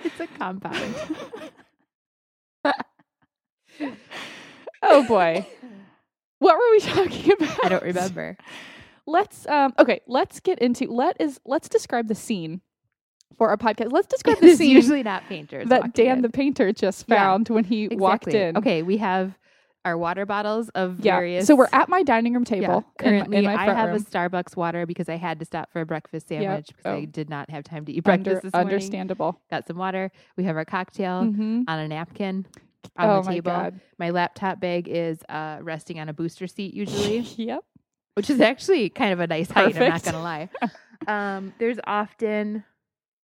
it's 0.04 0.20
a 0.20 0.28
compound. 0.28 0.96
Oh 4.84 5.06
boy, 5.08 5.46
what 6.40 6.56
were 6.58 6.72
we 6.72 6.80
talking 6.80 7.32
about? 7.34 7.66
I 7.66 7.70
don't 7.70 7.84
remember. 7.84 8.38
Let's 9.08 9.46
um. 9.48 9.74
Okay, 9.78 10.02
let's 10.08 10.40
get 10.40 10.60
into 10.60 10.92
let 10.92 11.20
is 11.22 11.40
let's 11.46 11.70
describe 11.70 12.08
the 12.08 12.16
scene 12.16 12.62
for 13.38 13.50
our 13.50 13.58
podcast. 13.58 13.92
Let's 13.92 14.08
describe 14.08 14.38
the 14.42 14.56
scene 14.56 14.72
usually 14.72 15.04
not 15.04 15.24
painters. 15.28 15.68
that 15.70 15.94
Dan 15.94 16.18
in. 16.18 16.22
the 16.24 16.30
painter 16.30 16.72
just 16.72 17.06
Yeah, 17.08 17.16
found 17.18 17.50
when 17.50 17.64
he 17.66 17.88
walked 17.90 18.28
in. 18.30 18.58
Okay, 18.58 18.82
we 18.82 18.98
have 18.98 19.38
our 19.84 19.96
water 19.96 20.26
bottles 20.26 20.70
of 20.70 21.00
Yeah. 21.06 21.14
various. 21.18 21.46
So 21.46 21.56
we're 21.56 21.68
at 21.72 21.88
my 21.90 22.02
dining 22.02 22.34
room 22.34 22.44
yeah, 22.50 22.60
table. 22.62 22.66
in 22.66 22.74
my- 22.78 22.84
currently, 22.98 23.38
in 23.38 23.46
my, 23.46 23.56
I 23.56 23.66
have 23.74 23.90
room. 23.90 23.98
a 23.98 24.00
Starbucks 24.00 24.56
water 24.56 24.88
because 24.88 25.08
I 25.10 25.16
had 25.18 25.38
to 25.38 25.46
stop 25.46 25.72
for 25.72 25.82
a 25.82 25.86
breakfast 25.86 26.32
Yep. 26.32 26.42
sandwich 26.42 26.68
because 26.70 26.86
I 26.88 26.96
Oh. 27.04 27.06
did 27.06 27.30
not 27.30 27.52
have 27.52 27.64
time 27.66 27.86
to 27.86 27.92
eat 27.92 28.08
Under- 28.08 28.24
breakfast 28.32 28.42
this 28.42 28.54
morning. 28.54 28.74
understandable. 28.74 29.40
Got 29.52 29.68
some 29.68 29.78
water. 29.78 30.12
We 30.38 30.44
have 30.46 30.56
our 30.56 30.66
cocktail 30.66 31.26
hmm 31.26 31.62
on 31.68 31.78
a 31.80 31.88
napkin 31.88 32.48
on 32.98 33.10
Oh 33.10 33.22
the 33.22 33.28
my 33.28 33.34
table. 33.36 33.52
god. 33.52 33.80
My 34.00 34.10
laptop 34.10 34.60
bag 34.60 34.88
is 34.88 35.20
uh, 35.30 35.60
resting 35.62 36.00
on 36.00 36.10
a 36.10 36.14
booster 36.14 36.48
seat 36.48 36.74
usually, 36.74 37.20
yep. 37.38 37.64
Which 38.16 38.30
is 38.30 38.42
actually 38.42 38.90
kind 38.90 39.14
of 39.14 39.20
a 39.20 39.28
nice 39.28 39.50
height. 39.52 39.76
I'm 39.78 39.90
not 39.90 40.04
gonna 40.04 40.22
lie. 40.22 40.50
Um, 41.08 41.54
there's 41.60 41.78
often, 41.86 42.64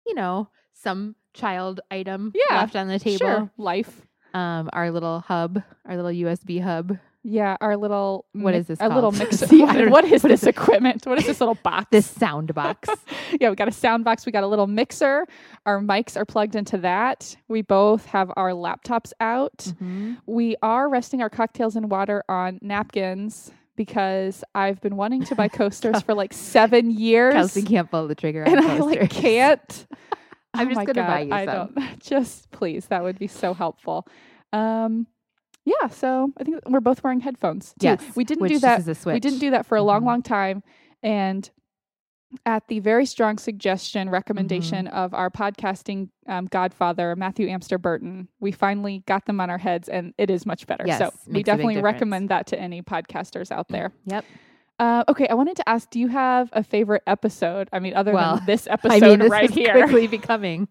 you 0.05 0.13
know, 0.15 0.49
some 0.73 1.15
child 1.33 1.79
item 1.89 2.31
Yeah, 2.49 2.57
left 2.59 2.75
on 2.75 2.87
the 2.87 2.99
table. 2.99 3.17
Sure. 3.17 3.51
Life. 3.57 4.01
Um, 4.33 4.69
our 4.73 4.91
little 4.91 5.19
hub, 5.21 5.61
our 5.85 5.95
little 5.95 6.11
USB 6.11 6.61
hub. 6.61 6.97
Yeah, 7.25 7.55
our 7.61 7.77
little 7.77 8.25
What 8.33 8.51
mi- 8.53 8.57
is 8.59 8.67
this 8.67 8.81
Our 8.81 8.89
little 8.89 9.13
mixer. 9.13 9.47
See, 9.47 9.59
don't- 9.59 9.89
what 9.91 10.03
is 10.03 10.23
what 10.23 10.29
this 10.29 10.41
is 10.43 10.47
equipment? 10.47 11.05
What 11.07 11.17
is 11.19 11.25
this 11.25 11.39
little 11.39 11.55
box? 11.63 11.85
This 11.89 12.05
sound 12.05 12.53
box. 12.53 12.89
yeah, 13.39 13.49
we 13.49 13.55
got 13.55 13.69
a 13.69 13.71
sound 13.71 14.03
box. 14.03 14.25
We 14.25 14.33
got 14.33 14.43
a 14.43 14.47
little 14.47 14.67
mixer. 14.67 15.25
Our 15.65 15.79
mics 15.79 16.17
are 16.17 16.25
plugged 16.25 16.55
into 16.55 16.77
that. 16.79 17.37
We 17.47 17.61
both 17.61 18.05
have 18.07 18.29
our 18.35 18.49
laptops 18.51 19.13
out. 19.21 19.57
Mhm. 19.81 20.17
We 20.25 20.57
are 20.61 20.89
resting 20.89 21.21
our 21.21 21.29
cocktails 21.29 21.77
in 21.77 21.87
water 21.87 22.23
on 22.27 22.59
napkins 22.61 23.51
because 23.75 24.43
I've 24.55 24.79
been 24.81 24.95
wanting 24.95 25.23
to 25.25 25.35
buy 25.35 25.47
coasters 25.49 26.01
for 26.01 26.13
like 26.13 26.33
seven 26.33 26.91
years. 26.91 27.33
Kelsey 27.33 27.63
can't 27.63 27.89
pull 27.89 28.07
the 28.07 28.15
trigger 28.15 28.45
on 28.45 28.57
and 28.57 28.65
I 28.65 28.77
like 28.79 29.09
can't. 29.09 29.87
I'm 30.55 30.67
Oh 30.67 30.73
just 30.75 30.85
gonna 30.85 30.93
God, 30.93 31.07
buy 31.07 31.19
you 31.21 31.33
I 31.33 31.45
some. 31.45 31.73
don't. 31.73 31.99
Just 32.03 32.51
please, 32.51 32.85
that 32.87 33.01
would 33.01 33.17
be 33.17 33.25
so 33.27 33.55
helpful. 33.55 34.05
Um, 34.51 35.07
yeah. 35.65 35.87
So 35.87 36.31
I 36.37 36.43
think 36.43 36.59
we're 36.67 36.79
both 36.79 37.03
wearing 37.03 37.21
headphones. 37.21 37.73
Too. 37.79 37.87
Yes, 37.87 38.03
we 38.15 38.23
didn't 38.23 38.47
do 38.47 38.59
that. 38.59 38.79
is 38.81 38.87
a 38.87 38.93
switch. 38.93 39.13
We 39.15 39.19
didn't 39.19 39.39
do 39.39 39.49
that 39.49 39.65
for 39.65 39.75
a 39.77 39.81
long, 39.81 40.03
Mhm. 40.03 40.05
long 40.05 40.21
time, 40.21 40.61
and 41.01 41.49
at 42.45 42.67
the 42.67 42.79
very 42.79 43.05
strong 43.05 43.37
suggestion 43.37 44.09
recommendation 44.09 44.85
Mm-hmm. 44.85 44.95
of 44.95 45.13
our 45.13 45.29
podcasting 45.29 46.09
um, 46.27 46.45
godfather 46.47 47.15
Matthew 47.15 47.47
Amster 47.47 47.77
Burton, 47.77 48.27
we 48.39 48.51
finally 48.51 49.03
got 49.07 49.25
them 49.25 49.39
on 49.39 49.49
our 49.49 49.57
heads, 49.57 49.87
and 49.89 50.13
it 50.17 50.29
is 50.29 50.45
much 50.45 50.65
better. 50.67 50.83
Yes, 50.87 50.99
so 50.99 51.11
we 51.27 51.43
definitely 51.43 51.81
recommend 51.81 52.29
that 52.29 52.47
to 52.47 52.59
any 52.59 52.81
podcasters 52.81 53.51
out 53.51 53.67
there. 53.69 53.91
Yep. 54.05 54.25
Uh, 54.79 55.03
okay, 55.07 55.27
I 55.27 55.35
wanted 55.35 55.55
to 55.57 55.69
ask: 55.69 55.89
Do 55.91 55.99
you 55.99 56.07
have 56.07 56.49
a 56.53 56.63
favorite 56.63 57.03
episode? 57.05 57.69
I 57.71 57.79
mean, 57.79 57.93
other 57.93 58.11
Well, 58.13 58.37
than 58.37 58.45
this 58.47 58.67
I 58.69 58.73
episode 58.73 59.01
mean, 59.01 59.19
this 59.19 59.29
right 59.31 59.49
is 59.49 59.55
here. 59.55 59.73
quickly 59.73 60.07
becoming. 60.19 60.67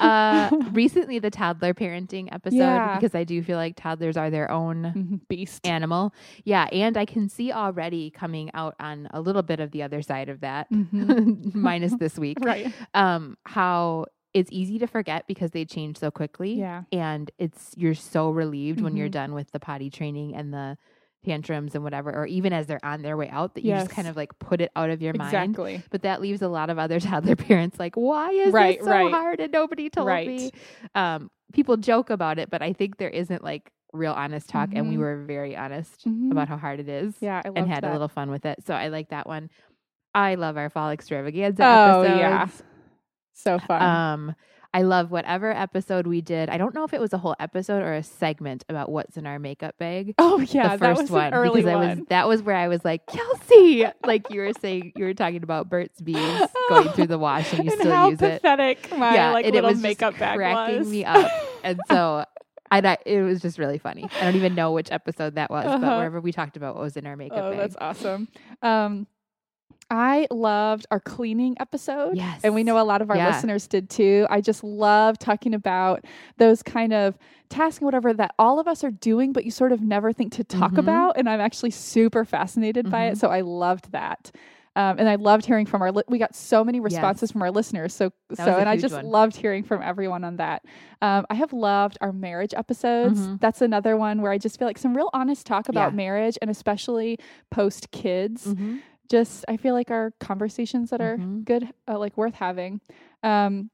Uh, 0.00 0.50
recently, 0.72 1.18
the 1.18 1.30
toddler 1.30 1.74
parenting 1.74 2.28
episode 2.32 2.56
Yeah. 2.56 2.96
because 2.96 3.14
I 3.14 3.24
do 3.24 3.42
feel 3.42 3.56
like 3.56 3.76
toddlers 3.76 4.16
are 4.16 4.30
their 4.30 4.50
own 4.50 4.92
Mhm, 4.96 5.28
Beast. 5.28 5.66
animal. 5.66 6.14
Yeah, 6.44 6.64
and 6.72 6.96
I 6.96 7.04
can 7.04 7.28
see 7.28 7.52
already 7.52 8.10
coming 8.10 8.50
out 8.54 8.74
on 8.80 9.08
a 9.12 9.20
little 9.20 9.42
bit 9.42 9.60
of 9.60 9.70
the 9.72 9.82
other 9.82 10.02
side 10.02 10.28
of 10.28 10.40
that, 10.40 10.70
Mhm. 10.72 11.54
minus 11.54 11.94
this 11.96 12.18
week. 12.18 12.38
right. 12.44 12.72
Um, 12.94 13.36
how 13.44 14.06
it's 14.32 14.50
easy 14.52 14.78
to 14.78 14.86
forget 14.86 15.26
because 15.26 15.50
they 15.50 15.64
change 15.64 15.98
so 15.98 16.10
quickly. 16.10 16.54
Yeah. 16.54 16.82
and 16.92 17.30
it's 17.38 17.74
you're 17.76 17.94
so 17.94 18.30
relieved 18.30 18.80
when 18.80 18.96
you're 18.96 19.08
Mhm. 19.08 19.12
done 19.12 19.34
with 19.34 19.50
the 19.52 19.58
potty 19.60 19.90
training 19.90 20.34
and 20.36 20.52
the 20.54 20.78
tantrums 21.24 21.74
and 21.74 21.84
whatever 21.84 22.10
or 22.14 22.26
even 22.26 22.52
as 22.52 22.66
they're 22.66 22.84
on 22.84 23.02
their 23.02 23.16
way 23.16 23.28
out 23.28 23.54
that 23.54 23.62
you 23.62 23.74
just 23.74 23.90
kind 23.90 24.08
of 24.08 24.16
like 24.16 24.36
put 24.38 24.60
it 24.60 24.70
out 24.74 24.88
of 24.88 25.02
your 25.02 25.12
mind 25.14 25.50
Exactly. 25.50 25.82
but 25.90 26.02
that 26.02 26.20
leaves 26.22 26.40
a 26.40 26.48
lot 26.48 26.70
of 26.70 26.78
other 26.78 26.98
toddler 27.08 27.36
parents 27.36 27.78
like 27.78 27.94
why 27.94 28.30
is 28.30 28.52
Right, 28.54 28.78
this 28.78 28.86
so 28.86 28.90
right. 28.90 29.12
hard 29.12 29.38
and 29.40 29.52
nobody 29.52 29.90
told 29.90 30.06
Right. 30.06 30.26
me 30.26 30.50
um 30.94 31.30
people 31.52 31.76
joke 31.76 32.08
about 32.08 32.38
it 32.38 32.48
but 32.48 32.62
i 32.62 32.72
think 32.72 32.96
there 32.96 33.10
isn't 33.10 33.44
like 33.44 33.70
real 33.92 34.12
honest 34.12 34.48
talk 34.48 34.70
and 34.72 34.88
we 34.88 34.94
Mhm. 34.94 34.98
were 35.00 35.24
very 35.26 35.54
honest 35.56 36.06
Mhm. 36.08 36.30
about 36.32 36.48
how 36.48 36.56
hard 36.56 36.80
it 36.80 36.88
is 36.88 37.14
Yeah, 37.20 37.42
and 37.44 37.68
had 37.68 37.84
that. 37.84 37.90
a 37.90 37.92
little 37.92 38.08
fun 38.08 38.30
with 38.30 38.46
it 38.46 38.64
so 38.64 38.72
i 38.74 38.88
like 38.88 39.10
that 39.10 39.26
one 39.26 39.50
i 40.14 40.36
love 40.36 40.56
our 40.56 40.70
fall 40.70 40.90
extravaganza 40.90 41.64
Oh 41.64 42.00
episodes. 42.00 42.18
yeah, 42.18 42.48
so 43.34 43.58
fun. 43.58 43.82
Um, 43.82 44.34
I 44.72 44.82
love 44.82 45.10
whatever 45.10 45.50
episode 45.50 46.06
we 46.06 46.20
did. 46.20 46.48
I 46.48 46.56
don't 46.56 46.74
know 46.74 46.84
if 46.84 46.94
it 46.94 47.00
was 47.00 47.12
a 47.12 47.18
whole 47.18 47.34
episode 47.40 47.82
or 47.82 47.92
a 47.94 48.02
segment 48.02 48.64
about 48.68 48.90
what's 48.90 49.16
in 49.16 49.26
our 49.26 49.38
makeup 49.38 49.76
bag. 49.78 50.14
oh 50.18 50.40
yeah, 50.40 50.76
the 50.76 50.76
that 50.76 50.78
first 50.78 51.02
was 51.02 51.10
one 51.10 51.30
because 51.30 51.66
I 51.66 51.74
was 51.74 51.98
that 52.08 52.28
was 52.28 52.42
where 52.42 52.56
I 52.56 52.68
was 52.68 52.84
like 52.84 53.06
Kelsey, 53.06 53.84
like 54.06 54.30
you 54.30 54.40
were 54.40 54.52
saying 54.60 54.92
you 54.96 55.04
were 55.04 55.14
talking 55.14 55.42
about 55.42 55.68
Burt's 55.68 56.00
Bees 56.00 56.42
going 56.68 56.88
through 56.90 57.08
the 57.08 57.18
wash 57.18 57.52
and 57.52 57.64
you 57.64 57.72
and 57.72 57.80
still 57.80 58.10
use 58.10 58.22
it, 58.22 58.42
pathetic 58.42 58.96
my 58.96 59.14
Yeah, 59.14 59.32
like 59.32 59.46
and 59.46 59.54
it 59.54 59.58
little 59.58 59.70
was 59.70 59.78
just 59.78 59.82
makeup 59.82 60.18
bag 60.18 60.36
cracking 60.36 60.78
was. 60.78 60.88
me 60.88 61.04
up. 61.04 61.30
and 61.64 61.80
so 61.88 62.24
I 62.70 62.96
it 63.06 63.22
was 63.22 63.40
just 63.42 63.58
really 63.58 63.78
funny. 63.78 64.08
I 64.20 64.24
don't 64.24 64.36
even 64.36 64.54
know 64.54 64.72
which 64.72 64.92
episode 64.92 65.34
that 65.34 65.50
was, 65.50 65.64
but 65.64 65.82
Uh-huh. 65.82 65.96
wherever 65.96 66.20
we 66.20 66.30
talked 66.30 66.56
about 66.56 66.76
what 66.76 66.82
was 66.84 66.96
in 66.96 67.06
our 67.06 67.16
makeup 67.16 67.38
oh, 67.42 67.50
bag. 67.50 67.58
that's 67.58 67.76
awesome. 67.80 68.28
Um, 68.62 69.08
I 69.90 70.28
loved 70.30 70.86
our 70.90 71.00
cleaning 71.00 71.56
episode. 71.58 72.16
Yes. 72.16 72.40
And 72.44 72.54
we 72.54 72.62
know 72.62 72.78
a 72.80 72.84
lot 72.84 73.02
of 73.02 73.10
our 73.10 73.16
Yeah. 73.16 73.28
listeners 73.34 73.66
did 73.66 73.90
too. 73.90 74.26
I 74.30 74.40
just 74.40 74.62
love 74.62 75.18
talking 75.18 75.52
about 75.52 76.04
those 76.38 76.62
kind 76.62 76.92
of 76.92 77.18
tasks 77.48 77.78
and 77.78 77.84
whatever 77.86 78.12
that 78.14 78.32
all 78.38 78.60
of 78.60 78.68
us 78.68 78.84
are 78.84 78.92
doing, 78.92 79.32
but 79.32 79.44
you 79.44 79.50
sort 79.50 79.72
of 79.72 79.80
never 79.82 80.12
think 80.12 80.32
to 80.34 80.44
talk 80.44 80.72
Mhm. 80.72 80.78
about. 80.78 81.16
And 81.18 81.28
I'm 81.28 81.40
actually 81.40 81.70
super 81.72 82.24
fascinated 82.24 82.88
by 82.90 83.06
it. 83.06 83.14
Mhm. 83.14 83.18
So 83.18 83.28
I 83.30 83.40
loved 83.40 83.90
that. 83.92 84.30
Um, 84.76 85.00
and 85.00 85.08
I 85.08 85.16
loved 85.16 85.46
hearing 85.46 85.66
from 85.66 85.82
our, 85.82 85.90
li- 85.90 86.04
we 86.08 86.16
got 86.18 86.32
so 86.32 86.62
many 86.62 86.78
responses 86.78 87.22
Yes. 87.28 87.32
from 87.32 87.42
our 87.42 87.50
listeners. 87.50 87.92
So, 87.92 88.12
so, 88.34 88.56
and 88.56 88.68
I 88.68 88.76
just 88.76 88.94
one. 88.94 89.04
loved 89.06 89.34
hearing 89.34 89.64
from 89.64 89.82
everyone 89.82 90.22
on 90.22 90.36
that. 90.36 90.64
Um, 91.02 91.26
I 91.28 91.34
have 91.34 91.52
loved 91.52 91.98
our 92.00 92.12
marriage 92.12 92.54
episodes. 92.56 93.20
Mhm. 93.26 93.40
That's 93.40 93.60
another 93.62 93.96
one 93.96 94.22
where 94.22 94.30
I 94.30 94.38
just 94.38 94.60
feel 94.60 94.68
like 94.68 94.78
some 94.78 94.96
real 94.96 95.10
honest 95.12 95.44
talk 95.44 95.68
about 95.68 95.90
Yeah. 95.90 95.96
marriage 95.96 96.38
and 96.40 96.48
especially 96.48 97.18
post 97.50 97.90
kids 97.90 98.46
Mhm. 98.46 98.78
Just 99.10 99.44
I 99.48 99.56
feel 99.56 99.74
like 99.74 99.90
are 99.90 100.12
conversations 100.20 100.90
that 100.90 101.00
are 101.00 101.16
Mhm. 101.18 101.44
good, 101.44 101.68
uh, 101.88 101.98
like 101.98 102.16
worth 102.16 102.34
having. 102.34 102.80
Um, 103.22 103.70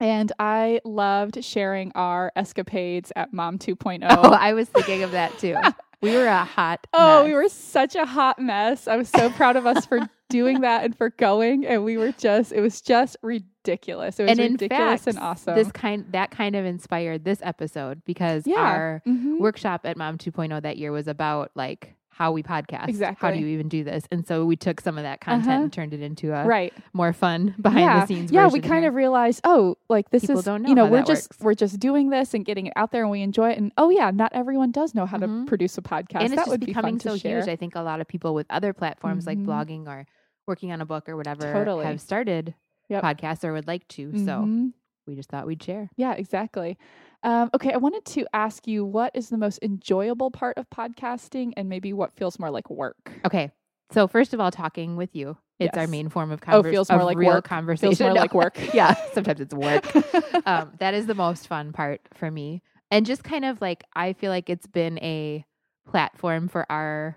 and 0.00 0.30
I 0.38 0.80
loved 0.84 1.42
sharing 1.42 1.90
our 1.96 2.30
escapades 2.36 3.10
at 3.16 3.32
Mom 3.32 3.58
2.0. 3.58 4.06
Oh, 4.08 4.30
I 4.32 4.52
was 4.52 4.68
thinking 4.68 5.02
of 5.02 5.10
that 5.12 5.36
too. 5.38 5.56
We 6.00 6.12
were 6.14 6.26
a 6.28 6.44
hot. 6.44 6.86
Oh, 6.92 7.24
mess. 7.24 7.26
we 7.28 7.34
were 7.34 7.48
such 7.48 7.96
a 7.96 8.04
hot 8.06 8.38
mess. 8.38 8.86
I 8.86 8.96
was 8.96 9.08
so 9.08 9.30
proud 9.30 9.56
of 9.56 9.66
us 9.66 9.84
for 9.84 9.98
doing 10.30 10.60
that 10.60 10.84
and 10.84 10.96
for 10.96 11.10
going. 11.10 11.66
And 11.66 11.82
we 11.82 11.96
were 11.98 12.12
just, 12.12 12.52
it 12.52 12.60
was 12.60 12.80
just 12.80 13.16
ridiculous. 13.20 14.20
It 14.20 14.28
was 14.28 14.38
and 14.38 14.52
ridiculous 14.52 15.02
fact, 15.02 15.06
and 15.08 15.18
awesome. 15.18 15.56
This 15.56 15.72
kind 15.72 16.04
that 16.12 16.30
kind 16.30 16.54
of 16.54 16.64
inspired 16.64 17.24
this 17.24 17.40
episode 17.42 18.00
because 18.04 18.46
yeah. 18.46 18.58
our 18.60 19.02
Mhm. 19.08 19.40
workshop 19.40 19.80
at 19.82 19.96
Mom 19.96 20.18
2.0 20.18 20.60
that 20.62 20.76
year 20.76 20.92
was 20.92 21.08
about 21.08 21.50
like 21.56 21.96
how 22.18 22.32
we 22.32 22.42
podcast. 22.42 22.88
Exactly. 22.88 23.24
How 23.24 23.32
do 23.32 23.38
you 23.38 23.46
even 23.46 23.68
do 23.68 23.84
this? 23.84 24.02
And 24.10 24.26
so 24.26 24.44
we 24.44 24.56
took 24.56 24.80
some 24.80 24.98
of 24.98 25.04
that 25.04 25.20
content 25.20 25.48
Uh-huh. 25.48 25.62
and 25.62 25.72
turned 25.72 25.94
it 25.94 26.00
into 26.00 26.32
a 26.34 26.44
right. 26.44 26.74
more 26.92 27.12
fun 27.12 27.54
behind 27.60 27.80
yeah. 27.84 28.00
the 28.00 28.06
scenes. 28.06 28.32
Yeah, 28.32 28.48
we 28.48 28.58
kind 28.58 28.84
of 28.84 28.94
realized, 28.94 29.40
oh, 29.44 29.76
like 29.88 30.10
this 30.10 30.22
People 30.22 30.40
is 30.40 30.44
don't 30.44 30.62
know 30.62 30.68
you 30.68 30.74
know, 30.74 30.86
we're 30.86 31.04
just 31.04 31.30
works. 31.30 31.40
we're 31.40 31.54
just 31.54 31.78
doing 31.78 32.10
this 32.10 32.34
and 32.34 32.44
getting 32.44 32.66
it 32.66 32.72
out 32.74 32.90
there 32.90 33.02
and 33.02 33.10
we 33.12 33.22
enjoy 33.22 33.50
it. 33.50 33.58
And 33.58 33.70
oh 33.78 33.90
yeah, 33.90 34.10
not 34.10 34.32
everyone 34.34 34.72
does 34.72 34.96
know 34.96 35.06
how 35.06 35.16
Mhm. 35.18 35.44
to 35.44 35.46
produce 35.46 35.78
a 35.78 35.82
podcast. 35.82 36.16
and 36.16 36.24
it's 36.24 36.30
that 36.34 36.36
just 36.46 36.50
would 36.50 36.60
becoming 36.66 36.96
be 36.96 37.04
fun 37.04 37.12
so 37.12 37.16
share. 37.18 37.38
huge. 37.38 37.48
I 37.48 37.54
think 37.54 37.76
a 37.76 37.82
lot 37.82 38.00
of 38.00 38.08
people 38.08 38.34
with 38.34 38.46
other 38.50 38.72
platforms 38.72 39.24
like 39.24 39.38
Mhm. 39.38 39.46
blogging 39.46 39.86
or 39.86 40.04
working 40.48 40.72
on 40.72 40.80
a 40.80 40.86
book 40.86 41.08
or 41.08 41.16
whatever 41.16 41.52
Totally. 41.52 41.84
have 41.84 42.00
started 42.00 42.54
Yep. 42.88 43.04
podcasts 43.04 43.44
or 43.44 43.52
would 43.52 43.68
like 43.68 43.86
to. 43.88 44.10
So 44.18 44.32
Mhm. 44.42 44.72
we 45.06 45.14
just 45.14 45.28
thought 45.28 45.46
we'd 45.46 45.62
share. 45.62 45.88
Yeah, 45.96 46.14
exactly. 46.14 46.78
Um, 47.22 47.50
okay, 47.54 47.72
I 47.72 47.78
wanted 47.78 48.04
to 48.06 48.26
ask 48.32 48.66
you 48.66 48.84
what 48.84 49.10
is 49.14 49.28
the 49.28 49.38
most 49.38 49.58
enjoyable 49.62 50.30
part 50.30 50.56
of 50.56 50.70
podcasting 50.70 51.52
and 51.56 51.68
maybe 51.68 51.92
what 51.92 52.12
feels 52.14 52.38
more 52.38 52.50
like 52.50 52.70
work? 52.70 53.10
Okay. 53.24 53.50
So 53.90 54.06
first 54.06 54.34
of 54.34 54.40
all, 54.40 54.50
talking 54.50 54.96
with 54.96 55.14
you. 55.14 55.36
It's 55.58 55.76
our 55.76 55.88
main 55.88 56.08
form 56.08 56.30
of 56.30 56.40
conversation. 56.40 56.68
Oh, 56.68 56.70
feels 56.70 56.90
more 56.90 57.02
like 57.02 57.16
real 57.16 57.30
work. 57.34 57.44
conversation. 57.44 57.88
Feels 57.88 58.00
more 58.00 58.12
No. 58.12 58.20
like 58.20 58.32
work. 58.32 58.56
yeah, 58.74 58.94
sometimes 59.12 59.40
it's 59.40 59.52
work. 59.54 59.92
um, 60.46 60.70
that 60.78 60.94
is 60.94 61.06
the 61.06 61.16
most 61.16 61.48
fun 61.48 61.72
part 61.72 62.00
for 62.14 62.30
me. 62.30 62.62
And 62.92 63.04
just 63.04 63.24
kind 63.24 63.44
of 63.44 63.60
like, 63.60 63.82
I 63.96 64.12
feel 64.12 64.30
like 64.30 64.48
it's 64.48 64.68
been 64.68 64.98
a 65.00 65.44
platform 65.84 66.46
for 66.46 66.64
our 66.70 67.16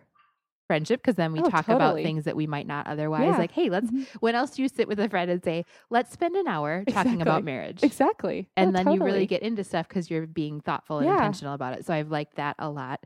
friendship 0.72 1.02
because 1.02 1.16
then 1.16 1.32
we 1.34 1.40
Oh, 1.42 1.50
talk 1.50 1.68
about 1.68 1.96
things 1.96 2.24
that 2.26 2.36
we 2.36 2.48
might 2.48 2.68
not 2.68 2.88
otherwise. 2.88 3.26
Yeah. 3.34 3.38
Like, 3.38 3.52
hey, 3.52 3.70
let's, 3.70 3.90
Mhm. 3.92 4.06
when 4.22 4.36
else 4.36 4.52
do 4.56 4.62
you 4.62 4.68
sit 4.70 4.88
with 4.88 5.00
a 5.00 5.10
friend 5.10 5.30
and 5.30 5.44
say, 5.44 5.66
let's 5.90 6.12
spend 6.12 6.36
an 6.36 6.48
hour 6.48 6.84
talking 6.90 7.22
about 7.22 7.44
marriage? 7.44 7.84
Exactly. 7.84 8.50
And 8.56 8.70
Oh, 8.70 8.72
then 8.84 8.92
you 8.94 9.04
really 9.04 9.26
get 9.28 9.42
into 9.42 9.64
stuff 9.64 9.88
because 9.88 10.10
you're 10.10 10.28
being 10.28 10.62
thoughtful 10.62 11.00
and 11.00 11.08
Yeah. 11.08 11.16
intentional 11.16 11.54
about 11.54 11.74
it. 11.78 11.86
So 11.86 11.94
I've 11.94 12.10
liked 12.12 12.36
that 12.36 12.56
a 12.60 12.70
lot. 12.70 13.06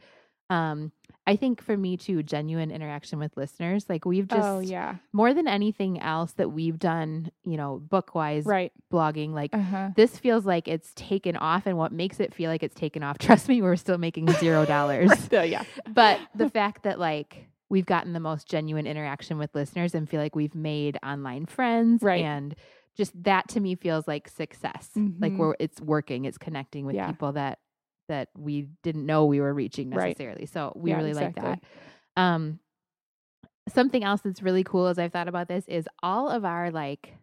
Um, 0.52 0.92
I 1.28 1.36
think 1.38 1.60
for 1.60 1.76
me 1.76 1.98
too, 1.98 2.22
genuine 2.22 2.70
interaction 2.70 3.18
with 3.18 3.36
listeners. 3.36 3.90
Like 3.90 4.06
we've 4.06 4.28
just 4.28 4.48
oh 4.48 4.60
yeah, 4.60 4.98
more 5.12 5.34
than 5.34 5.48
anything 5.48 6.00
else 6.00 6.34
that 6.34 6.52
we've 6.52 6.78
done, 6.78 7.32
you 7.44 7.58
know, 7.58 7.80
book 7.80 8.14
wise, 8.14 8.46
right. 8.46 8.72
blogging, 8.94 9.34
like 9.34 9.50
Uh 9.56 9.58
huh. 9.60 9.90
this 9.96 10.20
feels 10.20 10.46
like 10.46 10.68
it's 10.68 10.94
taken 10.94 11.36
off. 11.36 11.66
And 11.66 11.80
what 11.80 11.92
makes 11.92 12.20
it 12.20 12.32
feel 12.36 12.52
like 12.52 12.62
it's 12.62 12.76
taken 12.76 13.02
off, 13.02 13.18
trust 13.28 13.50
me, 13.50 13.64
we're 13.64 13.76
still 13.76 13.98
making 13.98 14.28
zero 14.34 14.66
dollars. 14.68 15.10
yeah. 15.32 15.64
but 15.92 16.20
the 16.36 16.48
fact 16.60 16.84
that 16.84 17.00
like 17.00 17.48
we've 17.70 17.86
gotten 17.86 18.14
the 18.14 18.20
most 18.20 18.48
genuine 18.48 18.86
interaction 18.88 19.38
with 19.38 19.54
listeners 19.56 19.96
and 19.96 20.10
feel 20.10 20.22
like 20.22 20.36
we've 20.36 20.56
made 20.56 20.98
online 21.04 21.46
friends 21.46 22.04
Right. 22.04 22.24
and 22.24 22.56
just 22.96 23.12
that 23.24 23.48
to 23.50 23.60
me 23.60 23.76
feels 23.76 24.08
like 24.08 24.28
success. 24.30 24.90
Like 24.96 25.34
Mhm. 25.34 25.38
we're 25.38 25.56
it's 25.60 25.82
working, 25.82 26.26
it's 26.26 26.38
connecting 26.38 26.86
with 26.86 26.96
Yeah. 26.96 27.08
people 27.08 27.32
that 27.34 27.60
that 28.08 28.30
we 28.38 28.68
didn't 28.84 29.06
know 29.06 29.26
we 29.26 29.42
were 29.42 29.54
reaching 29.54 29.90
Right. 29.90 30.10
necessarily. 30.10 30.46
So 30.46 30.72
we 30.76 30.92
Yeah, 30.92 30.98
really 30.98 31.14
like 31.16 31.36
that. 31.36 31.64
Um, 32.16 32.60
something 33.68 34.04
else 34.04 34.22
that's 34.22 34.44
really 34.44 34.64
cool 34.64 34.86
as 34.88 35.00
I've 35.00 35.12
thought 35.12 35.28
about 35.28 35.48
this 35.48 35.68
is 35.68 35.88
all 36.04 36.30
of 36.30 36.46
our 36.46 36.70
like 36.70 37.16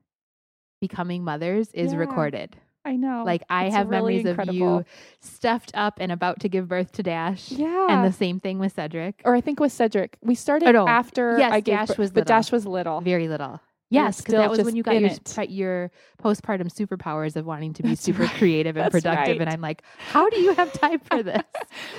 becoming 0.81 1.23
mothers 1.23 1.71
is 1.73 1.93
Yeah. 1.93 1.99
recorded. 2.01 2.57
I 2.85 2.97
know. 2.97 3.23
Like 3.25 3.43
I 3.49 3.67
It's 3.67 3.75
have 3.77 3.89
really 3.89 4.23
memories 4.23 4.39
of 4.49 4.55
you 4.55 4.85
stuffed 5.21 5.71
up 5.75 5.99
and 6.01 6.11
about 6.11 6.41
to 6.41 6.49
give 6.49 6.69
birth 6.69 6.93
to 6.93 7.03
Dash. 7.03 7.51
Yeah. 7.53 7.87
And 7.89 8.05
the 8.07 8.13
same 8.17 8.41
thing 8.41 8.59
with 8.59 8.75
Cedric. 8.75 9.23
or 9.25 9.35
I 9.37 9.41
think 9.41 9.61
with 9.61 9.73
Cedric, 9.73 10.19
we 10.21 10.35
started 10.35 10.69
Or 10.69 10.73
no. 10.73 10.89
after 10.89 11.39
Yes, 11.39 11.53
I 11.53 11.61
gave 11.61 11.75
Dash 11.77 11.89
birth, 11.89 11.99
was 11.99 12.11
but 12.11 12.21
little. 12.23 12.37
Dash 12.37 12.51
was 12.53 12.67
little. 12.67 13.01
Very 13.01 13.29
little. 13.29 13.61
Yes, 13.89 14.23
because 14.23 14.33
that 14.35 14.49
was 14.49 14.63
when 14.63 14.75
you 14.75 14.83
got 14.83 14.99
your, 14.99 15.11
it. 15.11 15.51
your 15.51 15.91
postpartum 16.23 16.73
superpowers 16.73 17.37
of 17.37 17.45
wanting 17.45 17.75
to 17.75 17.83
be 17.83 17.91
That's 17.91 18.01
super 18.01 18.23
right. 18.23 18.31
creative 18.37 18.75
and 18.79 18.87
That's 18.87 18.93
productive. 19.03 19.39
And. 19.43 19.51
I'm 19.51 19.61
like, 19.61 19.83
how 19.99 20.31
do 20.31 20.41
you 20.41 20.55
have 20.55 20.73
time 20.73 20.99
for 21.01 21.23
this? 21.23 21.43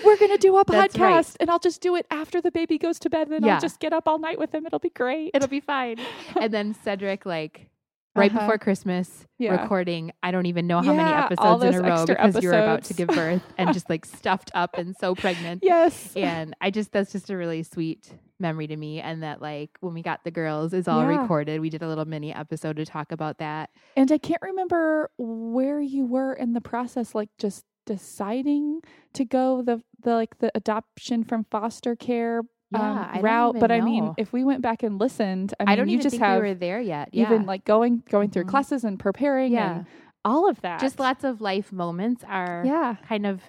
We're 0.03 0.17
gonna 0.17 0.39
do 0.39 0.57
a 0.57 0.65
podcast, 0.65 0.99
right. 0.99 1.37
and 1.39 1.51
I'll 1.51 1.59
just 1.59 1.81
do 1.81 1.95
it 1.95 2.07
after 2.09 2.41
the 2.41 2.49
baby 2.49 2.79
goes 2.79 2.97
to 2.99 3.11
bed. 3.11 3.29
Then 3.29 3.43
Yeah. 3.43 3.53
I'll 3.55 3.61
just 3.61 3.79
get 3.79 3.93
up 3.93 4.07
all 4.07 4.17
night 4.17 4.39
with 4.39 4.55
him. 4.55 4.65
It'll 4.65 4.79
be 4.79 4.89
great. 4.89 5.31
It'll 5.35 5.47
be 5.47 5.59
fine. 5.59 5.97
and 6.41 6.51
then 6.51 6.73
Cedric, 6.83 7.27
like 7.27 7.67
right 8.15 8.31
Uh-huh. 8.31 8.39
before 8.41 8.57
Christmas, 8.57 9.25
Yeah. 9.39 9.53
recording. 9.61 10.11
I 10.21 10.31
don't 10.31 10.45
even 10.45 10.67
know 10.67 10.81
how 10.81 10.93
many 10.93 11.09
Yeah, 11.09 11.27
all 11.37 11.55
episodes 11.61 11.75
in 11.75 11.85
a 11.85 11.87
row 11.89 12.05
because 12.05 12.41
you 12.43 12.49
were 12.49 12.59
about 12.59 12.83
to 12.85 12.93
give 12.93 13.07
birth 13.09 13.41
and 13.57 13.73
just 13.73 13.89
like 13.89 14.05
stuffed 14.05 14.51
up 14.53 14.77
and 14.77 14.95
so 14.95 15.15
pregnant. 15.15 15.63
yes. 15.63 16.13
And 16.15 16.55
I 16.61 16.69
just 16.69 16.91
that's 16.91 17.11
just 17.11 17.29
a 17.29 17.37
really 17.37 17.63
sweet 17.63 18.13
memory 18.39 18.67
to 18.67 18.75
me. 18.75 18.99
And 18.99 19.23
that 19.23 19.41
like 19.41 19.71
when 19.79 19.93
we 19.93 20.01
got 20.01 20.23
the 20.23 20.31
girls 20.31 20.73
is 20.73 20.87
all 20.87 21.01
Yeah. 21.01 21.07
recorded. 21.21 21.59
We 21.61 21.69
did 21.69 21.81
a 21.81 21.87
little 21.87 22.05
mini 22.05 22.33
episode 22.33 22.75
to 22.75 22.85
talk 22.85 23.11
about 23.11 23.37
that. 23.39 23.69
And 23.95 24.11
I 24.11 24.17
can't 24.17 24.41
remember 24.41 25.09
where 25.17 25.79
you 25.81 26.05
were 26.05 26.33
in 26.33 26.53
the 26.53 26.61
process, 26.61 27.15
like 27.15 27.29
just 27.37 27.65
deciding 27.85 28.81
to 29.13 29.25
go 29.25 29.61
the 29.61 29.81
the 30.01 30.13
like 30.13 30.37
the 30.39 30.51
adoption 30.55 31.23
from 31.23 31.45
foster 31.49 31.95
care 31.95 32.43
Yeah, 32.73 33.11
um, 33.15 33.21
route. 33.21 33.55
But 33.59 33.71
I 33.71 33.81
mean, 33.81 34.13
if 34.17 34.33
we 34.33 34.43
went 34.43 34.61
back 34.61 34.83
and 34.83 34.99
listened, 34.99 35.53
I 35.59 35.63
mean, 35.63 35.69
I, 35.69 35.75
don't 35.75 35.87
you 35.89 35.93
even 35.93 36.03
just 36.03 36.13
think 36.13 36.23
have 36.23 36.41
we 36.41 36.49
were 36.49 36.53
there 36.55 36.81
yet. 36.81 37.09
Yeah. 37.13 37.23
even 37.25 37.45
like 37.45 37.65
going 37.65 38.03
going 38.09 38.29
through 38.29 38.45
Mhm. 38.45 38.49
classes 38.49 38.83
and 38.83 38.99
preparing 38.99 39.51
yeah. 39.53 39.75
and 39.77 39.85
all 40.25 40.49
of 40.49 40.61
that. 40.61 40.79
Just 40.79 40.99
lots 40.99 41.23
of 41.23 41.41
life 41.41 41.71
moments 41.71 42.23
are 42.27 42.63
yeah. 42.65 42.95
kind 43.07 43.25
of 43.25 43.41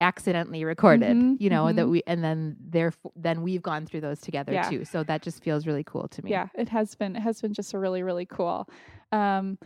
accidentally 0.00 0.64
recorded, 0.64 1.16
Mhm, 1.16 1.40
you 1.40 1.50
know, 1.50 1.72
that 1.72 1.86
mhm. 1.86 1.90
we 1.90 2.02
and 2.06 2.22
then 2.22 2.56
therefore 2.60 3.10
then 3.16 3.42
we've 3.42 3.62
gone 3.62 3.84
through 3.84 4.00
those 4.02 4.20
together 4.20 4.52
Yeah. 4.52 4.68
too. 4.70 4.84
So 4.84 5.02
that 5.04 5.22
just 5.22 5.42
feels 5.42 5.66
really 5.66 5.82
cool 5.82 6.06
to 6.08 6.22
me. 6.24 6.30
Yeah, 6.30 6.46
it 6.54 6.68
has 6.68 6.94
been 6.94 7.16
it 7.16 7.20
has 7.22 7.40
been 7.40 7.52
just 7.52 7.74
a 7.74 7.78
really 7.78 8.02
really 8.02 8.26
cool. 8.26 8.68
Um, 9.10 9.58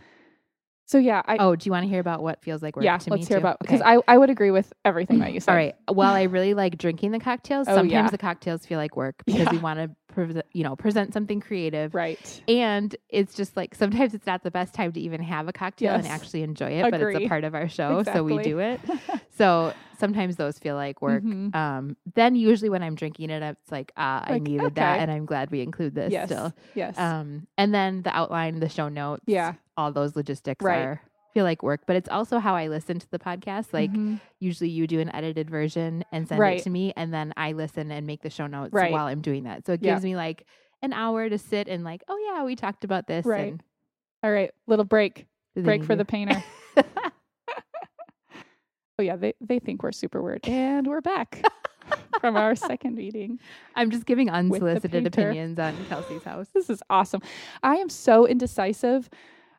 so 0.93 0.99
yeah, 0.99 1.23
I 1.25 1.37
Oh, 1.39 1.55
do 1.55 1.65
you 1.67 1.71
want 1.71 1.85
to 1.85 1.89
hear 1.89 1.99
about 1.99 2.21
what 2.21 2.39
feels 2.43 2.61
like 2.61 2.75
work 2.75 2.85
yeah, 2.85 2.99
to 2.99 3.09
me 3.09 3.17
let's 3.17 3.27
hear 3.27 3.37
too? 3.37 3.41
about 3.41 3.59
because 3.59 3.81
Okay. 3.81 3.97
I 4.07 4.13
I 4.13 4.15
would 4.19 4.29
agree 4.29 4.51
with 4.51 4.71
everything 4.85 5.17
that 5.21 5.33
you 5.33 5.39
said. 5.39 5.51
All 5.51 5.57
right. 5.57 5.75
While 5.91 6.13
I 6.13 6.23
really 6.23 6.53
like 6.53 6.77
drinking 6.77 7.11
the 7.11 7.19
cocktails, 7.19 7.67
Oh, 7.67 7.73
sometimes 7.75 7.91
yeah. 7.91 8.09
the 8.11 8.17
cocktails 8.19 8.63
feel 8.67 8.77
like 8.77 8.95
work 8.95 9.15
because 9.25 9.49
we 9.49 9.57
want 9.57 9.79
to, 9.79 9.89
pre- 10.13 10.41
you 10.53 10.63
know, 10.63 10.75
present 10.75 11.13
something 11.13 11.39
creative. 11.39 11.93
right. 11.95 12.41
And 12.47 12.95
it's 13.09 13.33
just 13.33 13.57
like 13.57 13.75
sometimes 13.75 14.13
it's 14.13 14.25
not 14.25 14.43
the 14.43 14.51
best 14.51 14.73
time 14.73 14.91
to 14.93 14.99
even 14.99 15.21
have 15.21 15.47
a 15.47 15.53
cocktail 15.53 15.93
and 15.95 16.07
actually 16.07 16.43
enjoy 16.43 16.71
it, 16.71 16.91
but 16.91 17.01
it's 17.01 17.19
a 17.19 17.27
part 17.27 17.43
of 17.43 17.55
our 17.55 17.67
show, 17.67 18.03
so 18.03 18.23
we 18.23 18.37
do 18.41 18.59
it. 18.59 18.79
So 19.35 19.73
sometimes 19.97 20.35
those 20.35 20.59
feel 20.59 20.75
like 20.75 21.01
work. 21.01 21.23
Mhm. 21.23 21.55
Um, 21.55 21.97
then 22.13 22.35
usually 22.35 22.69
when 22.69 22.83
I'm 22.83 22.93
drinking 22.93 23.31
it, 23.31 23.41
it's 23.41 23.71
like, 23.71 23.91
ah, 23.97 24.23
I 24.27 24.33
Like, 24.33 24.43
needed 24.43 24.75
that, 24.75 24.99
and 24.99 25.09
I'm 25.09 25.25
glad 25.25 25.49
we 25.49 25.61
include 25.61 25.95
this 25.95 26.11
yes. 26.13 26.27
still. 26.29 26.53
Yes. 26.75 26.95
Um, 26.99 27.47
and 27.57 27.73
then 27.73 28.03
the 28.03 28.15
outline, 28.15 28.59
the 28.59 28.69
show 28.69 28.89
notes, 28.89 29.23
Yeah. 29.25 29.53
all 29.75 29.91
those 29.91 30.15
logistics 30.15 30.63
Right. 30.63 30.81
are 30.85 31.01
feel 31.33 31.43
like 31.43 31.63
work, 31.63 31.81
but 31.87 31.95
it's 31.95 32.09
also 32.09 32.39
how 32.39 32.55
I 32.55 32.67
listen 32.67 32.99
to 32.99 33.09
the 33.09 33.19
podcast. 33.19 33.73
Like 33.73 33.91
Mhm. 33.91 34.19
usually 34.39 34.69
you 34.69 34.85
do 34.87 34.99
an 34.99 35.13
edited 35.13 35.49
version 35.49 36.03
and 36.11 36.27
send 36.27 36.39
Right. 36.39 36.59
it 36.59 36.63
to 36.63 36.69
me, 36.69 36.93
and 36.95 37.13
then 37.13 37.33
I 37.37 37.53
listen 37.53 37.91
and 37.91 38.05
make 38.05 38.21
the 38.21 38.29
show 38.29 38.47
notes 38.47 38.73
Right. 38.73 38.91
while 38.91 39.07
I'm 39.07 39.21
doing 39.21 39.43
that. 39.43 39.65
So 39.65 39.73
it 39.73 39.83
Yeah. 39.83 39.93
gives 39.93 40.03
me 40.03 40.15
like 40.15 40.45
an 40.81 40.93
hour 40.93 41.27
to 41.29 41.37
sit 41.37 41.67
and 41.67 41.83
like, 41.83 42.03
oh 42.07 42.17
yeah, 42.33 42.43
we 42.43 42.55
talked 42.55 42.83
about 42.83 43.07
this. 43.07 43.25
Right. 43.25 43.51
And 43.53 43.63
all 44.21 44.31
right, 44.31 44.51
little 44.67 44.85
break. 44.85 45.25
Break 45.55 45.83
for 45.83 45.95
the 45.95 46.05
painter. 46.05 46.43
Oh 48.99 49.01
yeah, 49.01 49.15
they 49.15 49.33
they 49.41 49.57
think 49.57 49.81
we're 49.81 49.91
super 49.91 50.21
weird, 50.21 50.47
and 50.47 50.85
we're 50.85 51.01
back 51.01 51.41
from 52.21 52.37
our 52.37 52.55
second 52.55 52.93
meeting. 52.93 53.39
I'm 53.75 53.89
just 53.89 54.05
giving 54.05 54.29
unsolicited 54.29 55.07
opinions 55.07 55.57
on 55.57 55.75
Kelsey's 55.89 56.23
house. 56.23 56.49
This 56.53 56.69
is 56.69 56.83
awesome. 56.91 57.21
I 57.63 57.77
am 57.77 57.89
so 57.89 58.27
indecisive. 58.27 59.09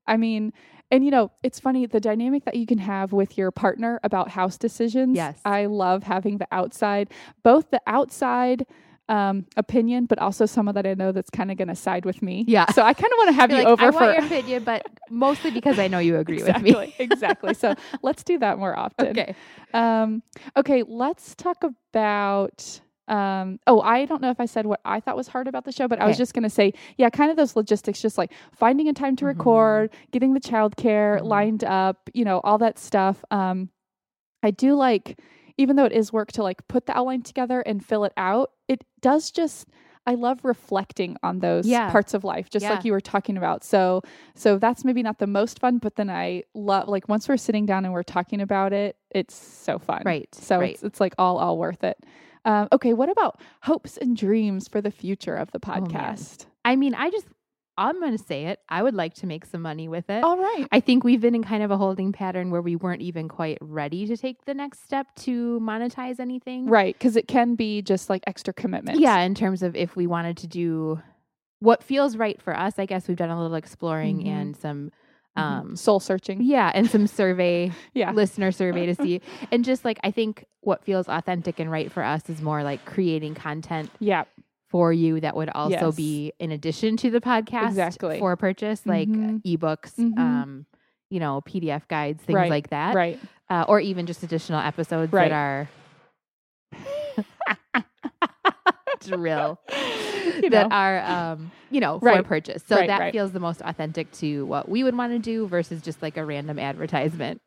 I 0.07 0.17
mean, 0.19 0.53
and 0.91 1.05
you 1.05 1.11
know, 1.11 1.33
it's 1.43 1.59
funny 1.61 1.87
the 1.87 2.01
dynamic 2.01 2.45
that 2.45 2.57
you 2.57 2.67
can 2.67 2.79
have 2.79 3.13
with 3.13 3.37
your 3.37 3.51
partner 3.51 4.01
about 4.03 4.31
house 4.31 4.59
decisions. 4.59 5.17
Yes. 5.17 5.41
I 5.45 5.67
love 5.67 6.03
having 6.05 6.39
the 6.39 6.49
outside, 6.53 7.11
both 7.43 7.71
the 7.71 7.81
outside 7.87 8.67
um, 9.09 9.47
opinion, 9.57 10.07
but 10.07 10.19
also 10.19 10.47
someone 10.47 10.75
that 10.77 10.87
I 10.87 10.95
know 10.95 11.13
that's 11.13 11.31
kind 11.31 11.51
of 11.51 11.57
going 11.57 11.69
to 11.69 11.75
side 11.75 12.05
with 12.05 12.23
me. 12.23 12.45
Yeah. 12.49 12.71
So 12.71 12.83
I 12.83 12.95
kind 12.95 13.13
of 13.13 13.19
want 13.19 13.29
to 13.29 13.33
have 13.35 13.51
You're 13.51 13.59
you 13.61 13.65
like, 13.65 13.73
over 13.73 13.85
I 13.85 13.91
for 13.91 14.01
want 14.01 14.17
your 14.17 14.27
opinion, 14.27 14.65
but 14.65 14.87
mostly 15.11 15.51
because 15.51 15.79
I 15.79 15.89
know 15.89 15.99
you 15.99 16.17
agree 16.17 16.39
exactly, 16.39 16.73
with 16.73 16.89
me. 16.89 16.95
exactly. 16.99 17.55
So 17.55 17.75
let's 18.03 18.23
do 18.23 18.39
that 18.39 18.59
more 18.59 18.77
often. 18.79 19.09
Okay. 19.09 19.35
Um, 19.73 20.23
okay, 20.57 20.83
let's 20.87 21.35
talk 21.35 21.65
about. 21.65 22.81
Um, 23.09 23.59
oh, 23.67 23.81
I 23.81 24.07
don't 24.07 24.23
know 24.23 24.31
if 24.31 24.41
I 24.41 24.47
said 24.47 24.67
what 24.67 24.81
I 24.85 25.01
thought 25.01 25.17
was 25.17 25.29
hard 25.29 25.47
about 25.49 25.65
the 25.65 25.73
show, 25.73 25.87
but 25.89 26.01
I 26.01 26.07
was 26.07 26.17
just 26.17 26.33
going 26.33 26.43
to 26.45 26.51
say, 26.51 26.73
yeah, 26.97 27.11
kind 27.11 27.31
of 27.31 27.37
those 27.37 27.55
logistics, 27.57 28.01
just 28.01 28.17
like 28.17 28.33
finding 28.53 28.89
a 28.89 28.93
time 28.95 29.15
to 29.17 29.25
Mhm. 29.25 29.29
record, 29.29 29.91
getting 30.11 30.33
the 30.35 30.41
childcare 30.41 31.21
Mhm. 31.21 31.25
lined 31.27 31.65
up, 31.65 32.09
you 32.15 32.25
know, 32.25 32.41
all 32.45 32.59
that 32.59 32.79
stuff. 32.79 33.25
Um, 33.31 33.69
I 34.43 34.51
do 34.51 34.75
like, 34.75 35.21
even 35.59 35.77
though 35.77 35.85
it 35.85 35.93
is 35.93 36.13
work 36.13 36.33
to 36.33 36.43
like 36.43 36.67
put 36.69 36.87
the 36.87 36.97
outline 36.97 37.23
together 37.23 37.61
and 37.61 37.85
fill 37.85 38.05
it 38.05 38.13
out, 38.17 38.51
it 38.69 38.85
does 39.01 39.31
just. 39.31 39.69
I 40.07 40.17
love 40.17 40.45
reflecting 40.45 41.17
on 41.23 41.39
those 41.39 41.67
Yeah. 41.67 41.91
parts 41.91 42.13
of 42.13 42.25
life, 42.25 42.51
just 42.51 42.63
Yeah. 42.65 42.73
like 42.75 42.85
you 42.85 42.93
were 42.93 43.01
talking 43.01 43.39
about. 43.39 43.65
So, 43.65 44.03
so 44.35 44.59
that's 44.59 44.85
maybe 44.85 45.03
not 45.03 45.19
the 45.19 45.27
most 45.27 45.61
fun, 45.61 45.79
but 45.79 45.97
then 45.97 46.11
I 46.11 46.43
love 46.55 46.89
like 46.89 47.09
once 47.09 47.27
we're 47.27 47.39
sitting 47.39 47.65
down 47.65 47.87
and 47.87 47.95
we're 47.95 48.03
talking 48.03 48.43
about 48.43 48.75
it, 48.75 48.97
it's 49.11 49.35
so 49.35 49.79
fun. 49.79 50.03
Right. 50.05 50.29
So 50.35 50.59
right. 50.59 50.75
it's 50.75 50.83
it's 50.85 51.01
like 51.01 51.15
all 51.17 51.39
all 51.39 51.57
worth 51.57 51.83
it. 51.85 51.97
Um, 52.45 52.69
okay, 52.73 52.93
what 52.93 53.09
about 53.09 53.41
hopes 53.63 53.97
and 53.97 54.17
dreams 54.17 54.69
for 54.69 54.81
the 54.81 54.91
future 54.91 55.35
of 55.37 55.51
the 55.53 55.59
Oh, 55.65 55.71
podcast? 55.71 56.47
I 56.65 56.77
mean, 56.77 56.95
I 56.95 57.11
just, 57.11 57.27
I'm 57.77 57.99
going 58.01 58.17
to 58.17 58.23
say 58.23 58.47
it. 58.47 58.61
I 58.69 58.83
would 58.83 58.95
like 58.95 59.15
to 59.15 59.27
make 59.27 59.45
some 59.47 59.63
money 59.63 59.89
with 59.89 60.09
it. 60.11 60.23
all 60.23 60.39
right. 60.39 60.67
I 60.71 60.81
think 60.81 61.05
we've 61.05 61.21
been 61.21 61.35
in 61.35 61.43
kind 61.43 61.63
of 61.63 61.71
a 61.71 61.77
holding 61.77 62.13
pattern 62.13 62.51
where 62.51 62.63
we 62.63 62.77
weren't 62.77 63.03
even 63.03 63.29
quite 63.29 63.59
ready 63.61 64.07
to 64.07 64.17
take 64.17 64.45
the 64.45 64.55
next 64.55 64.85
step 64.85 65.07
to 65.17 65.59
monetize 65.61 66.21
anything. 66.21 66.67
Right, 66.67 66.95
because 66.95 67.17
it 67.17 67.27
can 67.29 67.55
be 67.55 67.83
just 67.83 68.09
like 68.11 68.23
extra 68.27 68.53
commitment. 68.55 69.01
Yeah, 69.01 69.19
in 69.21 69.35
terms 69.35 69.63
of 69.63 69.75
if 69.75 69.97
we 69.97 70.07
wanted 70.07 70.37
to 70.39 70.47
do 70.47 71.01
what 71.61 71.83
feels 71.83 72.17
right 72.17 72.41
for 72.43 72.55
us, 72.57 72.79
I 72.79 72.87
guess 72.87 73.09
we've 73.09 73.17
done 73.17 73.31
a 73.31 73.41
little 73.41 73.57
exploring 73.57 74.25
Mhm. 74.25 74.29
and 74.29 74.57
some. 74.57 74.91
Um 75.37 75.77
soul 75.77 76.01
searching. 76.01 76.43
yeah, 76.43 76.71
and 76.75 76.89
some 76.91 77.07
survey 77.07 77.73
Yeah, 77.95 78.13
listener 78.13 78.53
survey 78.53 78.87
to 78.87 78.95
see. 78.95 79.21
And 79.51 79.65
just 79.65 79.85
like 79.85 79.99
I 80.05 80.11
think 80.11 80.45
what 80.61 80.85
feels 80.85 81.09
authentic 81.09 81.59
and 81.61 81.71
right 81.71 81.91
for 81.91 82.03
us 82.03 82.29
is 82.31 82.41
more 82.41 82.63
like 82.63 82.85
creating 82.85 83.35
content 83.35 83.91
yeah, 84.01 84.25
for 84.69 84.93
you 84.93 85.21
that 85.21 85.37
would 85.37 85.51
also 85.51 85.87
Yes. 85.89 85.97
be 85.97 86.33
in 86.39 86.51
addition 86.53 86.97
to 86.99 87.11
the 87.11 87.21
podcast 87.21 87.69
Exactly. 87.69 88.19
for 88.19 88.37
purchase, 88.37 88.85
like 88.87 89.09
Mhm. 89.09 89.43
ebooks, 89.45 89.95
Mhm. 89.97 90.19
um, 90.19 90.67
you 91.11 91.21
know, 91.21 91.41
PDF 91.43 91.87
guides, 91.89 92.23
things 92.23 92.35
Right, 92.37 92.51
like 92.51 92.71
that, 92.71 92.95
right. 92.95 93.19
uh, 93.51 93.65
or 93.69 93.81
even 93.81 94.07
just 94.07 94.23
additional 94.23 94.61
episodes 94.61 95.13
Right. 95.13 95.29
that 95.29 95.35
are 95.35 95.69
drill 99.01 99.61
You 100.43 100.51
that 100.51 100.65
know. 100.65 100.69
are 100.71 101.01
um, 101.01 101.53
you 101.71 101.81
know 101.81 101.99
for 102.01 102.07
Right. 102.07 102.25
purchase. 102.25 102.63
So 102.67 102.77
Right, 102.77 102.87
that 102.87 103.01
right. 103.01 103.13
feels 103.13 103.33
the 103.33 103.41
most 103.41 103.61
authentic 103.63 104.11
to 104.13 104.47
what 104.47 104.69
we 104.69 104.85
would 104.85 104.97
want 104.97 105.13
to 105.13 105.19
do 105.19 105.47
versus 105.49 105.83
just 105.83 106.03
like 106.03 106.17
a 106.17 106.25
random 106.25 106.59
advertisement. 106.59 107.41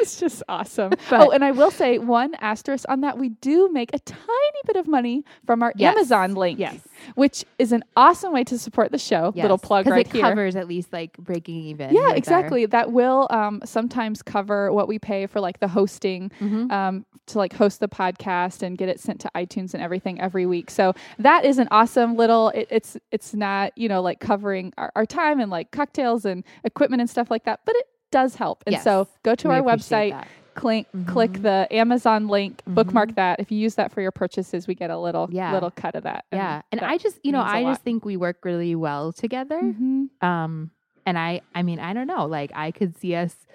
Is 0.00 0.18
just 0.20 0.42
awesome. 0.48 0.90
But- 1.10 1.20
oh, 1.20 1.30
and 1.30 1.44
I 1.44 1.50
will 1.52 1.70
say 1.70 1.98
one 1.98 2.34
asterisk 2.40 2.84
on 2.88 3.00
that: 3.02 3.18
we 3.18 3.30
do 3.30 3.68
make 3.72 3.90
a 3.94 3.98
tiny 3.98 4.60
bit 4.66 4.76
of 4.76 4.86
money 4.88 5.24
from 5.46 5.62
our 5.62 5.72
Yes. 5.76 5.94
Amazon 5.96 6.34
link, 6.34 6.58
Yes. 6.58 6.76
which 7.14 7.44
is 7.58 7.72
an 7.72 7.82
awesome 7.96 8.32
way 8.32 8.44
to 8.44 8.58
support 8.58 8.92
the 8.92 8.98
show. 8.98 9.32
Little 9.34 9.52
Yes. 9.60 9.60
plug 9.68 9.84
'Cause 9.84 9.92
right 9.92 10.06
it 10.06 10.12
here. 10.12 10.22
covers 10.22 10.56
at 10.56 10.68
least 10.68 10.92
like 10.92 11.16
breaking 11.18 11.56
even. 11.56 11.94
Yeah, 11.94 12.00
our- 12.02 12.14
exactly. 12.16 12.66
That 12.66 12.92
will 12.92 13.26
um, 13.30 13.60
sometimes 13.64 14.22
cover 14.22 14.72
what 14.72 14.88
we 14.88 14.98
pay 14.98 15.26
for 15.26 15.40
like 15.40 15.60
the 15.60 15.68
hosting 15.68 16.30
Mhm. 16.40 16.70
um, 16.72 17.04
to 17.26 17.38
like 17.38 17.52
host 17.52 17.80
the 17.80 17.88
podcast 17.88 18.62
and 18.62 18.76
get 18.78 18.88
it 18.88 19.00
sent 19.00 19.20
to 19.20 19.30
iTunes 19.34 19.74
and 19.74 19.82
everything 19.82 20.20
every 20.20 20.46
week. 20.46 20.70
So 20.70 20.94
that 21.18 21.44
is 21.44 21.58
an 21.58 21.68
awesome 21.70 22.16
little. 22.16 22.48
It, 22.50 22.68
it's 22.70 22.96
it's 23.10 23.34
not 23.34 23.72
you 23.76 23.88
know 23.88 24.00
like 24.02 24.20
covering 24.20 24.72
our, 24.78 24.90
our 24.96 25.06
time 25.06 25.40
and 25.40 25.50
like 25.50 25.70
cocktails 25.70 26.24
and 26.24 26.44
equipment 26.64 27.00
and 27.00 27.08
stuff 27.10 27.30
like 27.30 27.44
that, 27.44 27.60
but 27.64 27.74
it 27.76 27.86
does 28.10 28.34
help. 28.36 28.62
And 28.66 28.72
Yes. 28.74 28.84
so 28.84 29.08
go 29.22 29.34
to 29.34 29.48
We 29.48 29.54
our 29.54 29.62
website, 29.62 30.10
that. 30.12 30.28
click 30.54 30.86
click 31.06 31.32
Mhm. 31.32 31.42
the 31.42 31.68
Amazon 31.70 32.26
link, 32.28 32.62
bookmark 32.66 33.10
Mhm. 33.10 33.14
that. 33.16 33.40
If 33.40 33.52
you 33.52 33.58
use 33.58 33.76
that 33.76 33.92
for 33.92 34.00
your 34.00 34.10
purchases, 34.10 34.66
we 34.66 34.74
get 34.74 34.90
a 34.90 34.98
little 34.98 35.28
Yeah. 35.30 35.52
little 35.52 35.70
cut 35.70 35.94
of 35.94 36.02
that. 36.04 36.24
Yeah, 36.32 36.62
and 36.72 36.80
that 36.80 36.90
I 36.90 36.96
just 36.98 37.18
you 37.24 37.32
know 37.32 37.42
I 37.42 37.62
just 37.62 37.82
think 37.82 38.04
we 38.04 38.16
work 38.16 38.44
really 38.44 38.74
well 38.74 39.12
together. 39.12 39.60
Mhm. 39.62 40.08
Um, 40.22 40.70
and 41.06 41.18
I 41.18 41.42
I 41.54 41.62
mean 41.62 41.78
I 41.78 41.92
don't 41.92 42.06
know 42.08 42.26
like 42.26 42.50
I 42.54 42.70
could 42.72 42.96
see 42.96 43.14
us 43.14 43.46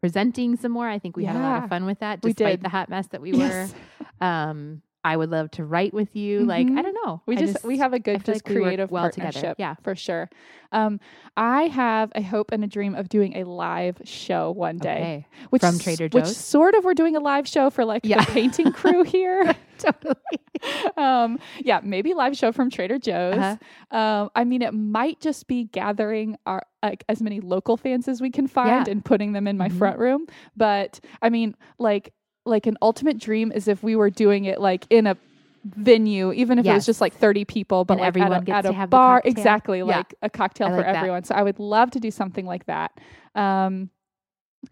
presenting 0.00 0.54
some 0.56 0.70
more. 0.70 0.86
I 0.86 0.98
think 0.98 1.16
we 1.16 1.24
had 1.24 1.34
a 1.36 1.40
lot 1.40 1.62
of 1.64 1.68
fun 1.70 1.86
with 1.86 1.98
that, 2.00 2.22
We 2.22 2.32
despite 2.34 2.58
did. 2.60 2.62
the 2.62 2.68
hot 2.68 2.88
mess 2.90 3.06
that 3.08 3.20
we 3.22 3.32
Yes. 3.38 3.74
were. 4.20 4.26
Um, 4.26 4.82
I 5.04 5.16
would 5.18 5.30
love 5.30 5.50
to 5.52 5.64
write 5.64 5.92
with 5.92 6.16
you. 6.16 6.40
Like, 6.46 6.66
I 6.66 6.70
Mhm. 6.70 6.82
don't 6.82 6.96
know. 7.04 7.22
We 7.26 7.36
I 7.36 7.40
just, 7.40 7.62
we 7.62 7.76
have 7.78 7.92
a 7.92 7.98
good 7.98 8.24
just 8.24 8.44
like 8.46 8.48
we 8.48 8.62
creative 8.62 8.90
well 8.90 9.10
together. 9.10 9.32
partnership. 9.32 9.56
Yeah. 9.58 9.74
for 9.82 9.94
sure. 9.94 10.30
Um, 10.72 10.98
I 11.36 11.64
have 11.64 12.10
a 12.16 12.22
hope 12.22 12.50
and 12.50 12.64
a 12.64 12.66
dream 12.66 12.94
of 12.94 13.08
doing 13.08 13.36
a 13.36 13.44
live 13.44 14.00
show 14.04 14.50
one 14.50 14.78
day. 14.78 15.26
Okay. 15.38 15.46
Which 15.50 15.60
From 15.60 15.78
Trader 15.78 16.08
Which 16.10 16.26
sort 16.26 16.74
of 16.74 16.84
we're 16.84 16.94
doing 16.94 17.14
a 17.16 17.20
live 17.20 17.46
show 17.46 17.68
for 17.70 17.84
like 17.84 18.04
Yeah. 18.04 18.24
the 18.24 18.32
painting 18.32 18.72
crew 18.72 19.02
here. 19.16 19.54
totally. 19.78 20.14
um, 20.96 21.38
yeah, 21.60 21.80
maybe 21.82 22.14
live 22.14 22.36
show 22.36 22.50
from 22.50 22.70
Trader 22.70 22.98
Joe's. 22.98 23.36
Uh-huh. 23.38 23.96
Um, 23.96 24.30
I 24.34 24.44
mean, 24.44 24.62
it 24.62 24.72
might 24.72 25.20
just 25.20 25.46
be 25.46 25.64
gathering 25.64 26.36
our 26.46 26.62
like 26.82 27.04
as 27.08 27.22
many 27.22 27.40
local 27.40 27.76
fans 27.76 28.08
as 28.08 28.20
we 28.20 28.30
can 28.30 28.46
find 28.46 28.86
Yeah. 28.86 28.92
and 28.92 29.04
putting 29.04 29.32
them 29.32 29.46
in 29.46 29.56
my 29.58 29.68
Mhm. 29.68 29.78
front 29.78 29.98
room. 29.98 30.26
But 30.56 30.98
I 31.22 31.28
mean, 31.28 31.54
like 31.78 32.12
like 32.44 32.66
an 32.66 32.76
ultimate 32.82 33.18
dream 33.18 33.50
is 33.52 33.68
if 33.68 33.82
we 33.82 33.96
were 33.96 34.10
doing 34.10 34.44
it 34.44 34.60
like 34.60 34.86
in 34.90 35.06
a 35.06 35.16
venue, 35.64 36.32
even 36.32 36.58
if 36.58 36.66
it 36.66 36.72
was 36.72 36.84
just 36.86 37.00
like 37.00 37.14
30 37.14 37.44
people, 37.46 37.84
but 37.84 37.94
And 37.94 38.00
like 38.02 38.08
everyone 38.08 38.32
at 38.32 38.42
a, 38.42 38.44
gets 38.44 38.56
at 38.58 38.62
to 38.62 38.68
a 38.68 38.72
have 38.72 38.90
bar. 38.90 39.22
Exactly. 39.24 39.78
Yeah. 39.78 39.84
Like 39.84 40.14
a 40.22 40.28
cocktail 40.28 40.66
I 40.68 40.70
for 40.70 40.76
that. 40.82 40.96
everyone. 40.96 41.24
So 41.24 41.34
I 41.34 41.42
would 41.42 41.58
love 41.58 41.90
to 41.92 42.00
do 42.00 42.10
something 42.10 42.44
like 42.44 42.66
that. 42.66 42.92
Um, 43.34 43.90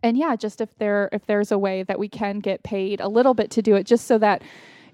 and 0.03 0.16
yeah, 0.16 0.37
just 0.37 0.61
if 0.61 0.77
there 0.79 1.09
if 1.12 1.27
there's 1.27 1.51
a 1.53 1.59
way 1.59 1.83
that 1.83 1.99
we 1.99 2.09
can 2.09 2.41
get 2.41 2.62
paid 2.62 3.01
a 3.01 3.09
little 3.09 3.35
bit 3.35 3.51
to 3.53 3.62
do 3.62 3.75
it, 3.75 3.85
just 3.85 4.07
so 4.07 4.18
that 4.18 4.43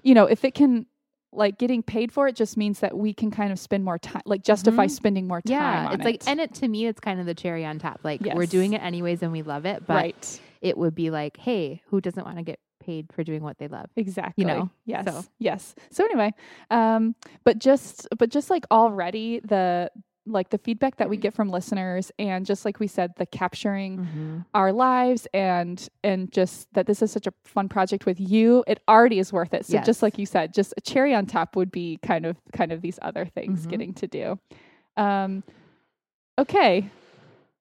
you 0.03 0.13
know 0.13 0.25
if 0.25 0.43
it 0.45 0.53
can 0.53 0.85
like 1.31 1.57
getting 1.59 1.83
paid 1.83 2.11
for 2.11 2.27
it 2.27 2.35
just 2.35 2.57
means 2.57 2.79
that 2.79 2.97
we 2.97 3.13
can 3.13 3.29
kind 3.29 3.51
of 3.51 3.59
spend 3.59 3.85
more 3.85 3.99
time 3.99 4.21
like 4.25 4.43
justify 4.43 4.87
Mhm. 4.87 4.91
spending 4.91 5.27
more 5.27 5.41
time 5.41 5.51
Yeah, 5.53 5.93
it's 5.93 6.03
like, 6.03 6.15
it. 6.15 6.27
and 6.27 6.39
it 6.39 6.53
to 6.55 6.67
me, 6.67 6.87
it's 6.87 6.99
kind 6.99 7.19
of 7.19 7.25
the 7.27 7.35
cherry 7.35 7.63
on 7.65 7.77
top. 7.77 7.99
Like 8.03 8.21
we're 8.21 8.45
doing 8.47 8.73
it 8.73 8.81
anyways, 8.81 9.21
and 9.21 9.31
we 9.31 9.41
love 9.41 9.65
it. 9.65 9.85
But 9.85 9.93
right 9.95 10.41
it 10.61 10.77
would 10.77 10.93
be 10.95 11.09
like, 11.09 11.37
hey, 11.37 11.81
who 11.87 12.01
doesn't 12.01 12.25
want 12.25 12.35
to 12.37 12.43
get 12.43 12.59
paid 12.79 13.11
for 13.13 13.23
doing 13.23 13.43
what 13.43 13.57
they 13.57 13.67
love? 13.67 13.87
exactly 13.95 14.41
You 14.41 14.47
know, 14.47 14.69
yes 14.85 15.05
so. 15.05 15.25
yes 15.39 15.75
so 15.91 16.03
anyway 16.05 16.33
um 16.71 17.15
but 17.43 17.59
just 17.59 18.07
but 18.17 18.29
just 18.29 18.49
like 18.49 18.65
already 18.71 19.39
the 19.41 19.91
like 20.25 20.49
the 20.49 20.57
feedback 20.59 20.97
that 20.97 21.09
we 21.09 21.15
Mm-hmm. 21.17 21.21
get 21.21 21.33
from 21.33 21.49
listeners 21.49 22.11
and 22.19 22.45
just 22.45 22.63
like 22.63 22.79
we 22.79 22.87
said 22.87 23.13
the 23.17 23.25
capturing 23.25 23.97
Mm-hmm. 23.99 24.39
our 24.53 24.71
lives 24.71 25.27
and 25.33 25.87
and 26.03 26.31
just 26.31 26.71
that 26.73 26.85
this 26.85 27.01
is 27.01 27.11
such 27.11 27.25
a 27.25 27.33
fun 27.45 27.67
project 27.67 28.05
with 28.05 28.19
you 28.19 28.63
it 28.67 28.79
already 28.87 29.17
is 29.19 29.33
worth 29.33 29.53
it 29.53 29.65
so 29.65 29.73
Yes. 29.73 29.85
just 29.85 30.01
like 30.03 30.17
you 30.19 30.25
said 30.25 30.53
just 30.53 30.73
a 30.77 30.81
cherry 30.81 31.13
on 31.15 31.25
top 31.25 31.55
would 31.55 31.71
be 31.71 31.97
kind 32.03 32.25
of 32.25 32.37
kind 32.53 32.71
of 32.71 32.81
these 32.81 32.99
other 33.01 33.25
things 33.25 33.65
Mhm. 33.65 33.69
getting 33.69 33.93
to 33.93 34.07
do 34.07 34.39
um 34.97 35.43
okay 36.37 36.89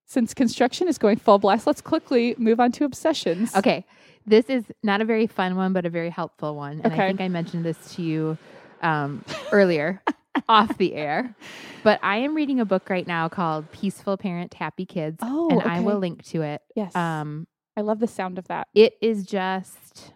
since 0.07 0.33
construction 0.35 0.89
is 0.89 0.99
going 0.99 1.17
full 1.19 1.39
blast 1.39 1.67
let's 1.67 1.81
quickly 1.81 2.35
move 2.39 2.61
on 2.61 2.71
to 2.73 2.85
obsessions 2.85 3.55
Okay. 3.57 3.85
This 4.29 4.47
is 4.51 4.65
not 4.83 5.01
a 5.01 5.05
very 5.05 5.27
fun 5.27 5.57
one, 5.57 5.73
but 5.73 5.87
a 5.87 5.91
very 5.91 6.11
helpful 6.11 6.55
one. 6.55 6.81
And 6.85 6.93
Okay. 6.93 7.05
I 7.05 7.07
think 7.09 7.21
I 7.21 7.29
mentioned 7.29 7.65
this 7.65 7.95
to 7.95 8.03
you 8.03 8.37
um, 8.83 9.25
earlier 9.53 10.03
off 10.49 10.77
the 10.79 10.95
air. 10.95 11.35
But 11.83 11.99
I 12.03 12.19
am 12.19 12.35
reading 12.35 12.61
a 12.61 12.65
book 12.67 12.91
right 12.91 13.07
now 13.07 13.29
called 13.29 13.71
Peaceful 13.73 14.17
Parent, 14.19 14.53
Happy 14.55 14.85
Kids. 14.85 15.19
oh 15.23 15.49
and 15.51 15.63
I 15.63 15.81
will 15.81 15.99
link 15.99 16.23
to 16.27 16.43
it. 16.43 16.61
yes 16.75 16.95
Um, 16.95 17.47
i 17.77 17.81
love 17.81 18.01
the 18.01 18.07
sound 18.07 18.39
of 18.39 18.49
that 18.49 18.67
it 18.75 18.95
is 19.01 19.25
just, 19.25 20.13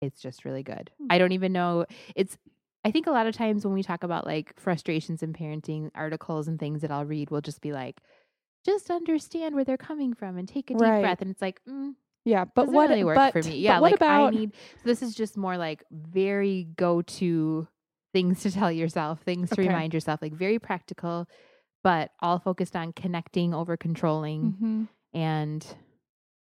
it's 0.00 0.20
just 0.20 0.44
really 0.44 0.62
good. 0.62 0.90
Hmm. 0.98 1.06
I 1.10 1.18
don't 1.18 1.32
even 1.32 1.52
know. 1.52 1.86
It's, 2.16 2.36
I 2.84 2.90
think 2.90 3.06
a 3.06 3.10
lot 3.10 3.26
of 3.26 3.34
times 3.34 3.64
when 3.64 3.74
we 3.74 3.82
talk 3.82 4.02
about 4.02 4.26
like 4.26 4.58
frustrations 4.58 5.22
in 5.22 5.32
parenting, 5.34 5.90
articles 5.94 6.48
and 6.48 6.58
things 6.58 6.80
that 6.82 6.90
I'll 6.90 7.04
read 7.04 7.30
will 7.30 7.42
just 7.42 7.60
be 7.60 7.72
like, 7.72 8.00
just 8.64 8.90
understand 8.90 9.54
where 9.54 9.64
they're 9.64 9.76
coming 9.76 10.14
from 10.14 10.36
and 10.36 10.48
take 10.48 10.70
a 10.70 10.74
deep 10.74 10.80
Right. 10.80 11.00
breath. 11.02 11.20
And 11.20 11.30
it's 11.30 11.42
like, 11.42 11.60
mm, 11.68 11.94
yeah 12.24 12.44
but 12.44 12.62
doesn't 12.62 12.74
what 12.74 12.88
really 12.90 13.04
work 13.04 13.16
but, 13.16 13.32
for 13.32 13.42
me. 13.42 13.58
Yeah, 13.58 13.80
what 13.80 13.92
like 13.92 13.94
about 13.94 14.28
I 14.34 14.36
need. 14.36 14.52
So 14.54 14.82
this 14.84 15.02
is 15.02 15.14
just 15.14 15.36
more 15.36 15.56
like 15.56 15.84
very 15.90 16.64
go 16.76 17.02
to 17.02 17.66
things 18.12 18.42
to 18.42 18.50
tell 18.50 18.72
yourself, 18.72 19.20
things 19.22 19.50
to 19.50 19.54
Okay. 19.60 19.68
remind 19.68 19.94
yourself, 19.94 20.20
like 20.20 20.32
very 20.34 20.58
practical, 20.58 21.26
but 21.84 22.10
all 22.20 22.38
focused 22.38 22.74
on 22.76 22.92
connecting 22.92 23.54
over 23.54 23.76
controlling. 23.76 24.54
Mhm. 24.60 24.88
And 25.14 25.66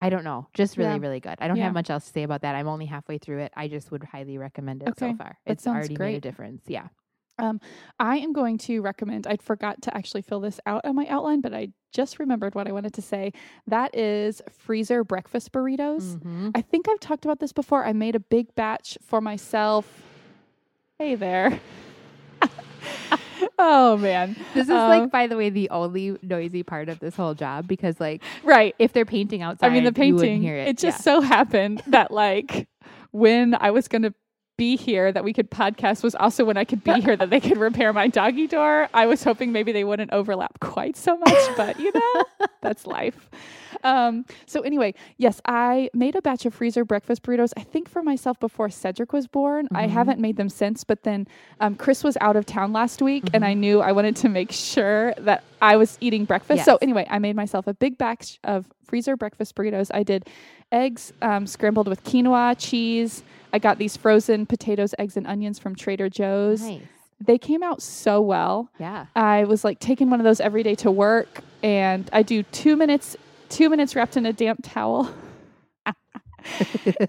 I 0.01 0.11
don't 0.11 0.24
know, 0.24 0.47
just 0.55 0.76
really, 0.76 0.91
Yeah. 0.95 0.99
really 1.01 1.20
good. 1.20 1.35
I 1.41 1.49
don't 1.49 1.57
Yeah. 1.57 1.64
have 1.64 1.74
much 1.74 1.91
else 1.91 2.05
to 2.07 2.11
say 2.12 2.22
about 2.22 2.43
that. 2.43 2.55
I'm 2.55 2.68
only 2.68 2.87
halfway 2.87 3.18
through 3.18 3.41
it. 3.41 3.53
I 3.57 3.68
just 3.68 3.91
would 3.91 4.05
highly 4.05 4.39
recommend 4.39 4.83
it 4.83 4.91
Okay. 4.91 5.11
so 5.12 5.16
far. 5.16 5.39
That 5.45 5.53
It's 5.53 5.66
already 5.66 5.97
made 5.99 6.14
a 6.16 6.20
difference. 6.20 6.62
Yeah. 6.68 6.89
I 7.39 8.16
am 8.18 8.32
going 8.32 8.59
to 8.59 8.80
recommend, 8.82 9.26
I 9.26 9.36
forgot 9.36 9.80
to 9.82 9.97
actually 9.97 10.22
fill 10.22 10.41
this 10.41 10.59
out 10.66 10.84
on 10.84 10.97
my 10.97 11.07
outline, 11.09 11.41
but 11.41 11.55
I 11.55 11.68
just 11.93 12.18
remembered 12.18 12.55
what 12.55 12.66
I 12.68 12.72
wanted 12.72 12.93
to 12.95 13.03
say. 13.03 13.32
That 13.66 13.95
is 13.97 14.43
freezer 14.51 15.05
breakfast 15.05 15.53
burritos. 15.53 16.16
Mhm. 16.18 16.51
I 16.55 16.61
think 16.62 16.89
I've 16.89 17.01
talked 17.01 17.24
about 17.24 17.39
this 17.41 17.53
before. 17.53 17.84
I 17.84 17.93
made 17.93 18.14
a 18.16 18.20
big 18.20 18.55
batch 18.55 18.99
for 19.03 19.20
myself. 19.20 20.03
Hey 20.99 21.14
there. 21.14 21.61
oh, 23.59 23.97
man. 23.97 24.36
This 24.55 24.64
is 24.66 24.70
Um, 24.74 24.89
like, 24.89 25.11
by 25.11 25.26
the 25.26 25.36
way, 25.36 25.51
the 25.51 25.70
only 25.70 26.16
noisy 26.22 26.62
part 26.62 26.89
of 26.89 26.99
this 27.01 27.14
whole 27.16 27.34
job 27.34 27.66
because, 27.68 28.01
like, 28.01 28.22
Right. 28.43 28.74
if 28.78 28.93
they're 28.93 29.05
painting 29.05 29.43
outside, 29.43 29.70
I 29.70 29.74
mean, 29.74 29.84
the 29.84 29.93
painting, 29.93 30.43
hear 30.43 30.57
it. 30.57 30.68
it 30.68 30.78
just 30.78 30.99
Yeah. 30.99 31.03
so 31.14 31.20
happened 31.20 31.82
that, 31.86 32.11
like, 32.11 32.68
when 33.12 33.55
I 33.55 33.70
was 33.70 33.89
going 33.89 34.03
to 34.03 34.14
be 34.59 34.76
here, 34.76 35.11
that 35.11 35.24
we 35.24 35.32
could 35.32 35.50
podcast 35.50 36.02
was 36.02 36.14
also 36.16 36.44
when 36.44 36.59
I 36.59 36.64
could 36.64 36.84
be 36.84 37.00
here, 37.00 37.16
that 37.16 37.30
they 37.30 37.40
could 37.40 37.56
repair 37.56 37.92
my 37.94 38.09
doggy 38.09 38.46
door. 38.46 38.88
I 38.92 39.06
was 39.06 39.24
hoping 39.24 39.52
maybe 39.52 39.72
they 39.72 39.84
wouldn't 39.84 40.12
overlap 40.12 40.61
quite 40.61 40.96
so 40.98 41.16
much, 41.16 41.56
but 41.56 41.80
you 41.80 41.90
know, 41.94 42.24
that's 42.61 42.86
life. 42.86 43.30
Um, 43.84 44.26
so 44.46 44.61
anyway, 44.62 44.94
yes, 45.16 45.40
I 45.46 45.88
made 45.94 46.16
a 46.16 46.22
batch 46.22 46.44
of 46.44 46.52
freezer 46.54 46.84
breakfast 46.84 47.22
burritos. 47.22 47.52
I 47.56 47.62
think 47.62 47.88
for 47.88 48.02
myself 48.02 48.38
before 48.40 48.68
Cedric 48.68 49.12
was 49.12 49.26
born. 49.28 49.68
I 49.72 49.86
Mhm. 49.86 49.90
haven't 49.90 50.20
made 50.20 50.36
them 50.36 50.48
since, 50.48 50.82
but 50.82 51.04
then 51.04 51.28
um, 51.61 51.76
Chris 51.76 52.02
was 52.02 52.18
out 52.20 52.34
of 52.34 52.44
town 52.44 52.72
last 52.72 53.00
week, 53.00 53.24
and 53.32 53.44
Mhm. 53.44 53.48
I 53.48 53.54
knew 53.54 53.80
I 53.80 53.92
wanted 53.92 54.16
to 54.16 54.28
make 54.28 54.50
sure 54.50 55.14
that 55.18 55.44
I 55.62 55.76
was 55.76 55.96
eating 56.00 56.24
breakfast. 56.24 56.64
So 56.64 56.78
anyway, 56.82 57.06
I 57.09 57.20
made 57.20 57.36
myself 57.36 57.68
a 57.68 57.74
big 57.74 57.96
batch 57.96 58.40
of 58.42 58.66
freezer 58.84 59.16
breakfast 59.16 59.54
burritos. 59.54 59.90
I 59.94 60.02
did 60.02 60.26
eggs 60.72 61.12
um, 61.22 61.46
scrambled 61.46 61.86
with 61.86 62.02
quinoa, 62.04 62.56
cheese. 62.59 63.22
I 63.53 63.59
got 63.59 63.78
these 63.78 63.96
frozen 63.96 64.46
potatoes, 64.46 64.94
eggs, 64.99 65.16
and 65.16 65.26
onions 65.26 65.59
from 65.59 65.74
Trader 65.74 66.09
Joe's. 66.09 66.62
Nice. 66.62 66.82
They 67.20 67.38
came 67.38 67.62
out 67.62 67.82
so 67.82 68.20
well. 68.20 68.70
Yeah. 68.78 69.07
I 69.16 69.44
was 69.44 69.64
like 69.64 69.80
taking 69.80 70.09
one 70.11 70.20
of 70.20 70.24
those 70.24 70.40
every 70.40 70.62
day 70.62 70.74
to 70.76 70.90
work, 70.90 71.40
and 71.62 72.09
I 72.12 72.22
do 72.22 72.42
two 72.44 72.76
minutes, 72.76 73.16
two 73.49 73.68
minutes 73.68 73.96
wrapped 73.96 74.16
in 74.16 74.24
a 74.26 74.32
damp 74.32 74.61
towel 74.62 75.12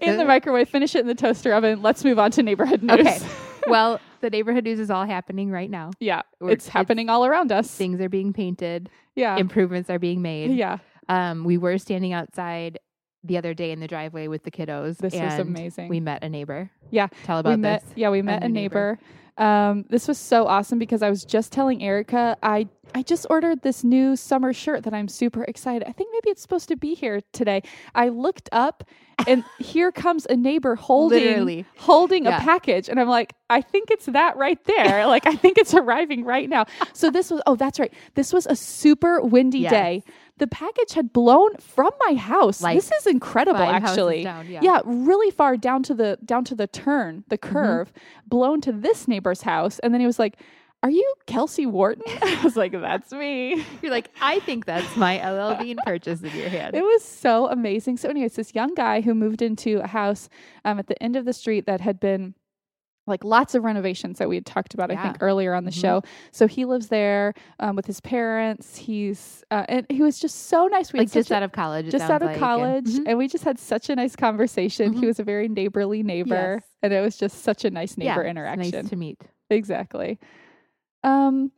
in 0.00 0.16
the 0.18 0.24
microwave. 0.26 0.68
Finish 0.68 0.94
it 0.94 1.00
in 1.00 1.06
the 1.06 1.14
toaster 1.14 1.52
oven. 1.52 1.82
Let's 1.82 2.04
move 2.04 2.18
on 2.18 2.30
to 2.32 2.42
neighborhood 2.42 2.82
news. 2.82 2.98
Okay. 3.00 3.18
well, 3.68 4.00
the 4.20 4.30
neighborhood 4.30 4.64
news 4.64 4.80
is 4.80 4.90
all 4.90 5.06
happening 5.06 5.50
right 5.50 5.70
now. 5.70 5.90
yeah, 6.00 6.22
We're- 6.40 6.52
it's 6.54 6.68
happening 6.68 7.08
all 7.08 7.24
around 7.24 7.52
us. 7.52 7.70
Things 7.70 8.00
are 8.00 8.08
being 8.08 8.32
painted, 8.32 8.90
Yeah, 9.14 9.36
improvements 9.36 9.90
are 9.90 9.98
being 9.98 10.22
made. 10.22 10.52
yeah. 10.52 10.78
Um, 11.08 11.42
we 11.44 11.56
were 11.58 11.76
standing 11.78 12.12
outside 12.12 12.78
the 13.24 13.36
other 13.36 13.54
day 13.54 13.70
in 13.72 13.80
the 13.80 13.86
driveway 13.88 14.28
with 14.28 14.42
the 14.44 14.50
kiddos. 14.50 14.96
This 14.98 15.14
was 15.14 15.38
amazing. 15.38 15.88
We 15.88 16.00
met 16.00 16.22
a 16.24 16.28
neighbor. 16.28 16.70
Yeah, 16.90 17.08
Tell 17.24 17.38
about 17.38 17.50
we 17.50 17.56
met. 17.56 17.82
this. 17.84 17.92
Yeah, 17.96 18.10
we 18.10 18.22
met 18.22 18.40
new 18.40 18.46
a 18.46 18.48
neighbor. 18.48 18.98
neighbor. 19.00 19.44
Um, 19.44 19.86
this 19.88 20.06
was 20.08 20.18
so 20.18 20.46
awesome 20.46 20.78
because 20.78 21.02
I 21.02 21.08
was 21.08 21.24
just 21.24 21.50
telling 21.52 21.82
Erica 21.82 22.36
I 22.42 22.68
I 22.94 23.02
just 23.02 23.24
ordered 23.30 23.62
this 23.62 23.84
new 23.84 24.16
summer 24.16 24.52
shirt 24.52 24.82
that 24.82 24.92
I'm 24.92 25.06
super 25.08 25.44
excited. 25.44 25.86
I 25.88 25.92
think 25.92 26.10
maybe 26.12 26.28
it's 26.30 26.42
supposed 26.42 26.68
to 26.68 26.76
be 26.76 26.94
here 26.94 27.20
today. 27.32 27.62
I 27.94 28.08
looked 28.08 28.48
up 28.52 28.84
and 29.28 29.44
here 29.58 29.92
comes 29.92 30.26
a 30.28 30.36
neighbor 30.36 30.74
holding 30.74 31.20
Literally. 31.22 31.64
holding 31.78 32.24
Yeah. 32.24 32.38
a 32.38 32.40
package 32.40 32.88
and 32.88 32.98
I'm 33.00 33.08
like, 33.08 33.32
I 33.48 33.62
think 33.62 33.90
it's 33.92 34.06
that 34.06 34.36
right 34.36 34.62
there. 34.64 35.06
like 35.14 35.26
I 35.26 35.36
think 35.36 35.56
it's 35.56 35.72
arriving 35.72 36.24
right 36.24 36.48
now. 36.48 36.66
So 36.92 37.10
this 37.10 37.30
was 37.30 37.40
oh, 37.46 37.54
that's 37.56 37.78
right. 37.78 37.94
This 38.16 38.32
was 38.32 38.46
a 38.46 38.56
super 38.56 39.20
windy 39.22 39.60
Yes. 39.60 39.70
day. 39.70 40.04
The 40.40 40.46
package 40.48 40.94
had 40.94 41.12
blown 41.12 41.54
from 41.58 41.90
my 42.08 42.14
house. 42.14 42.60
Like 42.62 42.76
this 42.76 42.90
is 42.90 43.06
incredible 43.06 43.60
actually 43.60 44.24
down, 44.24 44.48
yeah. 44.50 44.60
yeah 44.62 44.80
really 44.84 45.30
far 45.30 45.56
down 45.56 45.82
to 45.84 45.94
the 45.94 46.18
down 46.24 46.44
to 46.46 46.54
the 46.56 46.66
turn 46.66 47.22
the 47.28 47.38
Mm-hmm. 47.38 47.52
curve 47.52 47.92
blown 48.26 48.60
to 48.62 48.72
this 48.72 49.06
neighbor's 49.06 49.42
house 49.42 49.78
and 49.80 49.92
then 49.94 50.00
he 50.00 50.06
was 50.06 50.18
like 50.18 50.36
are 50.82 50.90
you 50.90 51.06
kelsey 51.26 51.66
wharton 51.66 52.02
i 52.22 52.40
was 52.42 52.56
like 52.56 52.72
that's 52.72 53.12
me 53.12 53.64
You're 53.82 53.92
like, 53.92 54.10
I 54.20 54.40
think 54.40 54.64
that's 54.66 54.96
my 54.96 55.14
LL 55.30 55.54
Bean 55.62 55.78
purchase 55.84 56.22
in 56.22 56.34
your 56.34 56.48
hand. 56.48 56.74
it 56.80 56.82
was 56.82 57.04
so 57.04 57.48
amazing 57.48 57.96
so 57.98 58.08
anyways 58.08 58.34
this 58.34 58.54
young 58.54 58.74
guy 58.74 59.00
who 59.02 59.14
moved 59.14 59.42
into 59.42 59.78
a 59.82 59.86
house 59.86 60.28
um, 60.64 60.78
at 60.78 60.86
the 60.86 61.00
end 61.02 61.16
of 61.16 61.24
the 61.26 61.32
street 61.34 61.66
that 61.66 61.80
had 61.80 62.00
been 62.00 62.34
like 63.10 63.24
lots 63.24 63.54
of 63.54 63.64
renovations 63.64 64.18
that 64.18 64.28
we 64.28 64.36
had 64.36 64.46
talked 64.46 64.72
about, 64.72 64.90
I 64.90 65.02
think 65.02 65.18
earlier 65.20 65.52
on 65.54 65.64
the 65.64 65.70
Mhm. 65.70 65.80
show. 65.80 66.02
So 66.32 66.46
he 66.46 66.64
lives 66.64 66.88
there 66.88 67.34
um, 67.58 67.76
with 67.76 67.84
his 67.86 68.00
parents. 68.00 68.76
He's 68.76 69.44
uh, 69.50 69.66
and 69.68 69.84
he 69.90 70.02
was 70.02 70.18
just 70.18 70.46
so 70.46 70.66
nice. 70.68 70.92
We 70.92 71.00
like 71.00 71.10
just 71.12 71.30
a- 71.30 71.34
out 71.36 71.42
of 71.42 71.52
college. 71.52 71.90
just 71.90 72.04
out 72.10 72.22
of 72.22 72.28
like, 72.28 72.36
and- 72.36 72.40
college 72.40 72.86
Mhm. 72.86 73.04
and 73.08 73.18
we 73.18 73.28
just 73.28 73.44
had 73.44 73.58
such 73.58 73.90
a 73.90 73.96
nice 73.96 74.16
conversation 74.16 74.92
he 74.94 75.02
Mhm. 75.02 75.06
was 75.08 75.18
a 75.20 75.24
very 75.24 75.48
neighborly 75.48 76.02
neighbor 76.02 76.54
Yes. 76.60 76.64
and 76.82 76.92
it 76.92 77.00
was 77.00 77.16
just 77.16 77.42
such 77.42 77.64
a 77.64 77.70
nice 77.70 77.96
Yeah, 77.98 78.12
neighbor 78.14 78.22
it's 78.22 78.30
interaction 78.30 78.80
Nice 78.82 78.88
to 78.90 78.96
meet. 78.96 79.20
exactly 79.50 80.18
um 81.02 81.50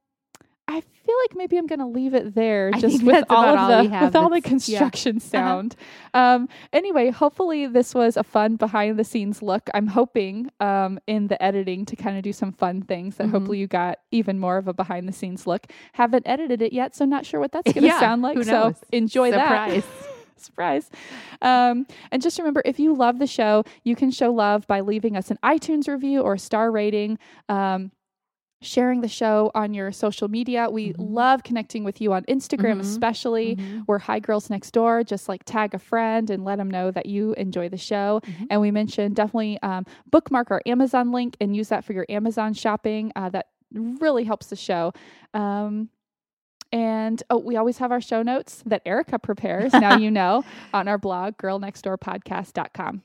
i 0.77 0.81
feel 0.81 1.17
like 1.25 1.37
maybe 1.37 1.57
I'm 1.59 1.67
going 1.67 1.81
to 1.81 1.87
leave 1.87 2.15
it 2.15 2.35
there 2.35 2.71
I 2.73 2.79
just 2.79 3.03
with 3.03 3.25
all 3.29 3.45
of 3.45 3.59
all 3.59 3.69
the 3.83 3.91
with 3.91 4.15
all 4.17 4.29
the 4.31 4.41
that's- 4.41 4.69
yeah. 4.69 4.79
construction 4.79 5.17
Uh-huh. 5.17 5.29
sound. 5.29 5.77
Um, 6.15 6.49
anyway, 6.73 7.11
hopefully 7.11 7.67
this 7.67 7.93
was 7.93 8.17
a 8.17 8.23
fun 8.23 8.55
behind 8.57 8.99
the 9.01 9.05
scenes 9.05 9.43
look. 9.43 9.69
I'm 9.75 9.89
hoping 9.89 10.51
um, 10.61 11.01
in 11.09 11.27
the 11.27 11.43
editing 11.43 11.85
to 11.87 11.97
kind 11.97 12.17
of 12.17 12.23
do 12.23 12.33
some 12.33 12.53
fun 12.53 12.83
things 12.83 13.17
that 13.17 13.27
Mhm. 13.27 13.31
hopefully 13.33 13.59
you 13.59 13.67
got 13.67 13.99
even 14.13 14.39
more 14.39 14.59
of 14.59 14.69
a 14.69 14.73
behind 14.73 15.09
the 15.09 15.13
scenes 15.13 15.45
look. 15.47 15.67
Haven't 15.95 16.27
edited 16.29 16.63
it 16.63 16.73
yet, 16.73 16.95
so 16.95 17.05
not 17.05 17.27
sure 17.27 17.41
what 17.41 17.51
that's 17.51 17.73
going 17.73 17.83
to 17.83 17.87
Yeah, 17.89 17.99
sound 17.99 18.23
like. 18.23 18.43
So 18.45 18.73
enjoy 18.93 19.33
that 19.33 19.71
Surprise. 19.71 19.85
surprise. 20.37 20.91
Um, 21.41 21.87
and 22.13 22.23
just 22.23 22.39
remember, 22.39 22.63
if 22.65 22.79
you 22.79 22.95
love 22.95 23.19
the 23.19 23.27
show, 23.27 23.65
you 23.83 23.97
can 23.97 24.11
show 24.13 24.33
love 24.33 24.67
by 24.69 24.81
leaving 24.81 25.17
us 25.17 25.31
an 25.33 25.39
iTunes 25.43 25.89
review 25.89 26.21
or 26.21 26.35
a 26.35 26.39
star 26.39 26.71
rating. 26.71 27.19
Um, 27.49 27.91
sharing 28.63 29.01
the 29.03 29.09
show 29.09 29.51
on 29.55 29.75
your 29.75 29.93
social 29.93 30.29
media. 30.29 30.71
We 30.71 30.93
Mhm. 30.93 30.97
love 30.99 31.43
connecting 31.43 31.85
with 31.85 32.01
you 32.01 32.13
on 32.13 32.23
Instagram, 32.25 32.77
Mhm. 32.77 32.81
especially. 32.81 33.57
Mhm. 33.57 33.85
We're 33.87 33.99
Hi 33.99 34.19
Girls 34.21 34.49
Next 34.49 34.71
Door. 34.71 35.05
Just 35.05 35.29
like 35.29 35.43
tag 35.45 35.75
a 35.75 35.79
friend 35.79 36.31
and 36.31 36.45
let 36.45 36.57
them 36.57 36.71
know 36.71 36.91
that 36.91 37.07
you 37.07 37.33
enjoy 37.35 37.69
the 37.69 37.77
show. 37.77 38.21
Mhm. 38.25 38.47
And 38.51 38.61
we 38.61 38.71
mentioned 38.71 39.17
definitely 39.17 39.59
um, 39.63 39.85
bookmark 40.11 40.51
our 40.51 40.63
Amazon 40.67 41.13
link 41.13 41.37
and 41.41 41.55
use 41.55 41.69
that 41.69 41.85
for 41.85 41.93
your 41.93 42.07
Amazon 42.09 42.55
shopping. 42.55 43.13
Uh, 43.17 43.29
that 43.31 43.49
really 43.73 44.25
helps 44.25 44.47
the 44.47 44.57
show. 44.57 44.93
Um, 45.35 45.89
and 46.71 47.23
oh, 47.31 47.39
we 47.39 47.57
always 47.57 47.79
have 47.79 47.91
our 47.93 48.01
show 48.01 48.23
notes 48.23 48.63
that 48.67 48.83
Erica 48.87 49.19
prepares. 49.19 49.73
now 49.73 49.97
you 49.97 50.11
know 50.11 50.43
on 50.73 50.89
our 50.89 50.99
blog, 50.99 51.37
girlnextdoorpodcast.com. 51.37 53.03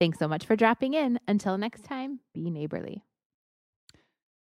Thanks 0.00 0.18
so 0.18 0.26
much 0.26 0.44
for 0.46 0.56
dropping 0.56 0.94
in. 0.94 1.20
Until 1.28 1.56
next 1.56 1.84
time, 1.84 2.20
be 2.34 2.50
neighborly. 2.50 3.04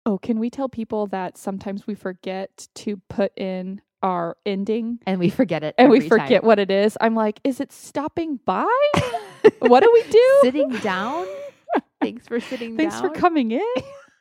Oh, 0.07 0.19
can 0.19 0.39
we 0.41 0.51
tell 0.51 0.69
people 0.69 1.07
that 1.09 1.37
sometimes 1.37 1.87
we 1.87 1.95
forget 1.95 2.69
to 2.77 2.97
put 3.09 3.33
in 3.37 3.81
our 4.03 4.37
ending 4.47 4.99
And 5.07 5.21
we 5.21 5.29
forget 5.29 5.63
it. 5.63 5.75
and 5.77 5.91
we 5.91 6.01
forget 6.09 6.41
time. 6.41 6.47
what 6.47 6.59
it 6.59 6.71
is? 6.71 6.97
I'm 7.01 7.15
like, 7.15 7.39
is 7.45 7.61
it 7.61 7.71
stopping 7.71 8.41
by? 8.47 8.67
what 9.61 9.83
do 9.83 9.91
we 9.93 10.03
do? 10.11 10.39
sitting 10.43 10.71
down. 10.79 11.27
Thanks 12.01 12.27
for 12.27 12.41
sitting 12.41 12.77
Thanks 12.79 12.99
down. 12.99 13.03
for 13.03 13.15
coming 13.15 13.51
in. 13.53 13.61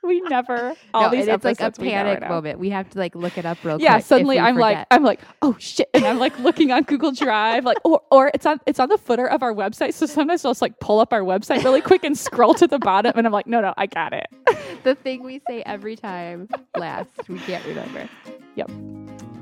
We 0.04 0.22
never 0.22 0.76
all 0.94 1.04
No, 1.04 1.10
these 1.12 1.28
it's 1.28 1.44
like 1.44 1.60
a 1.60 1.64
episodes, 1.66 1.80
we 1.80 1.90
never 1.90 2.16
panic 2.16 2.30
moment. 2.30 2.60
We 2.60 2.70
have 2.70 2.90
to 2.92 3.00
like 3.00 3.16
look 3.16 3.38
it 3.38 3.46
up 3.46 3.64
real 3.64 3.80
Yeah, 3.82 3.94
quick. 3.94 4.02
Yeah, 4.02 4.06
suddenly 4.08 4.40
I'm 4.40 4.56
like. 4.56 4.88
I'm 4.92 5.04
like, 5.04 5.22
oh 5.42 5.56
shit. 5.60 5.90
And 5.94 6.06
I'm 6.06 6.20
like 6.20 6.38
looking 6.40 6.72
on 6.72 6.84
Google 6.84 7.12
Drive, 7.12 7.66
like 7.66 7.78
or 7.84 8.02
or 8.12 8.32
it's 8.34 8.46
on 8.46 8.60
it's 8.66 8.80
on 8.80 8.90
the 8.90 8.98
footer 8.98 9.28
of 9.28 9.44
our 9.44 9.54
website. 9.54 9.94
So 9.94 10.06
sometimes 10.06 10.46
I'll 10.46 10.52
just 10.52 10.62
like 10.62 10.80
pull 10.80 11.00
up 11.00 11.14
our 11.14 11.22
website 11.22 11.64
really 11.64 11.82
quick 11.82 12.04
and 12.04 12.18
scroll 12.18 12.54
to 12.56 12.68
the 12.68 12.80
bottom 12.80 13.14
and 13.16 13.28
I'm 13.28 13.34
like, 13.34 13.48
no, 13.48 13.62
no, 13.62 13.74
I 13.78 13.86
got 13.88 14.14
it. 14.14 14.28
the 14.84 14.96
thing 14.96 15.24
we 15.24 15.42
say 15.48 15.64
every 15.66 15.96
time 15.96 16.48
last. 16.78 17.10
We 17.28 17.40
can't 17.40 17.66
remember. 17.66 18.10
Yep. 18.56 18.72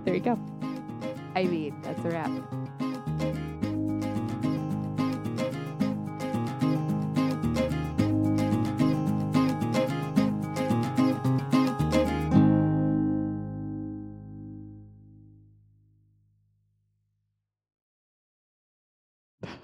There 0.05 0.15
you 0.15 0.21
go. 0.21 0.39
I 1.35 1.43
mean, 1.43 1.79
that's 1.83 2.03
a 2.03 2.09
wrap. 2.09 2.31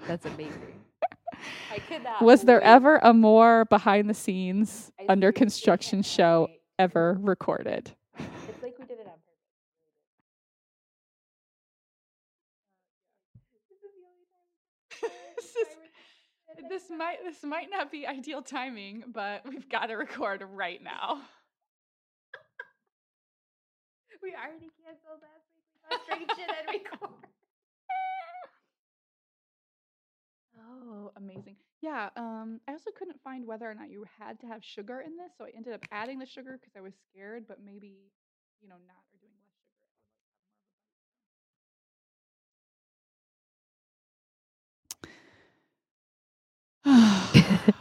That's 0.06 0.26
amazing. 0.26 0.80
I 1.72 1.78
could 1.78 2.02
not. 2.04 2.22
Was 2.22 2.42
there 2.42 2.58
wait. 2.60 2.66
ever 2.66 2.96
a 3.02 3.12
more 3.12 3.64
behind 3.66 4.08
the 4.08 4.14
scenes 4.14 4.92
I 4.98 5.06
under 5.08 5.32
construction 5.32 6.02
show 6.02 6.46
wait. 6.48 6.60
ever 6.78 7.18
recorded? 7.20 7.90
It's 8.18 8.62
like 8.62 8.78
we 8.78 8.84
did 8.86 8.98
it 9.00 9.06
on 9.06 9.18
purpose. 15.00 15.10
This 15.36 15.56
is- 15.56 15.68
this 16.68 16.84
might 16.90 17.18
this 17.24 17.42
might 17.42 17.68
not 17.70 17.90
be 17.90 18.06
ideal 18.06 18.40
timing, 18.40 19.04
but 19.12 19.42
we've 19.46 19.68
got 19.68 19.86
to 19.86 19.94
record 19.94 20.42
right 20.52 20.82
now. 20.82 21.20
We 24.22 24.32
already 24.32 24.70
canceled 24.82 25.20
last 25.20 25.44
week. 25.52 25.68
We 25.68 25.80
got 25.90 26.00
straight 26.02 26.48
and 26.48 26.68
record. 26.94 27.28
Oh, 30.74 31.12
amazing. 31.16 31.56
Yeah, 31.82 32.10
um 32.16 32.60
I 32.68 32.72
also 32.72 32.90
couldn't 32.98 33.22
find 33.22 33.46
whether 33.46 33.70
or 33.70 33.74
not 33.74 33.90
you 33.90 34.06
had 34.18 34.40
to 34.40 34.48
have 34.48 34.64
sugar 34.64 35.02
in 35.02 35.16
this, 35.16 35.32
so 35.38 35.46
I 35.46 35.50
ended 35.56 35.74
up 35.74 35.82
adding 35.92 36.18
the 36.20 36.26
sugar 36.26 36.58
because 36.60 36.74
I 36.76 36.82
was 36.82 36.94
scared, 37.10 37.46
but 37.48 37.60
maybe, 37.64 38.10
you 38.62 38.68
know, 38.68 38.76
not 38.88 39.04
or 39.12 39.18
doing 39.20 39.34
less 39.42 39.52
sugar. 39.62 39.74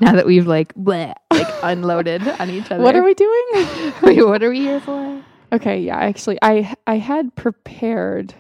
now 0.01 0.13
that 0.13 0.25
we've 0.25 0.47
like 0.47 0.73
bleh, 0.75 1.13
like 1.31 1.49
unloaded 1.63 2.27
on 2.39 2.51
each 2.51 2.71
other. 2.71 2.83
what 2.83 2.95
are 2.95 3.03
we 3.03 3.15
doing? 3.15 3.43
Wait, 4.03 4.25
what 4.25 4.43
are 4.43 4.51
we 4.51 4.61
here 4.61 4.81
for? 4.81 5.23
Okay, 5.53 5.81
yeah, 5.81 5.97
actually 5.97 6.39
I 6.41 6.75
I 6.87 6.97
had 6.97 7.35
prepared 7.35 8.35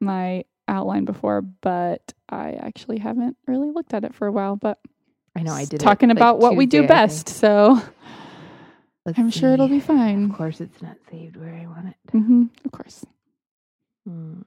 my 0.00 0.44
outline 0.68 1.04
before, 1.04 1.42
but 1.42 2.12
I 2.28 2.52
actually 2.52 2.98
haven't 2.98 3.36
really 3.46 3.70
looked 3.70 3.94
at 3.94 4.04
it 4.04 4.14
for 4.14 4.26
a 4.26 4.32
while, 4.32 4.56
but 4.56 4.78
I 5.36 5.42
know 5.42 5.52
I 5.52 5.64
did 5.64 5.74
it, 5.74 5.78
talking 5.78 6.08
like, 6.08 6.16
about 6.18 6.38
what 6.38 6.56
we 6.56 6.66
do 6.66 6.82
Tuesday, 6.82 6.94
I 6.94 7.06
think. 7.06 7.08
best, 7.08 7.28
so 7.28 7.80
Let's 9.06 9.18
I'm 9.18 9.30
sure 9.30 9.52
it'll 9.52 9.68
be 9.68 9.80
fine. 9.80 10.30
Of 10.30 10.36
course, 10.36 10.60
it's 10.60 10.80
not 10.80 10.96
saved 11.10 11.36
where 11.36 11.54
I 11.54 11.66
want 11.66 11.88
it. 11.88 11.96
hmm 12.12 12.44
of 12.64 12.72
course. 12.72 13.04
Hmm. 14.06 14.40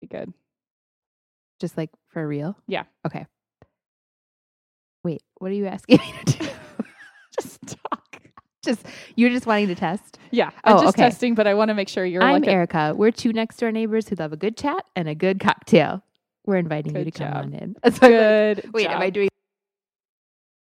Be 0.00 0.06
good. 0.06 0.32
Just 1.60 1.76
like 1.76 1.90
for 2.08 2.26
real? 2.26 2.56
Yeah. 2.68 2.84
Okay. 3.06 3.26
Wait, 5.04 5.22
what 5.38 5.50
are 5.50 5.54
you 5.54 5.66
asking 5.66 5.98
me 5.98 6.14
to 6.26 6.38
do? 6.38 6.47
Just 8.68 8.86
you're 9.16 9.30
just 9.30 9.46
wanting 9.46 9.68
to 9.68 9.74
test. 9.74 10.18
Yeah, 10.30 10.50
I'm 10.64 10.76
Oh, 10.76 10.82
just 10.82 10.88
okay. 10.98 11.02
testing, 11.08 11.34
but 11.34 11.46
I 11.46 11.54
want 11.54 11.68
to 11.70 11.74
make 11.74 11.88
sure 11.88 12.04
you're 12.04 12.22
I'm 12.22 12.34
like 12.42 12.46
a- 12.46 12.50
Erica. 12.50 12.92
We're 12.94 13.10
two 13.10 13.32
next 13.32 13.56
door 13.58 13.72
neighbors 13.72 14.08
who 14.08 14.16
love 14.16 14.32
a 14.32 14.36
good 14.36 14.56
chat 14.58 14.84
and 14.94 15.08
a 15.08 15.14
good 15.14 15.40
cocktail. 15.40 16.02
We're 16.44 16.56
inviting 16.56 16.94
you 16.94 17.04
to 17.04 17.10
Good 17.10 17.14
come 17.18 17.32
on 17.32 17.54
in. 17.54 17.76
So 17.92 18.06
I'm 18.06 18.12
like, 18.12 18.20
good. 18.62 18.70
Wait, 18.74 18.86
am 18.88 19.00
I 19.00 19.06
job. 19.06 19.14
doing 19.14 19.28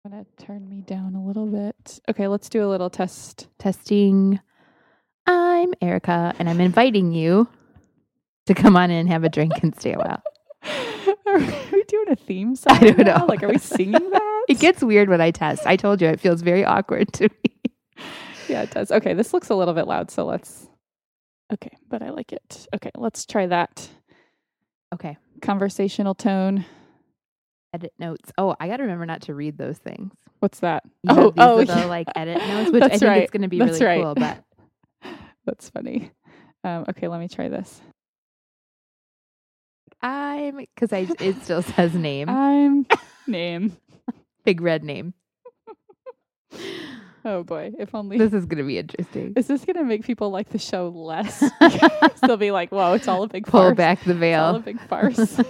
I'm 0.04 0.10
gonna 0.12 0.24
turn 0.38 0.66
me 0.68 0.80
down 0.80 1.14
a 1.14 1.22
little 1.22 1.46
bit. 1.46 2.00
Okay, 2.08 2.26
let's 2.26 2.48
do 2.48 2.64
a 2.64 2.68
little 2.68 2.88
test. 2.90 3.48
testing? 3.58 4.40
I'm 5.26 5.74
Erica, 5.82 6.34
and 6.38 6.48
I'm 6.48 6.60
inviting 6.60 7.12
you 7.12 7.48
to 8.46 8.54
come 8.54 8.76
on 8.76 8.90
in 8.90 8.96
and 9.00 9.08
have 9.10 9.24
a 9.24 9.28
drink 9.28 9.62
and 9.62 9.78
stay 9.78 9.92
a 9.92 9.98
while. 9.98 10.22
are 11.26 11.38
we 11.38 11.84
doing 11.84 12.08
a 12.08 12.16
theme 12.16 12.56
song? 12.56 12.72
I 12.76 12.90
don't 12.92 12.98
now? 13.06 13.18
know. 13.18 13.26
Like, 13.26 13.42
are 13.42 13.48
we 13.48 13.58
singing 13.58 14.10
that? 14.10 14.44
It 14.48 14.58
gets 14.58 14.82
weird 14.82 15.08
when 15.10 15.20
I 15.20 15.30
test. 15.30 15.66
I 15.66 15.76
told 15.76 16.00
you 16.00 16.08
it 16.08 16.18
feels 16.18 16.40
very 16.40 16.64
awkward 16.64 17.12
to 17.14 17.24
me. 17.44 17.59
Yeah, 18.50 18.62
it 18.62 18.70
does. 18.70 18.90
Okay, 18.92 19.14
this 19.14 19.32
looks 19.34 19.50
a 19.50 19.54
little 19.54 19.74
bit 19.74 19.86
loud, 19.86 20.10
so 20.10 20.26
let's. 20.26 20.68
Okay, 21.52 21.76
but 21.88 22.02
I 22.02 22.10
like 22.10 22.32
it. 22.32 22.66
Okay, 22.74 22.90
let's 22.96 23.26
try 23.26 23.46
that 23.48 23.88
Okay. 24.94 25.16
conversational 25.42 26.14
tone. 26.14 26.64
Edit 27.74 27.92
notes. 27.98 28.32
Oh, 28.38 28.56
I 28.60 28.68
got 28.68 28.78
to 28.78 28.82
remember 28.84 29.06
not 29.06 29.22
to 29.22 29.34
read 29.34 29.58
those 29.58 29.78
things. 29.78 30.12
What's 30.40 30.60
that? 30.60 30.84
You 31.04 31.10
oh, 31.10 31.30
these 31.30 31.44
oh, 31.44 31.56
little 31.56 31.78
yeah. 31.78 31.84
like 31.86 32.08
edit 32.16 32.38
notes, 32.38 32.72
which 32.72 32.82
I 32.82 32.88
think 32.90 33.02
right. 33.02 33.22
it's 33.22 33.30
going 33.30 33.42
to 33.42 33.48
be 33.48 33.58
That's 33.58 33.80
really 33.80 33.86
right. 33.86 34.02
cool. 34.02 34.14
But 34.14 34.44
That's 35.46 35.70
funny. 35.70 36.10
Um, 36.64 36.86
okay, 36.90 37.08
let 37.08 37.20
me 37.20 37.28
try 37.28 37.48
this. 37.48 37.80
I'm 40.02 40.56
because 40.58 40.92
I 40.92 41.06
it 41.20 41.42
still 41.44 41.62
says 41.62 41.94
name, 41.94 42.28
I'm 42.28 42.86
name. 43.26 43.76
big 44.44 44.60
red 44.60 44.84
name. 44.84 45.14
Oh 47.24 47.42
boy, 47.44 47.72
if 47.78 47.94
only. 47.94 48.16
This 48.18 48.32
is 48.32 48.46
going 48.46 48.58
to 48.58 48.64
be 48.64 48.78
interesting. 48.78 49.34
Is 49.36 49.46
this 49.46 49.64
gonna 49.64 49.84
make 49.84 50.04
people 50.04 50.30
like 50.30 50.48
the 50.50 50.58
show 50.58 50.88
less? 50.88 51.44
They'll 52.22 52.36
be 52.38 52.50
like, 52.50 52.70
"Whoa, 52.72 52.94
it's 52.94 53.08
all 53.08 53.22
a 53.24 53.28
big 53.28 53.46
Pull 53.46 53.60
farce. 53.60 53.76
back 53.76 54.02
the 54.04 54.12
It's 54.12 54.38
all 54.38 54.50
a 54.50 54.52
veil. 54.54 54.58
big 54.60 54.80
farce." 54.88 55.16
they're 55.36 55.44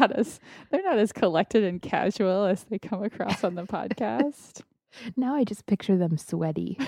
not 0.00 0.12
as 0.12 0.40
they're 0.70 0.82
not 0.82 0.98
as 0.98 1.12
collected 1.12 1.62
and 1.64 1.82
casual 1.82 2.44
as 2.44 2.64
they 2.64 2.78
come 2.78 3.02
across 3.02 3.44
on 3.44 3.54
the 3.54 3.64
podcast. 3.64 4.62
now 5.16 5.34
I 5.34 5.44
just 5.44 5.66
picture 5.66 5.96
them 5.98 6.16
sweaty. 6.16 6.78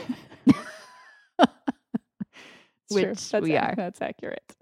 True. 2.90 2.90
Which 2.90 3.30
That's 3.30 3.42
we 3.44 3.50
ac- 3.52 3.58
are. 3.58 3.74
That's 3.76 4.00
accurate. 4.00 4.56